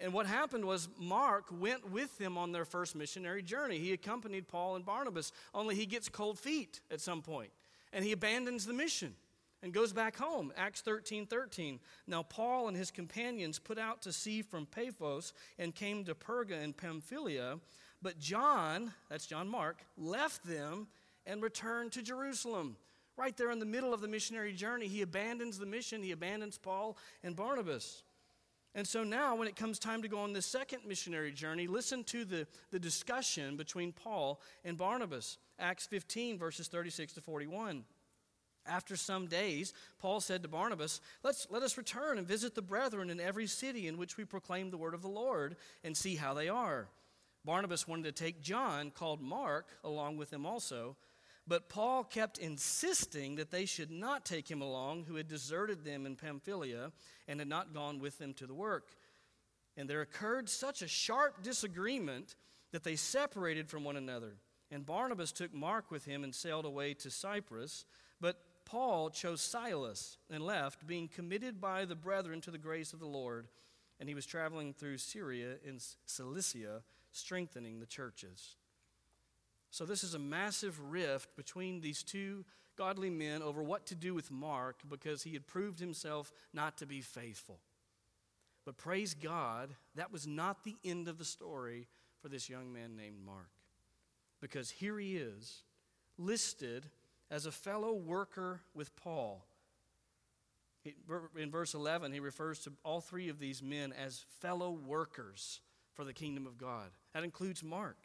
And 0.00 0.12
what 0.12 0.26
happened 0.26 0.64
was 0.64 0.88
Mark 0.98 1.44
went 1.52 1.88
with 1.92 2.18
them 2.18 2.36
on 2.36 2.50
their 2.50 2.64
first 2.64 2.96
missionary 2.96 3.40
journey. 3.40 3.78
He 3.78 3.92
accompanied 3.92 4.48
Paul 4.48 4.74
and 4.74 4.84
Barnabas, 4.84 5.30
only 5.54 5.76
he 5.76 5.86
gets 5.86 6.08
cold 6.08 6.40
feet 6.40 6.80
at 6.90 7.00
some 7.00 7.22
point, 7.22 7.52
and 7.92 8.04
he 8.04 8.10
abandons 8.10 8.66
the 8.66 8.72
mission 8.72 9.14
and 9.62 9.72
goes 9.72 9.92
back 9.92 10.16
home. 10.16 10.52
Acts 10.56 10.80
13 10.80 11.26
13. 11.26 11.78
Now, 12.08 12.24
Paul 12.24 12.66
and 12.66 12.76
his 12.76 12.90
companions 12.90 13.60
put 13.60 13.78
out 13.78 14.02
to 14.02 14.12
sea 14.12 14.42
from 14.42 14.66
Paphos 14.66 15.32
and 15.56 15.72
came 15.72 16.04
to 16.04 16.16
Perga 16.16 16.60
in 16.60 16.72
Pamphylia. 16.72 17.60
But 18.02 18.18
John, 18.18 18.92
that's 19.08 19.26
John 19.26 19.46
Mark, 19.46 19.84
left 19.96 20.44
them 20.44 20.88
and 21.26 21.40
returned 21.40 21.92
to 21.92 22.02
Jerusalem. 22.02 22.76
Right 23.20 23.36
there 23.36 23.50
in 23.50 23.58
the 23.58 23.66
middle 23.66 23.92
of 23.92 24.00
the 24.00 24.08
missionary 24.08 24.54
journey, 24.54 24.88
he 24.88 25.02
abandons 25.02 25.58
the 25.58 25.66
mission, 25.66 26.02
he 26.02 26.12
abandons 26.12 26.56
Paul 26.56 26.96
and 27.22 27.36
Barnabas. 27.36 28.02
And 28.74 28.88
so 28.88 29.04
now, 29.04 29.36
when 29.36 29.46
it 29.46 29.56
comes 29.56 29.78
time 29.78 30.00
to 30.00 30.08
go 30.08 30.20
on 30.20 30.32
the 30.32 30.40
second 30.40 30.86
missionary 30.86 31.30
journey, 31.30 31.66
listen 31.66 32.02
to 32.04 32.24
the, 32.24 32.46
the 32.70 32.78
discussion 32.78 33.58
between 33.58 33.92
Paul 33.92 34.40
and 34.64 34.78
Barnabas. 34.78 35.36
Acts 35.58 35.86
15, 35.86 36.38
verses 36.38 36.68
36 36.68 37.12
to 37.12 37.20
41. 37.20 37.84
After 38.64 38.96
some 38.96 39.26
days, 39.26 39.74
Paul 39.98 40.22
said 40.22 40.42
to 40.42 40.48
Barnabas, 40.48 41.02
Let's, 41.22 41.46
Let 41.50 41.62
us 41.62 41.76
return 41.76 42.16
and 42.16 42.26
visit 42.26 42.54
the 42.54 42.62
brethren 42.62 43.10
in 43.10 43.20
every 43.20 43.46
city 43.46 43.86
in 43.86 43.98
which 43.98 44.16
we 44.16 44.24
proclaim 44.24 44.70
the 44.70 44.78
word 44.78 44.94
of 44.94 45.02
the 45.02 45.08
Lord 45.08 45.56
and 45.84 45.94
see 45.94 46.16
how 46.16 46.32
they 46.32 46.48
are. 46.48 46.88
Barnabas 47.44 47.86
wanted 47.86 48.04
to 48.04 48.24
take 48.24 48.40
John, 48.40 48.90
called 48.90 49.20
Mark, 49.20 49.68
along 49.84 50.16
with 50.16 50.32
him 50.32 50.46
also. 50.46 50.96
But 51.50 51.68
Paul 51.68 52.04
kept 52.04 52.38
insisting 52.38 53.34
that 53.34 53.50
they 53.50 53.64
should 53.64 53.90
not 53.90 54.24
take 54.24 54.48
him 54.48 54.62
along, 54.62 55.06
who 55.08 55.16
had 55.16 55.26
deserted 55.26 55.84
them 55.84 56.06
in 56.06 56.14
Pamphylia 56.14 56.92
and 57.26 57.40
had 57.40 57.48
not 57.48 57.74
gone 57.74 57.98
with 57.98 58.18
them 58.18 58.34
to 58.34 58.46
the 58.46 58.54
work. 58.54 58.90
And 59.76 59.90
there 59.90 60.00
occurred 60.00 60.48
such 60.48 60.80
a 60.80 60.86
sharp 60.86 61.42
disagreement 61.42 62.36
that 62.70 62.84
they 62.84 62.94
separated 62.94 63.68
from 63.68 63.82
one 63.82 63.96
another. 63.96 64.34
And 64.70 64.86
Barnabas 64.86 65.32
took 65.32 65.52
Mark 65.52 65.90
with 65.90 66.04
him 66.04 66.22
and 66.22 66.32
sailed 66.32 66.66
away 66.66 66.94
to 66.94 67.10
Cyprus. 67.10 67.84
But 68.20 68.36
Paul 68.64 69.10
chose 69.10 69.40
Silas 69.40 70.18
and 70.30 70.46
left, 70.46 70.86
being 70.86 71.08
committed 71.08 71.60
by 71.60 71.84
the 71.84 71.96
brethren 71.96 72.40
to 72.42 72.52
the 72.52 72.58
grace 72.58 72.92
of 72.92 73.00
the 73.00 73.06
Lord. 73.06 73.48
And 73.98 74.08
he 74.08 74.14
was 74.14 74.24
traveling 74.24 74.72
through 74.72 74.98
Syria 74.98 75.56
and 75.66 75.84
Cilicia, 76.06 76.84
strengthening 77.10 77.80
the 77.80 77.86
churches. 77.86 78.54
So, 79.70 79.84
this 79.84 80.02
is 80.02 80.14
a 80.14 80.18
massive 80.18 80.80
rift 80.90 81.36
between 81.36 81.80
these 81.80 82.02
two 82.02 82.44
godly 82.76 83.10
men 83.10 83.42
over 83.42 83.62
what 83.62 83.86
to 83.86 83.94
do 83.94 84.14
with 84.14 84.30
Mark 84.30 84.80
because 84.88 85.22
he 85.22 85.32
had 85.32 85.46
proved 85.46 85.78
himself 85.78 86.32
not 86.52 86.78
to 86.78 86.86
be 86.86 87.00
faithful. 87.00 87.60
But 88.64 88.76
praise 88.76 89.14
God, 89.14 89.74
that 89.94 90.12
was 90.12 90.26
not 90.26 90.64
the 90.64 90.76
end 90.84 91.08
of 91.08 91.18
the 91.18 91.24
story 91.24 91.88
for 92.20 92.28
this 92.28 92.48
young 92.48 92.72
man 92.72 92.96
named 92.96 93.18
Mark. 93.24 93.50
Because 94.40 94.70
here 94.70 94.98
he 94.98 95.16
is, 95.16 95.62
listed 96.18 96.86
as 97.30 97.46
a 97.46 97.52
fellow 97.52 97.92
worker 97.92 98.60
with 98.74 98.94
Paul. 98.96 99.44
In 101.36 101.50
verse 101.50 101.74
11, 101.74 102.12
he 102.12 102.20
refers 102.20 102.60
to 102.60 102.72
all 102.84 103.00
three 103.00 103.28
of 103.28 103.38
these 103.38 103.62
men 103.62 103.92
as 103.92 104.24
fellow 104.40 104.70
workers 104.70 105.60
for 105.92 106.04
the 106.04 106.14
kingdom 106.14 106.46
of 106.46 106.56
God. 106.56 106.90
That 107.12 107.24
includes 107.24 107.62
Mark. 107.62 107.98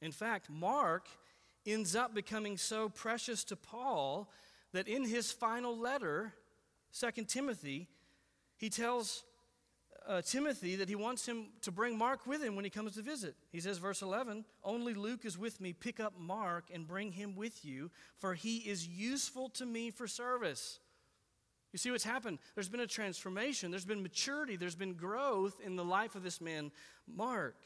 In 0.00 0.12
fact, 0.12 0.50
Mark 0.50 1.06
ends 1.66 1.96
up 1.96 2.14
becoming 2.14 2.56
so 2.56 2.88
precious 2.88 3.44
to 3.44 3.56
Paul 3.56 4.30
that 4.72 4.88
in 4.88 5.04
his 5.04 5.32
final 5.32 5.76
letter, 5.76 6.34
2 6.98 7.24
Timothy, 7.24 7.88
he 8.56 8.68
tells 8.68 9.24
uh, 10.06 10.20
Timothy 10.22 10.76
that 10.76 10.88
he 10.88 10.94
wants 10.94 11.26
him 11.26 11.46
to 11.62 11.72
bring 11.72 11.96
Mark 11.96 12.26
with 12.26 12.42
him 12.42 12.56
when 12.56 12.64
he 12.64 12.70
comes 12.70 12.94
to 12.94 13.02
visit. 13.02 13.34
He 13.50 13.60
says, 13.60 13.78
verse 13.78 14.02
11, 14.02 14.44
Only 14.62 14.94
Luke 14.94 15.24
is 15.24 15.38
with 15.38 15.60
me. 15.60 15.72
Pick 15.72 16.00
up 16.00 16.12
Mark 16.18 16.64
and 16.72 16.86
bring 16.86 17.12
him 17.12 17.36
with 17.36 17.64
you, 17.64 17.90
for 18.18 18.34
he 18.34 18.58
is 18.58 18.86
useful 18.86 19.48
to 19.50 19.64
me 19.64 19.90
for 19.90 20.06
service. 20.06 20.80
You 21.72 21.78
see 21.78 21.90
what's 21.90 22.04
happened? 22.04 22.38
There's 22.54 22.68
been 22.68 22.80
a 22.80 22.86
transformation, 22.86 23.70
there's 23.70 23.84
been 23.84 24.02
maturity, 24.02 24.56
there's 24.56 24.76
been 24.76 24.94
growth 24.94 25.60
in 25.64 25.76
the 25.76 25.84
life 25.84 26.14
of 26.14 26.22
this 26.22 26.40
man, 26.40 26.70
Mark. 27.06 27.56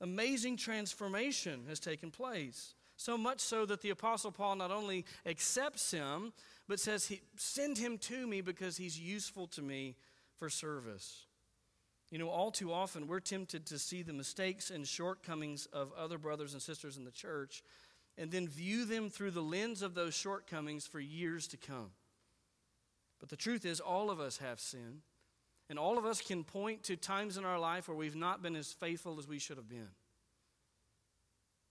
Amazing 0.00 0.56
transformation 0.56 1.64
has 1.68 1.80
taken 1.80 2.10
place. 2.10 2.74
So 2.96 3.18
much 3.18 3.40
so 3.40 3.66
that 3.66 3.80
the 3.80 3.90
Apostle 3.90 4.30
Paul 4.30 4.56
not 4.56 4.70
only 4.70 5.04
accepts 5.26 5.90
him, 5.90 6.32
but 6.68 6.78
says, 6.80 7.06
he, 7.06 7.22
Send 7.36 7.78
him 7.78 7.98
to 7.98 8.26
me 8.26 8.40
because 8.40 8.76
he's 8.76 8.98
useful 8.98 9.46
to 9.48 9.62
me 9.62 9.96
for 10.36 10.48
service. 10.48 11.26
You 12.10 12.18
know, 12.18 12.28
all 12.28 12.50
too 12.50 12.72
often 12.72 13.08
we're 13.08 13.20
tempted 13.20 13.66
to 13.66 13.78
see 13.78 14.02
the 14.02 14.12
mistakes 14.12 14.70
and 14.70 14.86
shortcomings 14.86 15.66
of 15.72 15.92
other 15.98 16.18
brothers 16.18 16.52
and 16.52 16.62
sisters 16.62 16.96
in 16.96 17.04
the 17.04 17.10
church 17.10 17.62
and 18.16 18.30
then 18.30 18.46
view 18.46 18.84
them 18.84 19.10
through 19.10 19.32
the 19.32 19.42
lens 19.42 19.82
of 19.82 19.94
those 19.94 20.14
shortcomings 20.14 20.86
for 20.86 21.00
years 21.00 21.48
to 21.48 21.56
come. 21.56 21.90
But 23.18 23.28
the 23.28 23.36
truth 23.36 23.64
is, 23.64 23.80
all 23.80 24.10
of 24.10 24.20
us 24.20 24.38
have 24.38 24.60
sin, 24.60 25.00
and 25.68 25.78
all 25.78 25.98
of 25.98 26.04
us 26.04 26.20
can 26.20 26.44
point 26.44 26.82
to 26.84 26.96
times 26.96 27.36
in 27.36 27.44
our 27.44 27.58
life 27.58 27.88
where 27.88 27.96
we've 27.96 28.16
not 28.16 28.42
been 28.42 28.56
as 28.56 28.72
faithful 28.72 29.18
as 29.18 29.26
we 29.26 29.38
should 29.38 29.56
have 29.56 29.68
been. 29.68 29.88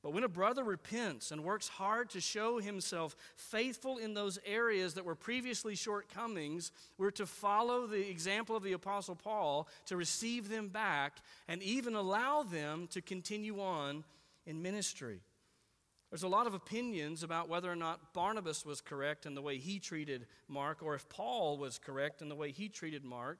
But 0.03 0.11
when 0.11 0.25
a 0.25 0.29
brother 0.29 0.65
repents 0.65 1.31
and 1.31 1.45
works 1.45 1.69
hard 1.69 2.09
to 2.09 2.19
show 2.19 2.59
himself 2.59 3.15
faithful 3.37 3.97
in 3.97 4.13
those 4.13 4.37
areas 4.45 4.95
that 4.95 5.05
were 5.05 5.15
previously 5.15 5.75
shortcomings, 5.75 6.73
we're 6.97 7.11
to 7.11 7.25
follow 7.25 7.87
the 7.87 8.09
example 8.09 8.57
of 8.57 8.63
the 8.63 8.73
Apostle 8.73 9.15
Paul 9.15 9.69
to 9.85 9.95
receive 9.95 10.49
them 10.49 10.67
back 10.67 11.19
and 11.47 11.63
even 11.63 11.95
allow 11.95 12.43
them 12.43 12.87
to 12.87 13.01
continue 13.01 13.61
on 13.61 14.03
in 14.45 14.61
ministry. 14.61 15.21
There's 16.09 16.23
a 16.23 16.27
lot 16.27 16.47
of 16.47 16.53
opinions 16.53 17.23
about 17.23 17.47
whether 17.47 17.71
or 17.71 17.75
not 17.75 18.13
Barnabas 18.13 18.65
was 18.65 18.81
correct 18.81 19.25
in 19.25 19.35
the 19.35 19.41
way 19.41 19.57
he 19.57 19.79
treated 19.79 20.27
Mark, 20.49 20.83
or 20.83 20.95
if 20.95 21.07
Paul 21.07 21.57
was 21.57 21.79
correct 21.79 22.21
in 22.21 22.27
the 22.27 22.35
way 22.35 22.51
he 22.51 22.67
treated 22.67 23.05
Mark. 23.05 23.39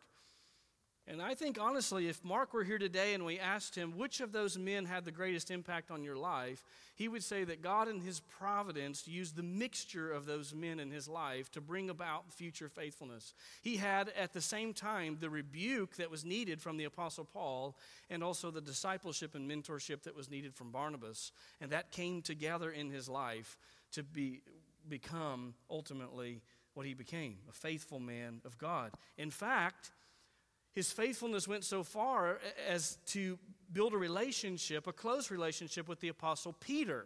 And 1.06 1.22
I 1.22 1.34
think, 1.36 1.58
honestly, 1.60 2.08
if 2.08 2.24
Mark 2.24 2.54
were 2.54 2.64
here 2.64 2.78
today 2.78 3.14
and 3.14 3.26
we 3.26 3.38
asked 3.38 3.76
him 3.76 3.98
which 3.98 4.22
of 4.22 4.32
those 4.32 4.58
men 4.58 4.86
had 4.86 5.04
the 5.04 5.12
greatest 5.12 5.52
impact 5.52 5.92
on 5.92 6.02
your 6.02 6.16
life, 6.16 6.64
he 6.96 7.10
would 7.10 7.24
say 7.24 7.44
that 7.44 7.62
God, 7.62 7.90
in 7.90 8.00
his 8.00 8.22
providence, 8.22 9.06
used 9.06 9.36
the 9.36 9.44
mixture 9.44 10.10
of 10.10 10.26
those 10.26 10.54
men 10.54 10.80
in 10.80 10.92
his 10.92 11.10
life 11.10 11.52
to 11.52 11.62
bring 11.62 11.90
about 11.90 12.32
future 12.32 12.70
faithfulness. 12.70 13.34
He 13.62 13.76
had, 13.76 14.14
at 14.18 14.32
the 14.32 14.40
same 14.40 14.74
time, 14.74 15.18
the 15.20 15.30
rebuke 15.30 15.98
that 15.98 16.10
was 16.10 16.24
needed 16.24 16.62
from 16.62 16.78
the 16.78 16.86
Apostle 16.86 17.26
Paul 17.26 17.76
and 18.10 18.24
also 18.24 18.50
the 18.50 18.62
discipleship 18.62 19.36
and 19.36 19.50
mentorship 19.50 20.04
that 20.04 20.16
was 20.16 20.30
needed 20.30 20.56
from 20.56 20.72
Barnabas. 20.72 21.34
And 21.60 21.72
that 21.72 21.92
came 21.92 22.22
together 22.22 22.72
in 22.72 22.92
his 22.92 23.10
life 23.10 23.58
to 23.92 24.04
be, 24.04 24.42
become 24.88 25.56
ultimately 25.70 26.42
what 26.76 26.86
he 26.86 26.94
became 26.94 27.38
a 27.50 27.54
faithful 27.54 28.00
man 28.00 28.40
of 28.46 28.58
God. 28.58 28.92
In 29.18 29.30
fact, 29.30 29.92
his 30.74 30.92
faithfulness 30.92 31.48
went 31.48 31.64
so 31.64 31.84
far 31.84 32.40
as 32.68 32.98
to 33.08 33.38
build 33.72 33.94
a 33.94 33.98
relationship, 33.98 34.88
a 34.88 34.94
close 34.94 35.30
relationship 35.30 35.88
with 35.88 36.00
the 36.00 36.08
apostle 36.08 36.54
Peter. 36.60 37.06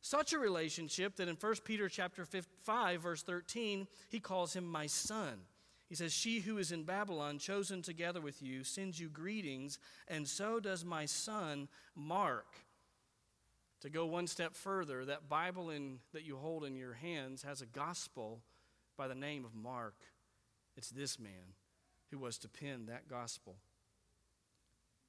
Such 0.00 0.32
a 0.32 0.38
relationship 0.38 1.16
that 1.16 1.28
in 1.28 1.36
1 1.36 1.54
Peter 1.64 1.88
chapter 1.88 2.26
5 2.64 3.00
verse 3.00 3.22
13, 3.22 3.86
he 4.08 4.18
calls 4.18 4.54
him 4.54 4.64
my 4.64 4.86
son. 4.86 5.42
He 5.88 5.94
says, 5.94 6.12
She 6.12 6.40
who 6.40 6.56
is 6.56 6.72
in 6.72 6.84
Babylon, 6.84 7.38
chosen 7.38 7.82
together 7.82 8.20
with 8.20 8.42
you, 8.42 8.64
sends 8.64 8.98
you 8.98 9.10
greetings, 9.10 9.78
and 10.08 10.26
so 10.26 10.58
does 10.58 10.84
my 10.84 11.04
son 11.04 11.68
Mark. 11.94 12.46
To 13.82 13.90
go 13.90 14.06
one 14.06 14.26
step 14.26 14.54
further, 14.54 15.04
that 15.04 15.28
Bible 15.28 15.68
in, 15.68 15.98
that 16.14 16.24
you 16.24 16.36
hold 16.36 16.64
in 16.64 16.76
your 16.76 16.94
hands 16.94 17.42
has 17.42 17.60
a 17.60 17.66
gospel 17.66 18.40
by 18.96 19.06
the 19.06 19.14
name 19.14 19.44
of 19.44 19.54
Mark. 19.54 19.96
It's 20.76 20.90
this 20.90 21.18
man 21.18 21.54
who 22.12 22.18
was 22.18 22.38
to 22.38 22.48
pen 22.48 22.86
that 22.86 23.08
gospel. 23.08 23.56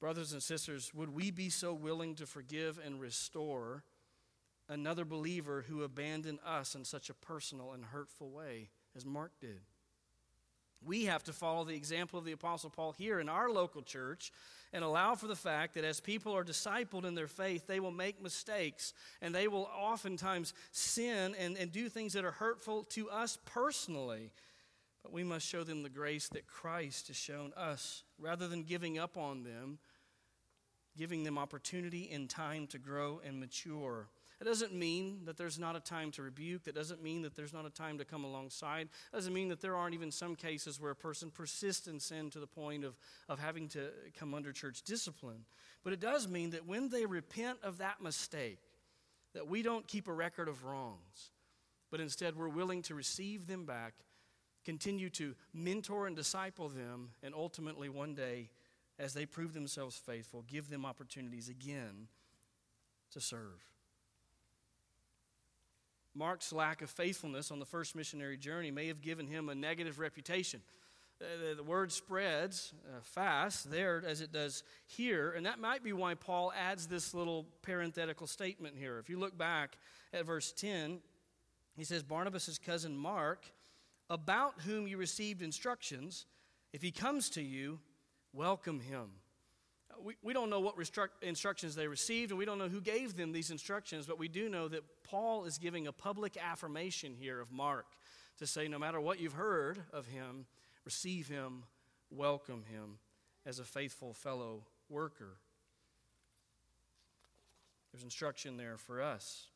Brothers 0.00 0.32
and 0.32 0.42
sisters, 0.42 0.92
would 0.94 1.14
we 1.14 1.30
be 1.30 1.50
so 1.50 1.72
willing 1.72 2.14
to 2.16 2.26
forgive 2.26 2.80
and 2.84 3.00
restore 3.00 3.84
another 4.68 5.04
believer 5.04 5.64
who 5.68 5.82
abandoned 5.82 6.38
us 6.44 6.74
in 6.74 6.84
such 6.84 7.10
a 7.10 7.14
personal 7.14 7.72
and 7.72 7.84
hurtful 7.84 8.30
way 8.30 8.70
as 8.96 9.04
Mark 9.04 9.32
did? 9.40 9.60
We 10.84 11.04
have 11.04 11.24
to 11.24 11.32
follow 11.32 11.64
the 11.64 11.76
example 11.76 12.18
of 12.18 12.24
the 12.24 12.32
Apostle 12.32 12.70
Paul 12.70 12.92
here 12.92 13.20
in 13.20 13.28
our 13.28 13.50
local 13.50 13.82
church 13.82 14.32
and 14.72 14.84
allow 14.84 15.14
for 15.14 15.26
the 15.26 15.36
fact 15.36 15.74
that 15.74 15.84
as 15.84 16.00
people 16.00 16.34
are 16.36 16.44
discipled 16.44 17.04
in 17.04 17.14
their 17.14 17.28
faith, 17.28 17.66
they 17.66 17.80
will 17.80 17.90
make 17.90 18.22
mistakes 18.22 18.92
and 19.22 19.34
they 19.34 19.48
will 19.48 19.70
oftentimes 19.74 20.52
sin 20.72 21.34
and, 21.38 21.56
and 21.56 21.72
do 21.72 21.88
things 21.88 22.12
that 22.14 22.24
are 22.24 22.32
hurtful 22.32 22.84
to 22.84 23.08
us 23.08 23.38
personally. 23.46 24.32
But 25.04 25.12
we 25.12 25.22
must 25.22 25.46
show 25.46 25.62
them 25.62 25.82
the 25.82 25.90
grace 25.90 26.28
that 26.30 26.46
Christ 26.46 27.08
has 27.08 27.16
shown 27.16 27.52
us 27.56 28.02
rather 28.18 28.48
than 28.48 28.62
giving 28.62 28.98
up 28.98 29.18
on 29.18 29.44
them, 29.44 29.78
giving 30.96 31.22
them 31.24 31.36
opportunity 31.36 32.10
and 32.10 32.28
time 32.28 32.66
to 32.68 32.78
grow 32.78 33.20
and 33.24 33.38
mature. 33.38 34.08
That 34.38 34.46
doesn't 34.46 34.74
mean 34.74 35.20
that 35.26 35.36
there's 35.36 35.58
not 35.58 35.76
a 35.76 35.80
time 35.80 36.10
to 36.12 36.22
rebuke. 36.22 36.64
That 36.64 36.74
doesn't 36.74 37.02
mean 37.02 37.20
that 37.22 37.36
there's 37.36 37.52
not 37.52 37.66
a 37.66 37.70
time 37.70 37.98
to 37.98 38.04
come 38.04 38.24
alongside. 38.24 38.88
That 39.12 39.18
doesn't 39.18 39.34
mean 39.34 39.48
that 39.50 39.60
there 39.60 39.76
aren't 39.76 39.94
even 39.94 40.10
some 40.10 40.34
cases 40.34 40.80
where 40.80 40.90
a 40.90 40.96
person 40.96 41.30
persists 41.30 41.86
in 41.86 42.00
sin 42.00 42.30
to 42.30 42.40
the 42.40 42.46
point 42.46 42.82
of, 42.82 42.96
of 43.28 43.38
having 43.38 43.68
to 43.68 43.90
come 44.18 44.32
under 44.32 44.52
church 44.52 44.82
discipline. 44.82 45.44
But 45.84 45.92
it 45.92 46.00
does 46.00 46.26
mean 46.26 46.50
that 46.50 46.66
when 46.66 46.88
they 46.88 47.04
repent 47.04 47.58
of 47.62 47.78
that 47.78 48.00
mistake, 48.02 48.58
that 49.34 49.48
we 49.48 49.62
don't 49.62 49.86
keep 49.86 50.08
a 50.08 50.12
record 50.12 50.48
of 50.48 50.64
wrongs, 50.64 51.30
but 51.90 52.00
instead 52.00 52.36
we're 52.36 52.48
willing 52.48 52.82
to 52.82 52.94
receive 52.94 53.46
them 53.46 53.66
back 53.66 53.94
continue 54.64 55.10
to 55.10 55.34
mentor 55.52 56.06
and 56.06 56.16
disciple 56.16 56.68
them, 56.68 57.10
and 57.22 57.34
ultimately, 57.34 57.88
one 57.88 58.14
day, 58.14 58.50
as 58.98 59.14
they 59.14 59.26
prove 59.26 59.54
themselves 59.54 59.96
faithful, 59.96 60.44
give 60.48 60.70
them 60.70 60.86
opportunities 60.86 61.48
again 61.48 62.08
to 63.12 63.20
serve. 63.20 63.64
Mark's 66.14 66.52
lack 66.52 66.80
of 66.80 66.90
faithfulness 66.90 67.50
on 67.50 67.58
the 67.58 67.64
first 67.64 67.96
missionary 67.96 68.36
journey 68.36 68.70
may 68.70 68.86
have 68.86 69.00
given 69.00 69.26
him 69.26 69.48
a 69.48 69.54
negative 69.54 69.98
reputation. 69.98 70.60
The, 71.18 71.62
word 71.62 71.92
spreads 71.92 72.74
uh, 72.86 72.98
fast 73.02 73.70
there 73.70 74.02
as 74.06 74.20
it 74.20 74.32
does 74.32 74.62
here, 74.86 75.32
and 75.32 75.46
that 75.46 75.58
might 75.58 75.82
be 75.82 75.92
why 75.92 76.14
Paul 76.14 76.52
adds 76.52 76.86
this 76.86 77.14
little 77.14 77.46
parenthetical 77.62 78.26
statement 78.26 78.76
here. 78.76 78.98
If 78.98 79.08
you 79.08 79.18
look 79.18 79.38
back 79.38 79.78
at 80.12 80.26
verse 80.26 80.52
10, 80.52 80.98
he 81.76 81.84
says, 81.84 82.02
Barnabas' 82.02 82.58
cousin 82.58 82.96
Mark 82.96 83.46
about 84.10 84.54
whom 84.66 84.86
you 84.86 84.96
received 84.96 85.42
instructions, 85.42 86.26
if 86.72 86.82
he 86.82 86.90
comes 86.90 87.30
to 87.30 87.42
you, 87.42 87.80
welcome 88.32 88.80
him. 88.80 89.10
Uh, 89.90 90.02
we, 90.02 90.14
we 90.22 90.32
don't 90.32 90.50
know 90.50 90.60
what 90.60 90.74
instructions 91.22 91.74
they 91.74 91.86
received, 91.86 92.30
and 92.30 92.38
we 92.38 92.44
don't 92.44 92.58
know 92.58 92.68
who 92.68 92.80
gave 92.80 93.16
them 93.16 93.32
these 93.32 93.50
instructions, 93.50 94.06
but 94.06 94.18
we 94.18 94.28
do 94.28 94.48
know 94.48 94.68
that 94.68 94.82
Paul 95.04 95.44
is 95.44 95.58
giving 95.58 95.86
a 95.86 95.92
public 95.92 96.36
affirmation 96.36 97.14
here 97.18 97.40
of 97.40 97.50
Mark 97.50 97.86
to 98.38 98.46
say, 98.46 98.68
no 98.68 98.78
matter 98.78 99.00
what 99.00 99.20
you've 99.20 99.34
heard 99.34 99.82
of 99.92 100.06
him, 100.06 100.46
receive 100.84 101.28
him, 101.28 101.64
welcome 102.10 102.64
him 102.70 102.98
as 103.46 103.58
a 103.58 103.64
faithful 103.64 104.12
fellow 104.12 104.64
worker. 104.88 105.36
There's 107.92 108.02
instruction 108.02 108.56
there 108.56 108.76
for 108.76 109.00
us. 109.00 109.46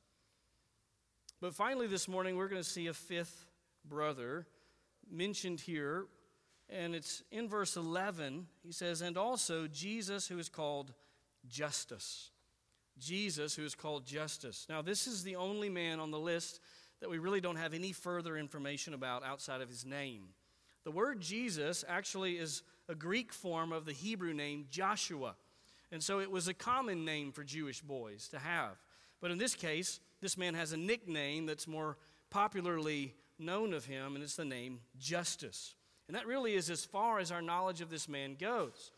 But 1.40 1.54
finally, 1.54 1.88
this 1.88 2.06
morning, 2.06 2.36
we're 2.36 2.48
going 2.48 2.62
to 2.62 2.68
see 2.68 2.86
a 2.86 2.94
fifth 2.94 3.47
brother 3.88 4.46
mentioned 5.10 5.60
here, 5.60 6.06
and 6.68 6.94
it's 6.94 7.22
in 7.30 7.48
verse 7.48 7.76
11. 7.76 8.46
He 8.64 8.72
says, 8.72 9.00
And 9.00 9.16
also 9.16 9.66
Jesus, 9.66 10.28
who 10.28 10.38
is 10.38 10.48
called 10.48 10.92
Justus. 11.48 12.30
Jesus, 12.98 13.54
who 13.54 13.64
is 13.64 13.74
called 13.74 14.04
Justus. 14.04 14.66
Now, 14.68 14.82
this 14.82 15.06
is 15.06 15.22
the 15.22 15.36
only 15.36 15.68
man 15.68 16.00
on 16.00 16.10
the 16.10 16.18
list 16.18 16.60
that 17.00 17.08
we 17.08 17.18
really 17.18 17.40
don't 17.40 17.56
have 17.56 17.74
any 17.74 17.92
further 17.92 18.36
information 18.36 18.92
about 18.92 19.24
outside 19.24 19.60
of 19.60 19.68
his 19.68 19.84
name. 19.84 20.30
The 20.84 20.90
word 20.90 21.20
Jesus 21.20 21.84
actually 21.88 22.38
is 22.38 22.62
a 22.88 22.94
Greek 22.94 23.32
form 23.32 23.72
of 23.72 23.84
the 23.84 23.92
Hebrew 23.92 24.34
name 24.34 24.66
Joshua. 24.70 25.36
And 25.92 26.02
so 26.02 26.20
it 26.20 26.30
was 26.30 26.48
a 26.48 26.54
common 26.54 27.04
name 27.04 27.32
for 27.32 27.44
Jewish 27.44 27.80
boys 27.80 28.28
to 28.28 28.38
have. 28.38 28.76
But 29.20 29.30
in 29.30 29.38
this 29.38 29.54
case, 29.54 30.00
this 30.20 30.36
man 30.36 30.54
has 30.54 30.72
a 30.72 30.76
nickname 30.76 31.46
that's 31.46 31.66
more 31.66 31.96
popularly 32.30 33.14
known 33.38 33.72
of 33.72 33.84
him, 33.84 34.14
and 34.14 34.22
it's 34.22 34.36
the 34.36 34.44
name 34.44 34.80
Justus. 34.98 35.74
And 36.06 36.16
that 36.16 36.26
really 36.26 36.54
is 36.54 36.70
as 36.70 36.84
far 36.84 37.18
as 37.18 37.30
our 37.30 37.42
knowledge 37.42 37.80
of 37.80 37.90
this 37.90 38.08
man 38.08 38.36
goes. 38.38 38.92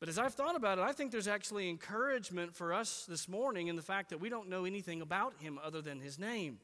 But 0.00 0.08
as 0.08 0.18
I've 0.18 0.34
thought 0.34 0.56
about 0.56 0.78
it, 0.78 0.82
I 0.82 0.92
think 0.92 1.12
there's 1.12 1.28
actually 1.28 1.68
encouragement 1.68 2.54
for 2.54 2.72
us 2.72 3.04
this 3.06 3.28
morning 3.28 3.68
in 3.68 3.76
the 3.76 3.82
fact 3.82 4.10
that 4.10 4.20
we 4.20 4.30
don't 4.30 4.48
know 4.48 4.64
anything 4.64 5.02
about 5.02 5.34
him 5.40 5.58
other 5.62 5.82
than 5.82 6.00
his 6.00 6.18
name. 6.18 6.58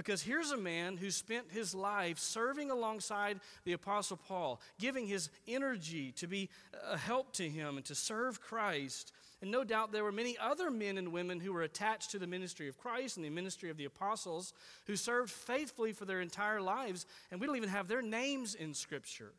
Because 0.00 0.22
here's 0.22 0.50
a 0.50 0.56
man 0.56 0.96
who 0.96 1.10
spent 1.10 1.52
his 1.52 1.74
life 1.74 2.18
serving 2.18 2.70
alongside 2.70 3.38
the 3.64 3.74
Apostle 3.74 4.16
Paul, 4.16 4.58
giving 4.78 5.06
his 5.06 5.28
energy 5.46 6.10
to 6.12 6.26
be 6.26 6.48
a 6.90 6.96
help 6.96 7.34
to 7.34 7.46
him 7.46 7.76
and 7.76 7.84
to 7.84 7.94
serve 7.94 8.40
Christ. 8.40 9.12
And 9.42 9.50
no 9.50 9.62
doubt 9.62 9.92
there 9.92 10.02
were 10.02 10.10
many 10.10 10.38
other 10.38 10.70
men 10.70 10.96
and 10.96 11.12
women 11.12 11.38
who 11.38 11.52
were 11.52 11.64
attached 11.64 12.12
to 12.12 12.18
the 12.18 12.26
ministry 12.26 12.66
of 12.66 12.78
Christ 12.78 13.18
and 13.18 13.26
the 13.26 13.28
ministry 13.28 13.68
of 13.68 13.76
the 13.76 13.84
apostles 13.84 14.54
who 14.86 14.96
served 14.96 15.30
faithfully 15.30 15.92
for 15.92 16.06
their 16.06 16.22
entire 16.22 16.62
lives, 16.62 17.04
and 17.30 17.38
we 17.38 17.46
don't 17.46 17.58
even 17.58 17.68
have 17.68 17.86
their 17.86 18.00
names 18.00 18.54
in 18.54 18.72
Scripture. 18.72 19.34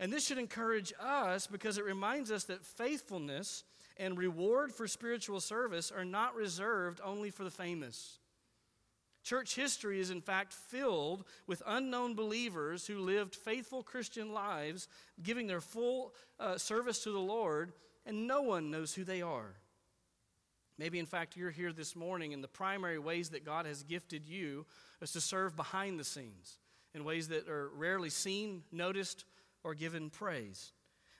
And 0.00 0.12
this 0.12 0.26
should 0.26 0.38
encourage 0.38 0.92
us 0.98 1.46
because 1.46 1.78
it 1.78 1.84
reminds 1.84 2.32
us 2.32 2.42
that 2.46 2.64
faithfulness 2.64 3.62
and 3.98 4.18
reward 4.18 4.72
for 4.72 4.88
spiritual 4.88 5.38
service 5.38 5.92
are 5.92 6.04
not 6.04 6.34
reserved 6.34 7.00
only 7.04 7.30
for 7.30 7.44
the 7.44 7.52
famous. 7.52 8.18
Church 9.24 9.56
history 9.56 10.00
is, 10.00 10.10
in 10.10 10.20
fact, 10.20 10.52
filled 10.52 11.24
with 11.46 11.62
unknown 11.66 12.14
believers 12.14 12.86
who 12.86 12.98
lived 12.98 13.34
faithful 13.34 13.82
Christian 13.82 14.32
lives, 14.32 14.86
giving 15.22 15.46
their 15.46 15.62
full 15.62 16.14
uh, 16.38 16.58
service 16.58 17.02
to 17.04 17.10
the 17.10 17.18
Lord, 17.18 17.72
and 18.04 18.26
no 18.26 18.42
one 18.42 18.70
knows 18.70 18.94
who 18.94 19.02
they 19.02 19.22
are. 19.22 19.54
Maybe, 20.78 20.98
in 20.98 21.06
fact, 21.06 21.36
you're 21.36 21.50
here 21.50 21.72
this 21.72 21.96
morning, 21.96 22.34
and 22.34 22.44
the 22.44 22.48
primary 22.48 22.98
ways 22.98 23.30
that 23.30 23.46
God 23.46 23.64
has 23.64 23.82
gifted 23.82 24.28
you 24.28 24.66
is 25.00 25.12
to 25.12 25.20
serve 25.22 25.56
behind 25.56 25.98
the 25.98 26.04
scenes 26.04 26.58
in 26.94 27.04
ways 27.04 27.28
that 27.28 27.48
are 27.48 27.70
rarely 27.70 28.10
seen, 28.10 28.62
noticed, 28.70 29.24
or 29.62 29.74
given 29.74 30.10
praise. 30.10 30.72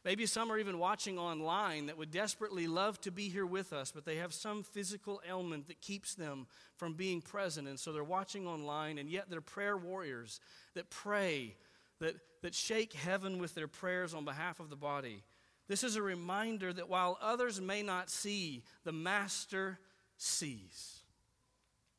Maybe 0.04 0.26
some 0.26 0.52
are 0.52 0.58
even 0.58 0.78
watching 0.78 1.18
online 1.18 1.86
that 1.86 1.96
would 1.96 2.10
desperately 2.10 2.66
love 2.66 3.00
to 3.02 3.10
be 3.10 3.30
here 3.30 3.46
with 3.46 3.72
us, 3.72 3.90
but 3.90 4.04
they 4.04 4.16
have 4.16 4.34
some 4.34 4.62
physical 4.62 5.22
ailment 5.26 5.68
that 5.68 5.80
keeps 5.80 6.14
them 6.14 6.46
from 6.76 6.92
being 6.92 7.22
present. 7.22 7.66
And 7.66 7.80
so 7.80 7.90
they're 7.90 8.04
watching 8.04 8.46
online, 8.46 8.98
and 8.98 9.08
yet 9.08 9.30
they're 9.30 9.40
prayer 9.40 9.78
warriors 9.78 10.40
that 10.74 10.90
pray, 10.90 11.56
that, 12.00 12.16
that 12.42 12.54
shake 12.54 12.92
heaven 12.92 13.38
with 13.38 13.54
their 13.54 13.68
prayers 13.68 14.12
on 14.12 14.26
behalf 14.26 14.60
of 14.60 14.68
the 14.68 14.76
body. 14.76 15.22
This 15.68 15.82
is 15.82 15.96
a 15.96 16.02
reminder 16.02 16.70
that 16.74 16.90
while 16.90 17.18
others 17.22 17.58
may 17.58 17.82
not 17.82 18.10
see, 18.10 18.62
the 18.84 18.92
Master 18.92 19.78
sees. 20.18 21.00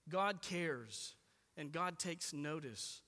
God 0.07 0.43
cares, 0.43 1.15
and 1.57 1.71
God 1.71 1.97
takes 1.97 2.33
notice. 2.33 3.01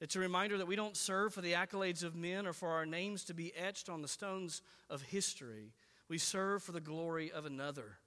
It's 0.00 0.14
a 0.14 0.20
reminder 0.20 0.58
that 0.58 0.68
we 0.68 0.76
don't 0.76 0.96
serve 0.96 1.34
for 1.34 1.40
the 1.40 1.54
accolades 1.54 2.04
of 2.04 2.14
men 2.14 2.46
or 2.46 2.52
for 2.52 2.70
our 2.70 2.86
names 2.86 3.24
to 3.24 3.34
be 3.34 3.52
etched 3.56 3.88
on 3.88 4.00
the 4.00 4.08
stones 4.08 4.62
of 4.88 5.02
history. 5.02 5.72
We 6.08 6.18
serve 6.18 6.62
for 6.62 6.72
the 6.72 6.80
glory 6.80 7.32
of 7.32 7.46
another. 7.46 7.98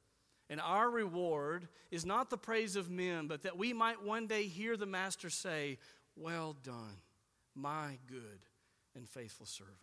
And 0.49 0.61
our 0.61 0.89
reward 0.89 1.67
is 1.91 2.05
not 2.05 2.29
the 2.29 2.37
praise 2.37 2.75
of 2.75 2.89
men, 2.89 3.27
but 3.27 3.43
that 3.43 3.57
we 3.57 3.73
might 3.73 4.03
one 4.03 4.27
day 4.27 4.43
hear 4.43 4.77
the 4.77 4.85
Master 4.85 5.29
say, 5.29 5.77
Well 6.15 6.55
done, 6.63 6.97
my 7.55 7.97
good 8.07 8.45
and 8.95 9.07
faithful 9.07 9.45
servant. 9.45 9.75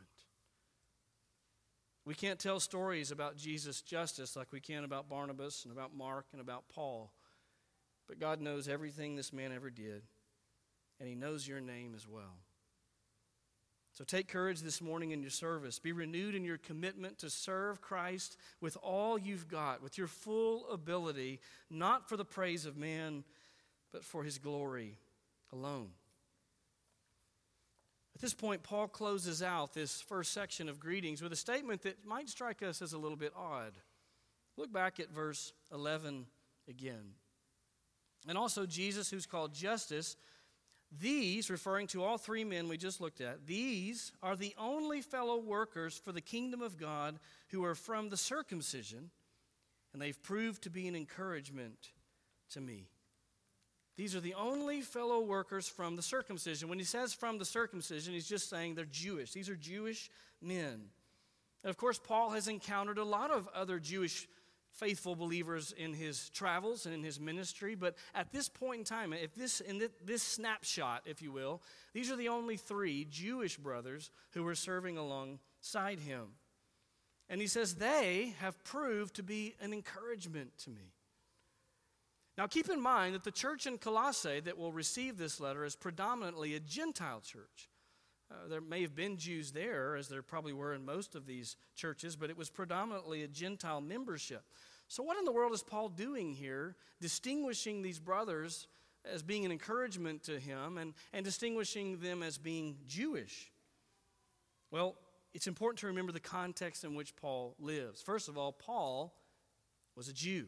We 2.06 2.14
can't 2.14 2.38
tell 2.38 2.58
stories 2.58 3.10
about 3.10 3.36
Jesus' 3.36 3.82
Justus 3.82 4.34
like 4.34 4.50
we 4.50 4.60
can 4.60 4.84
about 4.84 5.10
Barnabas 5.10 5.64
and 5.64 5.72
about 5.72 5.94
Mark 5.94 6.24
and 6.32 6.40
about 6.40 6.64
Paul. 6.74 7.12
But 8.06 8.18
God 8.18 8.40
knows 8.40 8.66
everything 8.66 9.14
this 9.14 9.32
man 9.32 9.52
ever 9.52 9.68
did 9.68 10.02
and 10.98 11.08
He 11.08 11.14
knows 11.14 11.46
your 11.46 11.60
name 11.60 11.92
as 11.94 12.06
well. 12.06 12.36
So 13.92 14.04
take 14.04 14.28
courage 14.28 14.60
this 14.60 14.80
morning 14.80 15.10
in 15.10 15.22
your 15.22 15.30
service. 15.30 15.80
Be 15.80 15.90
renewed 15.90 16.36
in 16.36 16.44
your 16.44 16.58
commitment 16.58 17.18
to 17.18 17.30
serve 17.30 17.80
Christ 17.80 18.36
with 18.60 18.76
all 18.80 19.18
you've 19.18 19.48
got, 19.48 19.82
with 19.82 19.98
your 19.98 20.06
full 20.06 20.70
ability, 20.70 21.40
not 21.68 22.08
for 22.08 22.16
the 22.16 22.24
praise 22.24 22.64
of 22.64 22.76
man, 22.76 23.24
but 23.92 24.04
for 24.04 24.22
His 24.22 24.38
glory 24.38 24.98
alone. 25.52 25.88
At 28.14 28.22
this 28.22 28.34
point, 28.34 28.62
Paul 28.64 28.88
closes 28.88 29.42
out 29.42 29.74
this 29.74 30.00
first 30.00 30.32
section 30.32 30.68
of 30.68 30.80
greetings 30.80 31.22
with 31.22 31.32
a 31.32 31.36
statement 31.36 31.82
that 31.82 32.04
might 32.04 32.28
strike 32.28 32.62
us 32.62 32.82
as 32.82 32.92
a 32.92 32.98
little 32.98 33.16
bit 33.16 33.32
odd. 33.36 33.74
Look 34.56 34.72
back 34.72 34.98
at 34.98 35.10
verse 35.10 35.52
11 35.72 36.26
again. 36.68 37.14
And 38.28 38.36
also, 38.36 38.66
Jesus, 38.66 39.08
who's 39.08 39.26
called 39.26 39.54
Justus, 39.54 40.16
these, 40.90 41.50
referring 41.50 41.86
to 41.88 42.02
all 42.02 42.16
three 42.16 42.44
men 42.44 42.68
we 42.68 42.78
just 42.78 43.00
looked 43.00 43.20
at, 43.20 43.46
these 43.46 44.12
are 44.22 44.36
the 44.36 44.54
only 44.58 45.02
fellow 45.02 45.38
workers 45.38 45.98
for 45.98 46.12
the 46.12 46.20
kingdom 46.20 46.62
of 46.62 46.78
God 46.78 47.18
who 47.48 47.64
are 47.64 47.74
from 47.74 48.08
the 48.08 48.16
circumcision, 48.16 49.10
and 49.92 50.00
they've 50.00 50.22
proved 50.22 50.62
to 50.62 50.70
be 50.70 50.88
an 50.88 50.96
encouragement 50.96 51.90
to 52.52 52.60
me. 52.60 52.88
These 53.96 54.14
are 54.14 54.20
the 54.20 54.34
only 54.34 54.80
fellow 54.80 55.20
workers 55.20 55.68
from 55.68 55.96
the 55.96 56.02
circumcision. 56.02 56.68
When 56.68 56.78
he 56.78 56.84
says 56.84 57.12
from 57.12 57.38
the 57.38 57.44
circumcision, 57.44 58.14
he's 58.14 58.28
just 58.28 58.48
saying 58.48 58.74
they're 58.74 58.84
Jewish. 58.84 59.32
These 59.32 59.50
are 59.50 59.56
Jewish 59.56 60.08
men. 60.40 60.90
And 61.64 61.70
of 61.70 61.76
course, 61.76 61.98
Paul 61.98 62.30
has 62.30 62.46
encountered 62.46 62.98
a 62.98 63.04
lot 63.04 63.32
of 63.32 63.48
other 63.52 63.80
Jewish 63.80 64.28
faithful 64.78 65.16
believers 65.16 65.72
in 65.76 65.92
his 65.92 66.30
travels 66.30 66.86
and 66.86 66.94
in 66.94 67.02
his 67.02 67.18
ministry. 67.18 67.74
But 67.74 67.96
at 68.14 68.32
this 68.32 68.48
point 68.48 68.78
in 68.78 68.84
time, 68.84 69.12
if 69.12 69.34
this 69.34 69.60
in 69.60 69.82
this 70.04 70.22
snapshot, 70.22 71.02
if 71.04 71.20
you 71.20 71.32
will, 71.32 71.62
these 71.92 72.10
are 72.10 72.16
the 72.16 72.28
only 72.28 72.56
three 72.56 73.04
Jewish 73.04 73.56
brothers 73.56 74.10
who 74.30 74.44
were 74.44 74.54
serving 74.54 74.96
alongside 74.96 76.00
him. 76.00 76.28
And 77.28 77.40
he 77.40 77.46
says 77.46 77.74
they 77.74 78.34
have 78.40 78.62
proved 78.64 79.16
to 79.16 79.22
be 79.22 79.54
an 79.60 79.72
encouragement 79.72 80.56
to 80.58 80.70
me. 80.70 80.92
Now, 82.38 82.46
keep 82.46 82.70
in 82.70 82.80
mind 82.80 83.16
that 83.16 83.24
the 83.24 83.32
church 83.32 83.66
in 83.66 83.78
Colossae 83.78 84.40
that 84.40 84.56
will 84.56 84.72
receive 84.72 85.18
this 85.18 85.40
letter 85.40 85.64
is 85.64 85.74
predominantly 85.74 86.54
a 86.54 86.60
Gentile 86.60 87.20
church. 87.20 87.68
Uh, 88.30 88.46
there 88.48 88.60
may 88.60 88.82
have 88.82 88.94
been 88.94 89.16
Jews 89.16 89.52
there, 89.52 89.96
as 89.96 90.08
there 90.08 90.22
probably 90.22 90.52
were 90.52 90.74
in 90.74 90.84
most 90.84 91.14
of 91.14 91.26
these 91.26 91.56
churches, 91.74 92.14
but 92.14 92.30
it 92.30 92.36
was 92.36 92.50
predominantly 92.50 93.22
a 93.22 93.28
Gentile 93.28 93.80
membership. 93.80 94.44
So, 94.88 95.02
what 95.02 95.18
in 95.18 95.26
the 95.26 95.32
world 95.32 95.52
is 95.52 95.62
Paul 95.62 95.90
doing 95.90 96.32
here, 96.32 96.74
distinguishing 97.00 97.82
these 97.82 97.98
brothers 97.98 98.66
as 99.04 99.22
being 99.22 99.44
an 99.44 99.52
encouragement 99.52 100.24
to 100.24 100.38
him 100.38 100.78
and, 100.78 100.94
and 101.12 101.24
distinguishing 101.24 102.00
them 102.00 102.22
as 102.22 102.38
being 102.38 102.78
Jewish? 102.86 103.52
Well, 104.70 104.96
it's 105.34 105.46
important 105.46 105.80
to 105.80 105.86
remember 105.88 106.12
the 106.12 106.20
context 106.20 106.84
in 106.84 106.94
which 106.94 107.14
Paul 107.16 107.54
lives. 107.60 108.00
First 108.00 108.28
of 108.28 108.38
all, 108.38 108.50
Paul 108.50 109.14
was 109.94 110.08
a 110.08 110.12
Jew. 110.12 110.46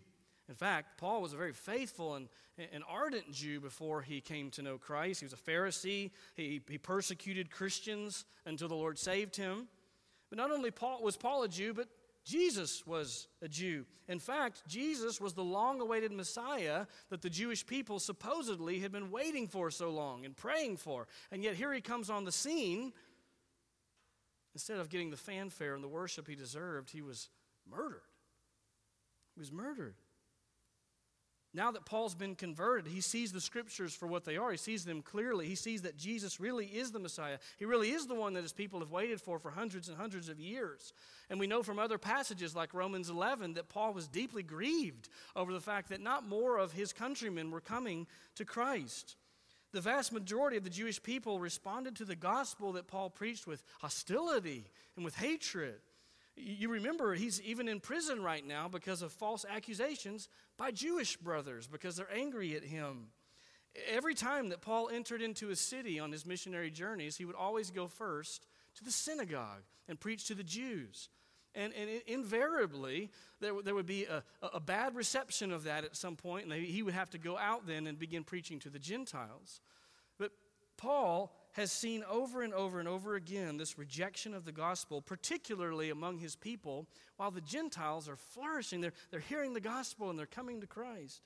In 0.49 0.55
fact, 0.55 0.99
Paul 0.99 1.20
was 1.20 1.34
a 1.34 1.36
very 1.36 1.53
faithful 1.53 2.14
and, 2.14 2.28
and 2.72 2.82
ardent 2.88 3.30
Jew 3.30 3.61
before 3.61 4.01
he 4.01 4.22
came 4.22 4.51
to 4.53 4.62
know 4.62 4.78
Christ. 4.78 5.20
He 5.20 5.26
was 5.26 5.34
a 5.34 5.36
Pharisee. 5.36 6.11
He, 6.34 6.62
he 6.66 6.78
persecuted 6.78 7.51
Christians 7.51 8.24
until 8.47 8.68
the 8.68 8.74
Lord 8.74 8.99
saved 8.99 9.36
him. 9.36 9.68
But 10.30 10.38
not 10.38 10.51
only 10.51 10.70
Paul, 10.70 11.03
was 11.03 11.16
Paul 11.16 11.43
a 11.43 11.49
Jew, 11.49 11.74
but 11.74 11.88
Jesus 12.25 12.87
was 12.87 13.29
a 13.43 13.49
Jew. 13.49 13.87
In 14.09 14.18
fact, 14.18 14.62
Jesus 14.68 15.21
was 15.21 15.35
the 15.35 15.45
long 15.45 15.81
awaited 15.81 16.12
Messiah 16.12 16.87
that 17.09 17.23
the 17.23 17.31
Jewish 17.31 17.66
people 17.66 17.99
supposedly 17.99 18.81
had 18.81 18.93
been 18.93 19.11
waiting 19.11 19.49
for 19.49 19.71
so 19.71 19.91
long 19.91 20.25
and 20.25 20.37
praying 20.37 20.77
for. 20.77 21.07
And 21.33 21.43
yet 21.43 21.55
here 21.55 21.73
he 21.73 21.81
comes 21.81 22.11
on 22.11 22.25
the 22.25 22.33
scene. 22.33 22.93
Instead 24.55 24.79
of 24.79 24.89
getting 24.89 25.11
the 25.11 25.16
fanfare 25.16 25.75
and 25.75 25.83
the 25.83 25.89
worship 25.89 26.29
he 26.29 26.35
deserved, 26.35 26.91
he 26.91 27.03
was 27.03 27.31
murdered. 27.68 28.03
He 29.35 29.41
was 29.41 29.53
murdered. 29.53 29.95
Now 31.53 31.72
that 31.72 31.84
Paul's 31.84 32.14
been 32.14 32.36
converted, 32.36 32.86
he 32.86 33.01
sees 33.01 33.32
the 33.32 33.40
scriptures 33.40 33.92
for 33.92 34.07
what 34.07 34.24
they 34.24 34.36
are. 34.36 34.53
He 34.53 34.57
sees 34.57 34.84
them 34.84 35.03
clearly. 35.03 35.48
He 35.48 35.57
sees 35.57 35.82
that 35.82 35.96
Jesus 35.96 36.38
really 36.38 36.66
is 36.66 36.92
the 36.92 37.01
Messiah. 37.01 37.38
He 37.59 37.64
really 37.64 37.90
is 37.90 38.07
the 38.07 38.14
one 38.14 38.34
that 38.34 38.42
his 38.42 38.53
people 38.53 38.78
have 38.78 38.92
waited 38.92 39.20
for 39.20 39.40
for 39.40 39.51
hundreds 39.51 39.88
and 39.88 39.98
hundreds 39.98 40.28
of 40.28 40.38
years. 40.38 40.92
And 41.28 41.40
we 41.40 41.48
know 41.48 41.64
from 41.64 41.80
other 41.80 41.98
passages 41.98 42.55
like 42.55 42.72
Romans 42.72 43.11
11 43.11 43.55
that 43.55 43.68
Paul 43.68 43.92
was 43.92 44.07
deeply 44.07 44.44
grieved 44.44 45.09
over 45.34 45.53
the 45.53 45.61
fact 45.61 45.88
that 45.88 46.01
not 46.01 46.28
more 46.28 46.57
of 46.57 46.70
his 46.70 46.92
countrymen 46.92 47.51
were 47.51 47.61
coming 47.61 48.07
to 48.36 48.44
Christ. 48.44 49.16
The 49.72 49.80
vast 49.80 50.12
majority 50.12 50.57
of 50.57 50.64
the 50.64 50.70
Jewish 50.70 51.03
people 51.03 51.40
responded 51.40 51.96
to 51.96 52.05
the 52.05 52.16
gospel 52.16 52.72
that 52.72 52.86
Paul 52.86 53.11
preached 53.11 53.48
with 53.48 53.64
hostility 53.80 54.70
and 54.94 55.05
with 55.05 55.16
hatred. 55.16 55.80
You 56.37 56.70
remember 56.70 57.14
he's 57.14 57.41
even 57.43 57.68
in 57.68 57.81
prison 57.81 58.22
right 58.22 58.47
now 58.47 58.68
because 58.68 59.03
of 59.03 59.12
false 59.12 59.45
accusations 59.49 60.28
by 60.57 60.70
Jewish 60.70 61.16
brothers 61.16 61.66
because 61.66 61.97
they're 61.97 62.12
angry 62.12 62.57
at 62.57 62.64
him. 62.64 63.09
Every 63.89 64.14
time 64.14 64.49
that 64.49 64.62
Paul 64.62 64.89
entered 64.89 65.22
into 65.22 65.51
a 65.51 65.57
city 65.57 66.01
on 66.01 66.11
his 66.11 66.26
missionary 66.26 66.70
journeys, 66.70 67.16
he 67.16 67.24
would 67.24 67.37
always 67.37 67.70
go 67.70 67.87
first 67.87 68.47
to 68.76 68.85
the 68.85 68.91
synagogue 68.91 69.62
and 69.89 69.99
preach 69.99 70.26
to 70.26 70.35
the 70.35 70.43
Jews. 70.43 71.09
And, 71.55 71.72
and 71.74 71.91
invariably, 72.07 73.11
there, 73.41 73.53
there 73.62 73.74
would 73.74 73.87
be 73.87 74.05
a, 74.05 74.22
a 74.41 74.61
bad 74.61 74.95
reception 74.95 75.53
of 75.53 75.64
that 75.64 75.85
at 75.85 75.97
some 75.97 76.16
point, 76.16 76.47
and 76.47 76.55
he 76.55 76.83
would 76.83 76.95
have 76.95 77.11
to 77.11 77.18
go 77.18 77.37
out 77.37 77.66
then 77.66 77.87
and 77.87 77.99
begin 77.99 78.22
preaching 78.22 78.61
to 78.61 78.70
the 78.70 78.78
Gentiles. 78.78 79.61
But 80.18 80.31
Paul 80.76 81.33
has 81.53 81.72
seen 81.72 82.05
over 82.09 82.42
and 82.42 82.55
over 82.55 82.78
and 82.78 82.88
over 82.88 83.14
again 83.14 83.57
this 83.57 83.78
rejection 83.78 84.34
of 84.34 84.44
the 84.44 84.53
gospel, 84.53 85.03
particularly 85.03 85.90
among 85.90 86.18
his 86.18 86.36
people, 86.36 86.86
while 87.16 87.30
the 87.30 87.40
Gentiles 87.40 88.09
are 88.09 88.16
flourishing. 88.16 88.80
They're, 88.80 88.92
they're 89.11 89.20
hearing 89.20 89.53
the 89.53 89.61
gospel 89.61 90.11
and 90.11 90.18
they're 90.18 90.26
coming 90.26 90.61
to 90.61 90.66
Christ. 90.66 91.22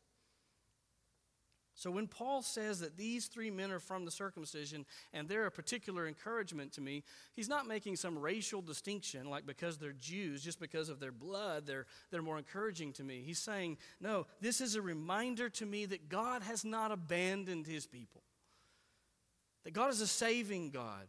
So 1.77 1.91
when 1.91 2.07
Paul 2.07 2.43
says 2.43 2.79
that 2.81 2.97
these 2.97 3.27
three 3.27 3.51
men 3.51 3.73
are 3.73 3.81
from 3.81 4.05
the 4.05 4.11
circumcision 4.11 4.87
and 5.13 5.29
they're 5.29 5.47
a 5.47 5.51
particular 5.51 6.07
encouragement 6.07 6.73
to 6.75 6.81
me, 6.81 7.03
he's 7.35 7.49
not 7.49 7.67
making 7.67 7.97
some 7.97 8.17
racial 8.17 8.63
distinction, 8.63 9.29
like 9.29 9.45
because 9.45 9.77
they're 9.77 9.93
Jews, 9.93 10.43
just 10.43 10.61
because 10.61 10.89
of 10.89 11.01
their 11.01 11.11
blood, 11.11 11.67
they're, 11.67 11.87
they're 12.13 12.23
more 12.23 12.39
encouraging 12.39 12.93
to 12.95 13.03
me. 13.03 13.23
He's 13.27 13.41
saying, 13.41 13.79
no, 14.01 14.27
this 14.41 14.61
is 14.61 14.77
a 14.77 14.83
reminder 14.83 15.49
to 15.51 15.67
me 15.67 15.85
that 15.87 16.09
God 16.09 16.43
has 16.43 16.65
not 16.65 16.93
abandoned 16.93 17.67
his 17.67 17.89
people, 17.89 18.23
that 19.65 19.73
God 19.73 19.91
is 19.91 20.01
a 20.01 20.07
saving 20.07 20.71
God. 20.71 21.09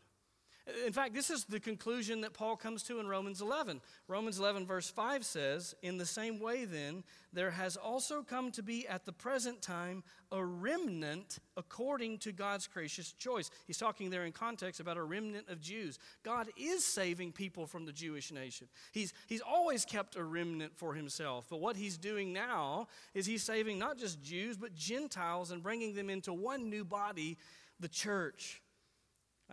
In 0.88 0.93
fact, 0.93 1.14
this 1.14 1.30
is 1.30 1.45
the 1.45 1.60
conclusion 1.60 2.22
that 2.22 2.34
Paul 2.34 2.56
comes 2.56 2.82
to 2.84 2.99
in 2.99 3.08
Romans 3.08 3.39
11. 3.39 3.82
Romans 4.08 4.39
11, 4.39 4.66
verse 4.66 4.89
5 4.89 5.24
says, 5.24 5.76
In 5.84 5.97
the 5.97 6.08
same 6.08 6.39
way, 6.39 6.66
then, 6.66 7.03
there 7.32 7.51
has 7.51 7.78
also 7.78 8.24
come 8.24 8.51
to 8.53 8.64
be 8.64 8.88
at 8.88 9.06
the 9.06 9.12
present 9.12 9.62
time 9.62 10.03
a 10.32 10.43
remnant 10.43 11.38
according 11.56 12.18
to 12.20 12.32
God's 12.32 12.66
gracious 12.66 13.12
choice. 13.12 13.51
He's 13.68 13.78
talking 13.78 14.10
there 14.10 14.26
in 14.26 14.32
context 14.32 14.80
about 14.80 14.97
a 14.97 15.03
remnant 15.03 15.49
of 15.49 15.62
Jews. 15.62 15.99
God 16.24 16.49
is 16.58 16.84
saving 16.84 17.34
people 17.34 17.68
from 17.68 17.86
the 17.86 17.93
Jewish 17.93 18.32
nation. 18.32 18.68
He's, 18.91 19.14
he's 19.28 19.41
always 19.41 19.86
kept 19.86 20.16
a 20.16 20.24
remnant 20.24 20.76
for 20.76 20.95
himself. 20.95 21.45
But 21.47 21.60
what 21.62 21.76
he's 21.76 21.97
doing 21.97 22.34
now 22.34 22.88
is 23.14 23.28
he's 23.28 23.43
saving 23.43 23.78
not 23.78 23.99
just 23.99 24.24
Jews, 24.24 24.58
but 24.58 24.74
Gentiles 24.74 25.51
and 25.51 25.62
bringing 25.62 25.93
them 25.93 26.10
into 26.10 26.34
one 26.34 26.72
new 26.72 26.84
body, 26.84 27.38
the 27.80 27.88
church. 27.88 28.62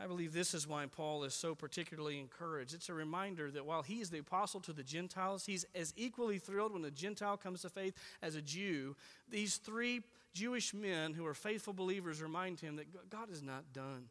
I 0.01 0.07
believe 0.07 0.33
this 0.33 0.55
is 0.55 0.67
why 0.67 0.87
Paul 0.87 1.25
is 1.25 1.35
so 1.35 1.55
particularly 1.55 2.19
encouraged. 2.19 2.73
It's 2.73 2.89
a 2.89 2.95
reminder 2.95 3.51
that 3.51 3.67
while 3.67 3.83
he 3.83 4.01
is 4.01 4.09
the 4.09 4.21
apostle 4.21 4.61
to 4.61 4.73
the 4.73 4.83
Gentiles, 4.83 5.45
he's 5.45 5.67
as 5.75 5.93
equally 5.97 6.39
thrilled 6.39 6.73
when 6.73 6.85
a 6.85 6.91
Gentile 6.91 7.37
comes 7.37 7.63
to 7.63 7.69
faith 7.69 7.95
as 8.23 8.35
a 8.35 8.41
Jew. 8.41 8.97
These 9.29 9.57
three 9.57 10.01
Jewish 10.33 10.73
men 10.73 11.13
who 11.13 11.27
are 11.27 11.35
faithful 11.35 11.75
believers 11.75 12.23
remind 12.23 12.61
him 12.61 12.77
that 12.77 13.11
God 13.11 13.31
is 13.31 13.43
not 13.43 13.75
done 13.75 14.07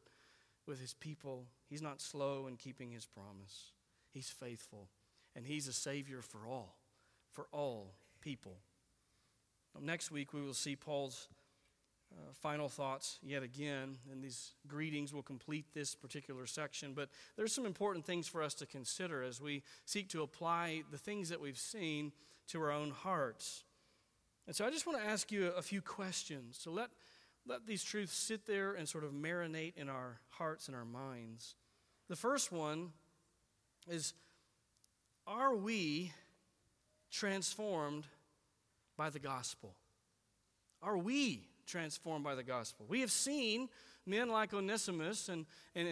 with 0.68 0.80
his 0.80 0.93
people. 0.93 1.45
He's 1.68 1.82
not 1.82 1.99
slow 1.99 2.45
in 2.45 2.57
keeping 2.57 2.91
his 2.91 3.07
promise. 3.07 3.72
He's 4.14 4.30
faithful, 4.30 4.88
and 5.36 5.45
he's 5.45 5.68
a 5.68 5.74
savior 5.74 6.22
for 6.22 6.45
all, 6.47 6.76
for 7.32 7.47
all 7.51 7.93
people. 8.22 8.57
Next 9.80 10.12
week, 10.12 10.34
we 10.34 10.41
will 10.41 10.53
see 10.53 10.76
Paul's 10.76 11.28
uh, 12.14 12.34
final 12.34 12.68
thoughts 12.68 13.20
yet 13.24 13.43
again, 13.43 13.97
and 14.12 14.24
these 14.24 14.51
greetings 14.68 15.14
will 15.14 15.24
complete 15.24 15.66
this 15.74 15.95
particular 15.95 16.45
section. 16.45 16.93
But 16.93 17.09
there's 17.38 17.53
some 17.53 17.66
important 17.66 18.05
things 18.05 18.28
for 18.28 18.41
us 18.43 18.53
to 18.55 18.66
consider 18.66 19.24
as 19.24 19.39
we 19.39 19.64
seek 19.86 20.09
to 20.09 20.22
apply 20.22 20.84
the 20.91 20.97
things 20.97 21.30
that 21.30 21.39
we've 21.39 21.57
seen 21.57 22.12
to 22.49 22.62
our 22.62 22.72
own 22.72 22.91
hearts. 22.91 23.64
And 24.47 24.55
so 24.55 24.66
I 24.66 24.70
just 24.70 24.86
want 24.86 24.99
to 24.99 25.07
ask 25.07 25.32
you 25.32 25.47
a 25.47 25.62
few 25.62 25.82
questions. 25.82 26.59
So 26.62 26.72
let, 26.72 26.89
let 27.47 27.66
these 27.66 27.84
truths 27.84 28.14
sit 28.14 28.45
there 28.45 28.74
and 28.74 28.88
sort 28.89 29.03
of 29.03 29.12
marinate 29.12 29.78
in 29.78 29.88
our 29.88 30.20
hearts 30.30 30.68
and 30.68 30.76
our 30.76 30.86
minds. 30.86 31.55
The 32.09 32.16
first 32.16 32.51
one 32.51 32.91
is 33.89 34.14
Are 35.26 35.55
we 35.55 36.12
transformed 37.12 38.07
by 38.97 39.09
the 39.09 39.20
gospel? 39.20 39.76
Are 40.82 40.97
we 40.97 41.47
transformed 41.72 42.24
by 42.24 42.36
the 42.36 42.43
gospel. 42.43 42.86
We 42.89 42.99
have 42.99 43.11
seen 43.11 43.69
men 44.05 44.30
like 44.30 44.53
Onesimus 44.53 45.30
and, 45.30 45.45
and 45.76 45.88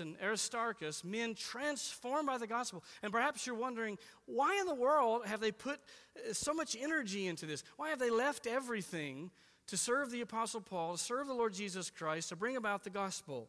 and 0.00 0.16
Aristarchus, 0.22 1.04
men 1.04 1.34
transformed 1.34 2.26
by 2.26 2.38
the 2.38 2.46
gospel. 2.46 2.82
And 3.02 3.12
perhaps 3.12 3.46
you're 3.46 3.54
wondering, 3.54 3.98
why 4.26 4.56
in 4.60 4.66
the 4.66 4.74
world 4.74 5.26
have 5.26 5.40
they 5.40 5.52
put 5.52 5.80
uh, 6.16 6.32
so 6.32 6.54
much 6.54 6.76
energy 6.80 7.26
into 7.26 7.44
this? 7.44 7.62
Why 7.76 7.90
have 7.90 7.98
they 7.98 8.10
left 8.10 8.46
everything 8.46 9.30
to 9.66 9.76
serve 9.76 10.10
the 10.10 10.22
Apostle 10.22 10.60
Paul, 10.60 10.96
to 10.96 11.02
serve 11.02 11.26
the 11.26 11.34
Lord 11.34 11.52
Jesus 11.52 11.90
Christ, 11.90 12.30
to 12.30 12.36
bring 12.36 12.56
about 12.56 12.84
the 12.84 12.90
gospel? 12.90 13.48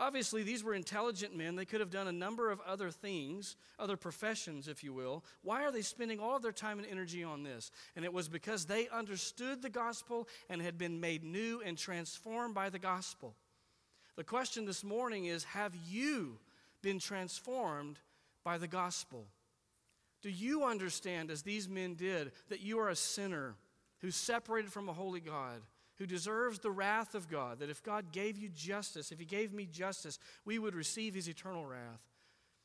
Obviously, 0.00 0.42
these 0.42 0.64
were 0.64 0.72
intelligent 0.72 1.36
men. 1.36 1.56
They 1.56 1.66
could 1.66 1.80
have 1.80 1.90
done 1.90 2.08
a 2.08 2.12
number 2.12 2.50
of 2.50 2.58
other 2.66 2.90
things, 2.90 3.56
other 3.78 3.98
professions, 3.98 4.66
if 4.66 4.82
you 4.82 4.94
will. 4.94 5.22
Why 5.42 5.62
are 5.62 5.70
they 5.70 5.82
spending 5.82 6.18
all 6.18 6.36
of 6.36 6.42
their 6.42 6.52
time 6.52 6.78
and 6.78 6.88
energy 6.88 7.22
on 7.22 7.42
this? 7.42 7.70
And 7.94 8.02
it 8.02 8.12
was 8.12 8.26
because 8.26 8.64
they 8.64 8.88
understood 8.88 9.60
the 9.60 9.68
gospel 9.68 10.26
and 10.48 10.62
had 10.62 10.78
been 10.78 11.00
made 11.00 11.22
new 11.22 11.60
and 11.62 11.76
transformed 11.76 12.54
by 12.54 12.70
the 12.70 12.78
gospel. 12.78 13.34
The 14.16 14.24
question 14.24 14.64
this 14.64 14.82
morning 14.82 15.26
is 15.26 15.44
Have 15.44 15.74
you 15.90 16.38
been 16.80 16.98
transformed 16.98 17.98
by 18.42 18.56
the 18.56 18.68
gospel? 18.68 19.26
Do 20.22 20.30
you 20.30 20.64
understand, 20.64 21.30
as 21.30 21.42
these 21.42 21.68
men 21.68 21.94
did, 21.94 22.32
that 22.48 22.62
you 22.62 22.78
are 22.78 22.88
a 22.88 22.96
sinner 22.96 23.54
who's 24.00 24.16
separated 24.16 24.72
from 24.72 24.88
a 24.88 24.94
holy 24.94 25.20
God? 25.20 25.60
Who 26.00 26.06
deserves 26.06 26.58
the 26.58 26.70
wrath 26.70 27.14
of 27.14 27.28
God, 27.28 27.58
that 27.58 27.68
if 27.68 27.82
God 27.82 28.10
gave 28.10 28.38
you 28.38 28.48
justice, 28.48 29.12
if 29.12 29.18
He 29.18 29.26
gave 29.26 29.52
me 29.52 29.66
justice, 29.66 30.18
we 30.46 30.58
would 30.58 30.74
receive 30.74 31.14
His 31.14 31.28
eternal 31.28 31.66
wrath. 31.66 32.00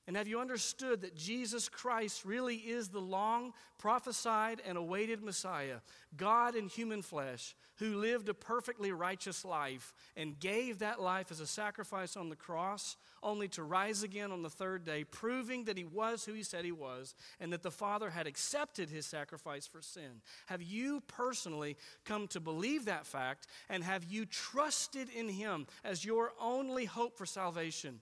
And 0.08 0.16
have 0.16 0.28
you 0.28 0.40
understood 0.40 1.02
that 1.02 1.16
Jesus 1.16 1.68
Christ 1.68 2.26
really 2.26 2.58
is 2.58 2.90
the 2.90 3.00
long 3.00 3.54
prophesied 3.80 4.62
and 4.64 4.78
awaited 4.78 5.24
Messiah, 5.24 5.78
God 6.16 6.56
in 6.56 6.68
human 6.68 7.02
flesh, 7.02 7.56
who 7.78 7.96
lived 7.96 8.30
a 8.30 8.34
perfectly 8.36 8.92
righteous 8.92 9.44
life 9.44 9.94
and 10.16 10.40
gave 10.40 10.80
that 10.80 11.02
life 11.02 11.32
as 11.32 11.40
a 11.40 11.48
sacrifice 11.48 12.16
on 12.16 12.30
the 12.30 12.36
cross, 12.36 12.98
only 13.24 13.48
to 13.48 13.64
rise 13.64 14.04
again 14.04 14.32
on 14.32 14.44
the 14.44 14.50
third 14.50 14.86
day, 14.86 15.04
proving 15.04 15.66
that 15.66 15.78
he 15.78 15.84
was 15.84 16.24
who 16.24 16.34
he 16.34 16.44
said 16.44 16.64
he 16.64 16.72
was 16.72 17.16
and 17.40 17.52
that 17.52 17.64
the 17.64 17.72
Father 17.72 18.12
had 18.12 18.28
accepted 18.28 18.92
his 18.92 19.08
sacrifice 19.08 19.66
for 19.66 19.82
sin? 19.82 20.22
Have 20.46 20.62
you 20.62 21.02
personally 21.08 21.78
come 22.06 22.28
to 22.28 22.40
believe 22.40 22.86
that 22.86 23.08
fact 23.08 23.48
and 23.70 23.84
have 23.84 24.04
you 24.04 24.28
trusted 24.28 25.10
in 25.10 25.30
him 25.30 25.66
as 25.84 26.06
your 26.06 26.32
only 26.40 26.86
hope 26.86 27.18
for 27.18 27.26
salvation? 27.26 28.02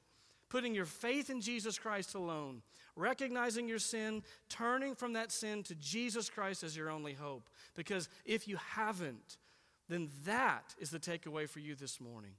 Putting 0.54 0.76
your 0.76 0.86
faith 0.86 1.32
in 1.32 1.42
Jesus 1.42 1.80
Christ 1.80 2.14
alone, 2.14 2.62
recognizing 2.96 3.68
your 3.68 3.80
sin, 3.80 4.22
turning 4.50 4.94
from 4.94 5.14
that 5.14 5.32
sin 5.32 5.64
to 5.64 5.74
Jesus 5.74 6.30
Christ 6.30 6.62
as 6.64 6.78
your 6.78 6.92
only 6.92 7.14
hope. 7.14 7.50
Because 7.74 8.08
if 8.24 8.48
you 8.48 8.58
haven't, 8.58 9.38
then 9.90 10.10
that 10.26 10.76
is 10.78 10.92
the 10.92 11.00
takeaway 11.00 11.50
for 11.50 11.58
you 11.58 11.74
this 11.74 12.00
morning. 12.00 12.34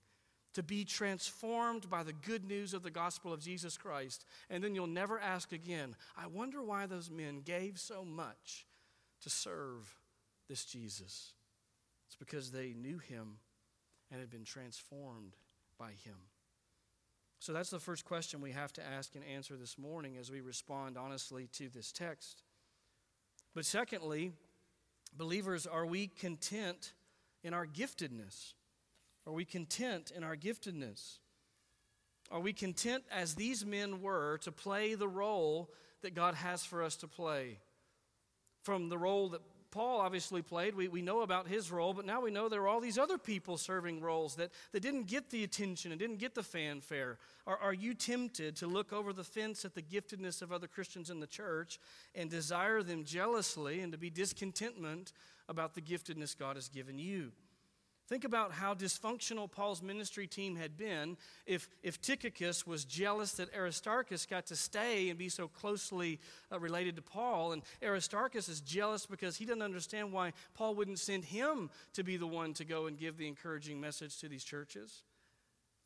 To 0.52 0.62
be 0.62 0.84
transformed 0.84 1.90
by 1.90 2.04
the 2.04 2.12
good 2.12 2.44
news 2.44 2.72
of 2.72 2.84
the 2.84 2.90
gospel 2.90 3.32
of 3.32 3.40
Jesus 3.40 3.76
Christ. 3.76 4.24
And 4.48 4.62
then 4.62 4.76
you'll 4.76 4.86
never 4.86 5.18
ask 5.18 5.50
again, 5.50 5.96
I 6.16 6.28
wonder 6.28 6.62
why 6.62 6.86
those 6.86 7.10
men 7.10 7.40
gave 7.44 7.80
so 7.80 8.04
much 8.04 8.64
to 9.22 9.28
serve 9.28 9.92
this 10.48 10.64
Jesus. 10.64 11.32
It's 12.06 12.16
because 12.16 12.52
they 12.52 12.74
knew 12.74 12.98
him 12.98 13.38
and 14.12 14.20
had 14.20 14.30
been 14.30 14.44
transformed 14.44 15.34
by 15.80 15.90
him. 16.04 16.14
So 17.45 17.53
that's 17.53 17.68
the 17.68 17.78
first 17.78 18.07
question 18.07 18.40
we 18.40 18.53
have 18.53 18.72
to 18.72 18.82
ask 18.82 19.14
and 19.14 19.22
answer 19.22 19.55
this 19.55 19.76
morning 19.76 20.16
as 20.16 20.30
we 20.30 20.40
respond 20.40 20.97
honestly 20.97 21.47
to 21.59 21.68
this 21.68 21.92
text. 21.92 22.42
But 23.55 23.66
secondly, 23.66 24.32
believers, 25.14 25.66
are 25.66 25.84
we 25.84 26.07
content 26.07 26.95
in 27.42 27.53
our 27.53 27.66
giftedness? 27.66 28.55
Are 29.26 29.32
we 29.34 29.45
content 29.45 30.11
in 30.11 30.24
our 30.24 30.36
giftedness? 30.36 31.18
Are 32.30 32.40
we 32.40 32.55
content 32.55 33.05
as 33.12 33.34
these 33.34 33.66
men 33.66 34.01
were 34.01 34.38
to 34.38 34.51
play 34.51 34.95
the 34.95 35.07
role 35.07 35.70
that 36.01 36.14
God 36.14 36.36
has 36.36 36.64
for 36.64 36.82
us 36.82 36.97
to 36.97 37.07
play? 37.07 37.59
From 38.62 38.88
the 38.88 38.97
role 38.97 39.28
that 39.28 39.42
Paul 39.75 40.03
obviously 40.03 40.41
played. 40.41 40.77
We, 40.77 40.87
we 40.87 41.03
know 41.03 41.22
about 41.22 41.49
his 41.49 41.72
role, 41.72 41.93
but 41.93 42.07
now 42.07 42.20
we 42.20 42.31
know 42.31 42.49
there 42.49 42.62
are 42.62 42.68
all 42.68 42.79
these 42.79 42.97
other 42.97 43.18
people 43.18 43.57
serving 43.57 44.01
roles 44.01 44.37
that, 44.37 44.53
that 44.70 44.79
didn't 44.79 45.09
get 45.09 45.31
the 45.31 45.43
attention 45.43 45.91
and 45.91 45.99
didn't 45.99 46.20
get 46.20 46.33
the 46.37 46.45
fanfare. 46.45 47.18
Are, 47.45 47.57
are 47.57 47.75
you 47.75 47.93
tempted 47.93 48.55
to 48.57 48.68
look 48.68 48.93
over 48.93 49.12
the 49.12 49.25
fence 49.25 49.64
at 49.64 49.75
the 49.75 49.83
giftedness 49.83 50.43
of 50.43 50.53
other 50.53 50.68
Christians 50.68 51.11
in 51.11 51.18
the 51.18 51.27
church 51.27 51.81
and 52.14 52.31
desire 52.31 52.85
them 52.85 53.03
jealously 53.03 53.81
and 53.81 53.91
to 53.91 53.99
be 53.99 54.11
discontentment 54.11 55.12
about 55.49 55.75
the 55.75 55.81
giftedness 55.81 56.39
God 56.39 56.55
has 56.55 56.68
given 56.68 56.97
you? 56.97 57.33
Think 58.07 58.24
about 58.24 58.52
how 58.52 58.74
dysfunctional 58.74 59.50
Paul's 59.50 59.82
ministry 59.82 60.26
team 60.26 60.57
had 60.57 60.76
been 60.76 61.16
if, 61.46 61.70
if 61.82 62.02
Tychicus 62.02 62.66
was 62.66 62.84
jealous 62.84 63.32
that 63.32 63.55
Aristarchus 63.55 64.26
got 64.26 64.46
to 64.46 64.57
stay 64.57 65.09
and 65.09 65.18
be 65.18 65.30
so 65.30 65.48
closely 65.48 66.20
uh, 66.52 66.61
related 66.61 66.96
to 66.96 67.02
Paul. 67.02 67.52
And 67.52 67.62
Aristarchus 67.82 68.50
is 68.50 68.61
jealous 68.61 69.07
because 69.07 69.36
he 69.36 69.46
doesn't 69.46 69.62
understand 69.62 70.12
why 70.12 70.34
Paul 70.52 70.74
wouldn't 70.74 70.98
send 70.98 71.24
him 71.24 71.70
to 71.94 72.05
be 72.05 72.18
the 72.18 72.26
one 72.26 72.52
to 72.55 72.64
go 72.66 72.86
and 72.86 72.98
give 72.98 73.16
the 73.16 73.26
encouraging 73.26 73.80
message 73.80 74.18
to 74.18 74.28
these 74.28 74.44
churches. 74.44 75.02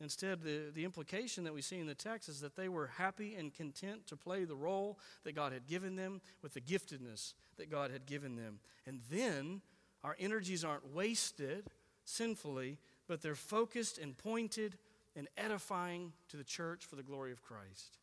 Instead, 0.00 0.42
the, 0.42 0.70
the 0.74 0.84
implication 0.84 1.44
that 1.44 1.54
we 1.54 1.62
see 1.62 1.78
in 1.78 1.86
the 1.86 1.94
text 1.94 2.28
is 2.28 2.40
that 2.40 2.56
they 2.56 2.68
were 2.68 2.88
happy 2.98 3.36
and 3.36 3.54
content 3.54 4.06
to 4.08 4.16
play 4.16 4.44
the 4.44 4.54
role 4.56 4.98
that 5.22 5.36
God 5.36 5.52
had 5.52 5.66
given 5.66 5.94
them 5.94 6.20
with 6.42 6.54
the 6.54 6.60
giftedness 6.60 7.34
that 7.58 7.70
God 7.70 7.92
had 7.92 8.06
given 8.06 8.34
them. 8.34 8.58
And 8.86 9.00
then 9.10 9.60
our 10.04 10.16
energies 10.18 10.64
aren't 10.64 10.94
wasted 10.94 11.68
sinfully, 12.08 12.78
but 13.06 13.20
they're 13.22 13.34
focused 13.34 13.98
and 13.98 14.16
pointed 14.16 14.78
and 15.14 15.28
edifying 15.36 16.12
to 16.28 16.36
the 16.36 16.44
church 16.44 16.84
for 16.84 16.96
the 16.96 17.02
glory 17.02 17.32
of 17.32 17.42
Christ. 17.42 17.98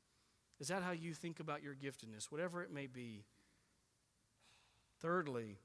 Is 0.59 0.67
that 0.67 0.83
how 0.83 0.91
you 0.91 1.13
think 1.13 1.39
about 1.39 1.63
your 1.63 1.73
giftedness, 1.73 2.31
whatever 2.31 2.61
it 2.61 2.71
may 2.71 2.87
be? 2.87 3.25
Thirdly, 5.01 5.57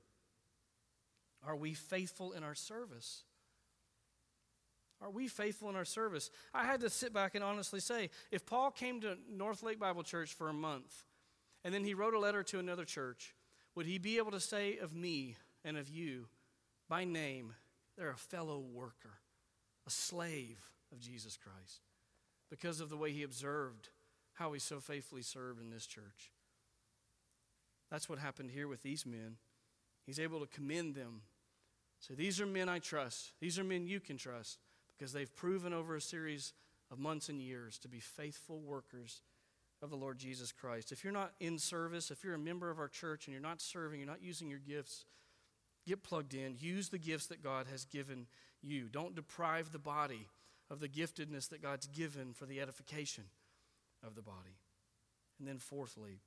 are 1.47 1.57
we 1.57 1.75
faithful 1.75 2.33
in 2.33 2.43
our 2.43 2.55
service? 2.55 3.23
Are 5.03 5.11
we 5.11 5.29
faithful 5.29 5.71
in 5.71 5.77
our 5.77 5.85
service? 5.85 6.31
I 6.53 6.65
had 6.65 6.81
to 6.81 6.91
sit 6.91 7.13
back 7.13 7.35
and 7.35 7.45
honestly 7.45 7.81
say 7.81 8.11
if 8.31 8.45
Paul 8.45 8.71
came 8.71 9.01
to 9.01 9.17
North 9.31 9.63
Lake 9.63 9.79
Bible 9.79 10.03
Church 10.03 10.35
for 10.35 10.49
a 10.49 10.55
month 10.55 11.05
and 11.65 11.73
then 11.73 11.85
he 11.85 11.95
wrote 11.95 12.15
a 12.15 12.19
letter 12.19 12.43
to 12.45 12.59
another 12.59 12.85
church, 12.85 13.35
would 13.75 13.87
he 13.87 13.99
be 13.99 14.19
able 14.19 14.33
to 14.33 14.41
say 14.41 14.79
of 14.79 14.95
me 14.95 15.37
and 15.65 15.77
of 15.77 15.89
you 15.89 16.27
by 16.89 17.05
name, 17.05 17.55
they're 18.01 18.11
a 18.11 18.17
fellow 18.17 18.59
worker, 18.59 19.19
a 19.87 19.91
slave 19.91 20.59
of 20.91 21.01
Jesus 21.01 21.37
Christ, 21.37 21.83
because 22.49 22.81
of 22.81 22.89
the 22.89 22.97
way 22.97 23.13
he 23.13 23.23
observed 23.23 23.91
how 24.33 24.55
he 24.55 24.59
so 24.59 24.81
faithfully 24.81 25.21
served 25.21 25.61
in 25.61 25.69
this 25.69 25.87
church. 25.87 26.33
That's 27.91 28.09
what 28.09 28.19
happened 28.19 28.53
here 28.53 28.69
with 28.69 28.83
these 28.83 29.05
men. 29.05 29.37
He's 30.07 30.19
able 30.19 30.41
to 30.41 30.47
commend 30.47 30.95
them. 30.95 31.21
So 31.99 32.15
these 32.15 32.41
are 32.41 32.47
men 32.47 32.71
I 32.71 32.79
trust. 32.79 33.33
These 33.39 33.59
are 33.59 33.65
men 33.65 33.87
you 33.87 34.01
can 34.01 34.17
trust 34.17 34.61
because 34.97 35.13
they've 35.13 35.37
proven 35.37 35.75
over 35.75 35.95
a 35.95 36.01
series 36.01 36.55
of 36.91 36.99
months 36.99 37.29
and 37.29 37.39
years 37.39 37.79
to 37.81 37.89
be 37.89 38.01
faithful 38.01 38.61
workers 38.61 39.21
of 39.83 39.91
the 39.91 39.97
Lord 39.97 40.19
Jesus 40.19 40.53
Christ. 40.53 40.91
If 40.91 41.05
you're 41.05 41.13
not 41.13 41.33
in 41.39 41.59
service, 41.59 42.11
if 42.11 42.25
you're 42.25 42.33
a 42.33 42.39
member 42.39 42.71
of 42.71 42.79
our 42.79 42.89
church 42.89 43.27
and 43.27 43.35
you're 43.35 43.43
not 43.43 43.61
serving, 43.61 44.01
you're 44.01 44.09
not 44.09 44.23
using 44.23 44.49
your 44.49 44.59
gifts, 44.59 45.05
Get 45.91 46.05
plugged 46.05 46.35
in. 46.35 46.55
Use 46.61 46.89
the 46.89 46.99
gifts 46.99 47.27
that 47.27 47.43
God 47.43 47.67
has 47.69 47.85
given 47.85 48.29
you. 48.63 48.85
Don't 48.89 49.17
deprive 49.17 49.73
the 49.73 49.81
body 49.81 50.29
of 50.71 50.79
the 50.79 50.89
giftedness 50.89 51.49
that 51.49 51.63
God's 51.63 51.89
given 51.89 52.33
for 52.33 52.47
the 52.47 52.61
edification 52.61 53.25
of 54.07 54.15
the 54.15 54.23
body. 54.23 54.61
And 55.41 55.49
then, 55.49 55.59
fourthly, 55.59 56.21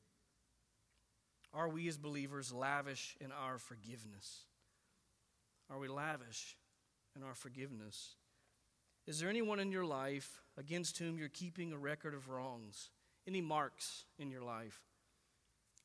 are 1.53 1.70
we 1.70 1.88
as 1.88 1.97
believers 1.97 2.51
lavish 2.51 3.16
in 3.22 3.32
our 3.32 3.57
forgiveness? 3.57 4.41
Are 5.70 5.80
we 5.80 5.88
lavish 5.88 6.57
in 7.16 7.24
our 7.24 7.34
forgiveness? 7.34 8.16
Is 9.07 9.22
there 9.22 9.30
anyone 9.30 9.61
in 9.61 9.72
your 9.72 9.86
life 9.86 10.41
against 10.57 10.97
whom 10.97 11.18
you're 11.18 11.30
keeping 11.30 11.72
a 11.72 11.78
record 11.78 12.14
of 12.14 12.28
wrongs? 12.28 12.89
Any 13.26 13.39
marks 13.39 14.03
in 14.20 14.30
your 14.30 14.43
life? 14.43 14.82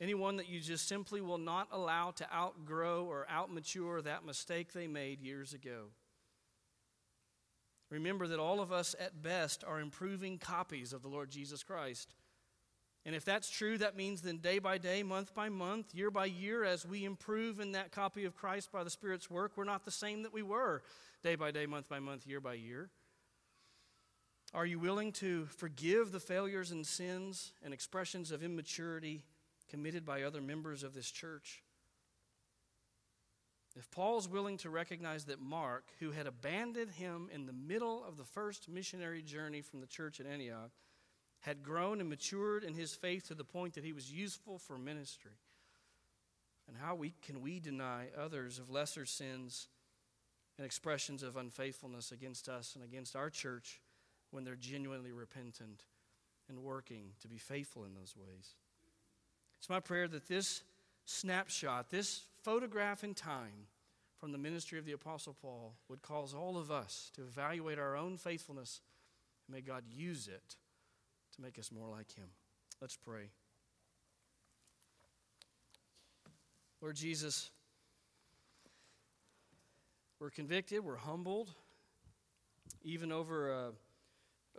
Anyone 0.00 0.36
that 0.36 0.48
you 0.48 0.60
just 0.60 0.86
simply 0.86 1.20
will 1.20 1.38
not 1.38 1.68
allow 1.72 2.12
to 2.12 2.32
outgrow 2.32 3.04
or 3.04 3.26
outmature 3.32 4.02
that 4.04 4.24
mistake 4.24 4.72
they 4.72 4.86
made 4.86 5.20
years 5.20 5.52
ago. 5.52 5.86
Remember 7.90 8.28
that 8.28 8.38
all 8.38 8.60
of 8.60 8.70
us 8.70 8.94
at 9.00 9.22
best 9.22 9.64
are 9.66 9.80
improving 9.80 10.38
copies 10.38 10.92
of 10.92 11.02
the 11.02 11.08
Lord 11.08 11.30
Jesus 11.30 11.62
Christ. 11.62 12.14
And 13.04 13.14
if 13.14 13.24
that's 13.24 13.48
true, 13.48 13.78
that 13.78 13.96
means 13.96 14.20
then 14.20 14.38
day 14.38 14.58
by 14.58 14.78
day, 14.78 15.02
month 15.02 15.34
by 15.34 15.48
month, 15.48 15.94
year 15.94 16.10
by 16.10 16.26
year, 16.26 16.64
as 16.64 16.84
we 16.84 17.04
improve 17.04 17.58
in 17.58 17.72
that 17.72 17.90
copy 17.90 18.24
of 18.24 18.36
Christ 18.36 18.70
by 18.70 18.84
the 18.84 18.90
Spirit's 18.90 19.30
work, 19.30 19.52
we're 19.56 19.64
not 19.64 19.84
the 19.84 19.90
same 19.90 20.22
that 20.22 20.32
we 20.32 20.42
were 20.42 20.82
day 21.24 21.34
by 21.34 21.50
day, 21.50 21.66
month 21.66 21.88
by 21.88 21.98
month, 21.98 22.26
year 22.26 22.40
by 22.40 22.54
year. 22.54 22.90
Are 24.54 24.66
you 24.66 24.78
willing 24.78 25.12
to 25.12 25.46
forgive 25.46 26.12
the 26.12 26.20
failures 26.20 26.70
and 26.70 26.86
sins 26.86 27.52
and 27.62 27.72
expressions 27.74 28.30
of 28.30 28.42
immaturity 28.42 29.24
committed 29.68 30.04
by 30.04 30.22
other 30.22 30.40
members 30.40 30.82
of 30.82 30.94
this 30.94 31.10
church. 31.10 31.62
If 33.76 33.90
Paul's 33.90 34.28
willing 34.28 34.56
to 34.58 34.70
recognize 34.70 35.26
that 35.26 35.40
Mark, 35.40 35.84
who 36.00 36.10
had 36.10 36.26
abandoned 36.26 36.90
him 36.92 37.28
in 37.32 37.46
the 37.46 37.52
middle 37.52 38.04
of 38.04 38.16
the 38.16 38.24
first 38.24 38.68
missionary 38.68 39.22
journey 39.22 39.60
from 39.60 39.80
the 39.80 39.86
church 39.86 40.18
at 40.18 40.26
Antioch, 40.26 40.72
had 41.40 41.62
grown 41.62 42.00
and 42.00 42.08
matured 42.08 42.64
in 42.64 42.74
his 42.74 42.94
faith 42.94 43.28
to 43.28 43.34
the 43.34 43.44
point 43.44 43.74
that 43.74 43.84
he 43.84 43.92
was 43.92 44.10
useful 44.10 44.58
for 44.58 44.76
ministry, 44.76 45.38
and 46.66 46.76
how 46.76 46.94
we, 46.94 47.14
can 47.22 47.40
we 47.40 47.60
deny 47.60 48.08
others 48.18 48.58
of 48.58 48.68
lesser 48.68 49.06
sins 49.06 49.68
and 50.56 50.66
expressions 50.66 51.22
of 51.22 51.36
unfaithfulness 51.36 52.10
against 52.10 52.48
us 52.48 52.74
and 52.74 52.82
against 52.82 53.14
our 53.14 53.30
church 53.30 53.80
when 54.32 54.42
they're 54.42 54.56
genuinely 54.56 55.12
repentant 55.12 55.84
and 56.48 56.58
working 56.58 57.12
to 57.22 57.28
be 57.28 57.38
faithful 57.38 57.84
in 57.84 57.94
those 57.94 58.14
ways? 58.16 58.56
It's 59.58 59.68
my 59.68 59.80
prayer 59.80 60.08
that 60.08 60.28
this 60.28 60.62
snapshot, 61.04 61.90
this 61.90 62.22
photograph 62.42 63.04
in 63.04 63.14
time 63.14 63.66
from 64.18 64.32
the 64.32 64.38
ministry 64.38 64.78
of 64.78 64.84
the 64.84 64.92
Apostle 64.92 65.36
Paul, 65.40 65.74
would 65.88 66.02
cause 66.02 66.34
all 66.34 66.56
of 66.56 66.70
us 66.70 67.10
to 67.14 67.22
evaluate 67.22 67.78
our 67.78 67.96
own 67.96 68.16
faithfulness. 68.16 68.80
And 69.46 69.54
may 69.54 69.60
God 69.60 69.84
use 69.90 70.28
it 70.28 70.56
to 71.36 71.42
make 71.42 71.58
us 71.58 71.70
more 71.72 71.88
like 71.88 72.14
Him. 72.14 72.28
Let's 72.80 72.96
pray. 72.96 73.30
Lord 76.80 76.94
Jesus, 76.96 77.50
we're 80.20 80.30
convicted, 80.30 80.84
we're 80.84 80.96
humbled, 80.96 81.50
even 82.82 83.10
over 83.10 83.50
a, 83.50 83.70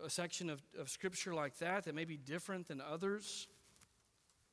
a 0.04 0.10
section 0.10 0.50
of, 0.50 0.62
of 0.78 0.90
Scripture 0.90 1.34
like 1.34 1.58
that 1.60 1.86
that 1.86 1.96
may 1.96 2.06
be 2.06 2.18
different 2.18 2.68
than 2.68 2.82
others. 2.82 3.48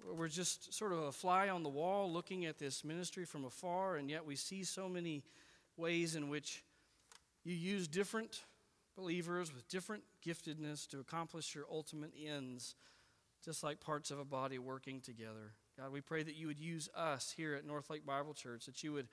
We're 0.05 0.29
just 0.29 0.73
sort 0.75 0.93
of 0.93 0.99
a 1.01 1.13
fly 1.13 1.49
on 1.49 1.63
the 1.63 1.69
wall 1.69 2.13
looking 2.13 2.47
at 2.47 2.59
this 2.59 2.85
ministry 2.85 3.25
from 3.25 3.45
afar, 3.45 3.97
and 3.97 4.11
yet 4.11 4.25
we 4.25 4.37
see 4.37 4.65
so 4.65 4.89
many 4.89 5.23
ways 5.77 6.17
in 6.17 6.29
which 6.29 6.63
you 7.45 7.55
use 7.55 7.89
different 7.89 8.43
believers 8.97 9.53
with 9.53 9.69
different 9.69 10.03
giftedness 10.25 10.89
to 10.89 11.01
accomplish 11.01 11.55
your 11.55 11.65
ultimate 11.71 12.13
ends, 12.25 12.75
just 13.45 13.63
like 13.63 13.81
parts 13.81 14.11
of 14.11 14.19
a 14.19 14.25
body 14.25 14.59
working 14.59 15.01
together. 15.01 15.53
God, 15.79 15.93
we 15.93 16.01
pray 16.01 16.23
that 16.23 16.37
you 16.37 16.47
would 16.47 16.59
use 16.59 16.89
us 16.97 17.35
here 17.37 17.55
at 17.55 17.67
North 17.67 17.91
Lake 17.91 18.07
Bible 18.07 18.33
Church, 18.33 18.67
that 18.67 18.83
you 18.83 18.93
would 18.93 19.09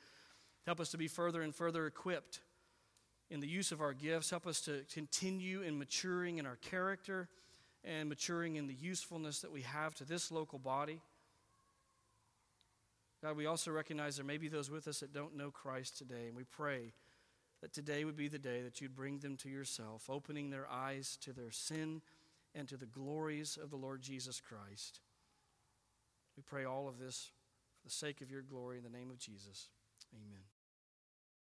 help 0.66 0.80
us 0.80 0.90
to 0.92 0.98
be 0.98 1.08
further 1.08 1.42
and 1.42 1.54
further 1.54 1.86
equipped 1.86 2.40
in 3.30 3.40
the 3.40 3.48
use 3.48 3.72
of 3.72 3.82
our 3.82 3.94
gifts, 3.94 4.30
help 4.30 4.48
us 4.48 4.62
to 4.62 4.84
continue 4.94 5.62
in 5.62 5.78
maturing 5.78 6.38
in 6.38 6.46
our 6.46 6.58
character 6.58 7.30
and 7.84 8.10
maturing 8.10 8.56
in 8.56 8.68
the 8.68 8.74
usefulness 8.74 9.40
that 9.40 9.52
we 9.52 9.62
have 9.62 9.94
to 9.96 10.06
this 10.06 10.32
local 10.32 10.60
body. 10.60 11.02
God, 13.22 13.38
we 13.38 13.46
also 13.46 13.72
recognize 13.72 14.18
there 14.18 14.26
may 14.26 14.38
be 14.38 14.50
those 14.50 14.70
with 14.70 14.88
us 14.88 15.00
that 15.00 15.14
don't 15.14 15.38
know 15.38 15.50
Christ 15.50 15.98
today, 15.98 16.28
and 16.28 16.36
we 16.36 16.44
pray 16.44 16.94
that 17.62 17.72
today 17.72 18.04
would 18.04 18.18
be 18.18 18.28
the 18.28 18.38
day 18.38 18.62
that 18.62 18.82
you'd 18.82 18.96
bring 18.96 19.20
them 19.20 19.38
to 19.38 19.50
yourself, 19.50 20.10
opening 20.10 20.50
their 20.50 20.70
eyes 20.70 21.18
to 21.22 21.32
their 21.32 21.52
sin 21.52 22.02
and 22.54 22.68
to 22.68 22.76
the 22.76 22.86
glories 22.86 23.58
of 23.62 23.70
the 23.70 23.78
Lord 23.78 24.02
Jesus 24.02 24.42
Christ. 24.42 25.00
We 26.36 26.44
pray 26.44 26.66
all 26.66 26.90
of 26.90 27.00
this 27.00 27.32
for 27.82 27.88
the 27.88 27.94
sake 27.94 28.22
of 28.22 28.30
your 28.30 28.42
glory 28.42 28.78
in 28.78 28.84
the 28.84 28.90
name 28.90 29.10
of 29.10 29.18
Jesus. 29.18 29.70
Amen. 30.14 30.53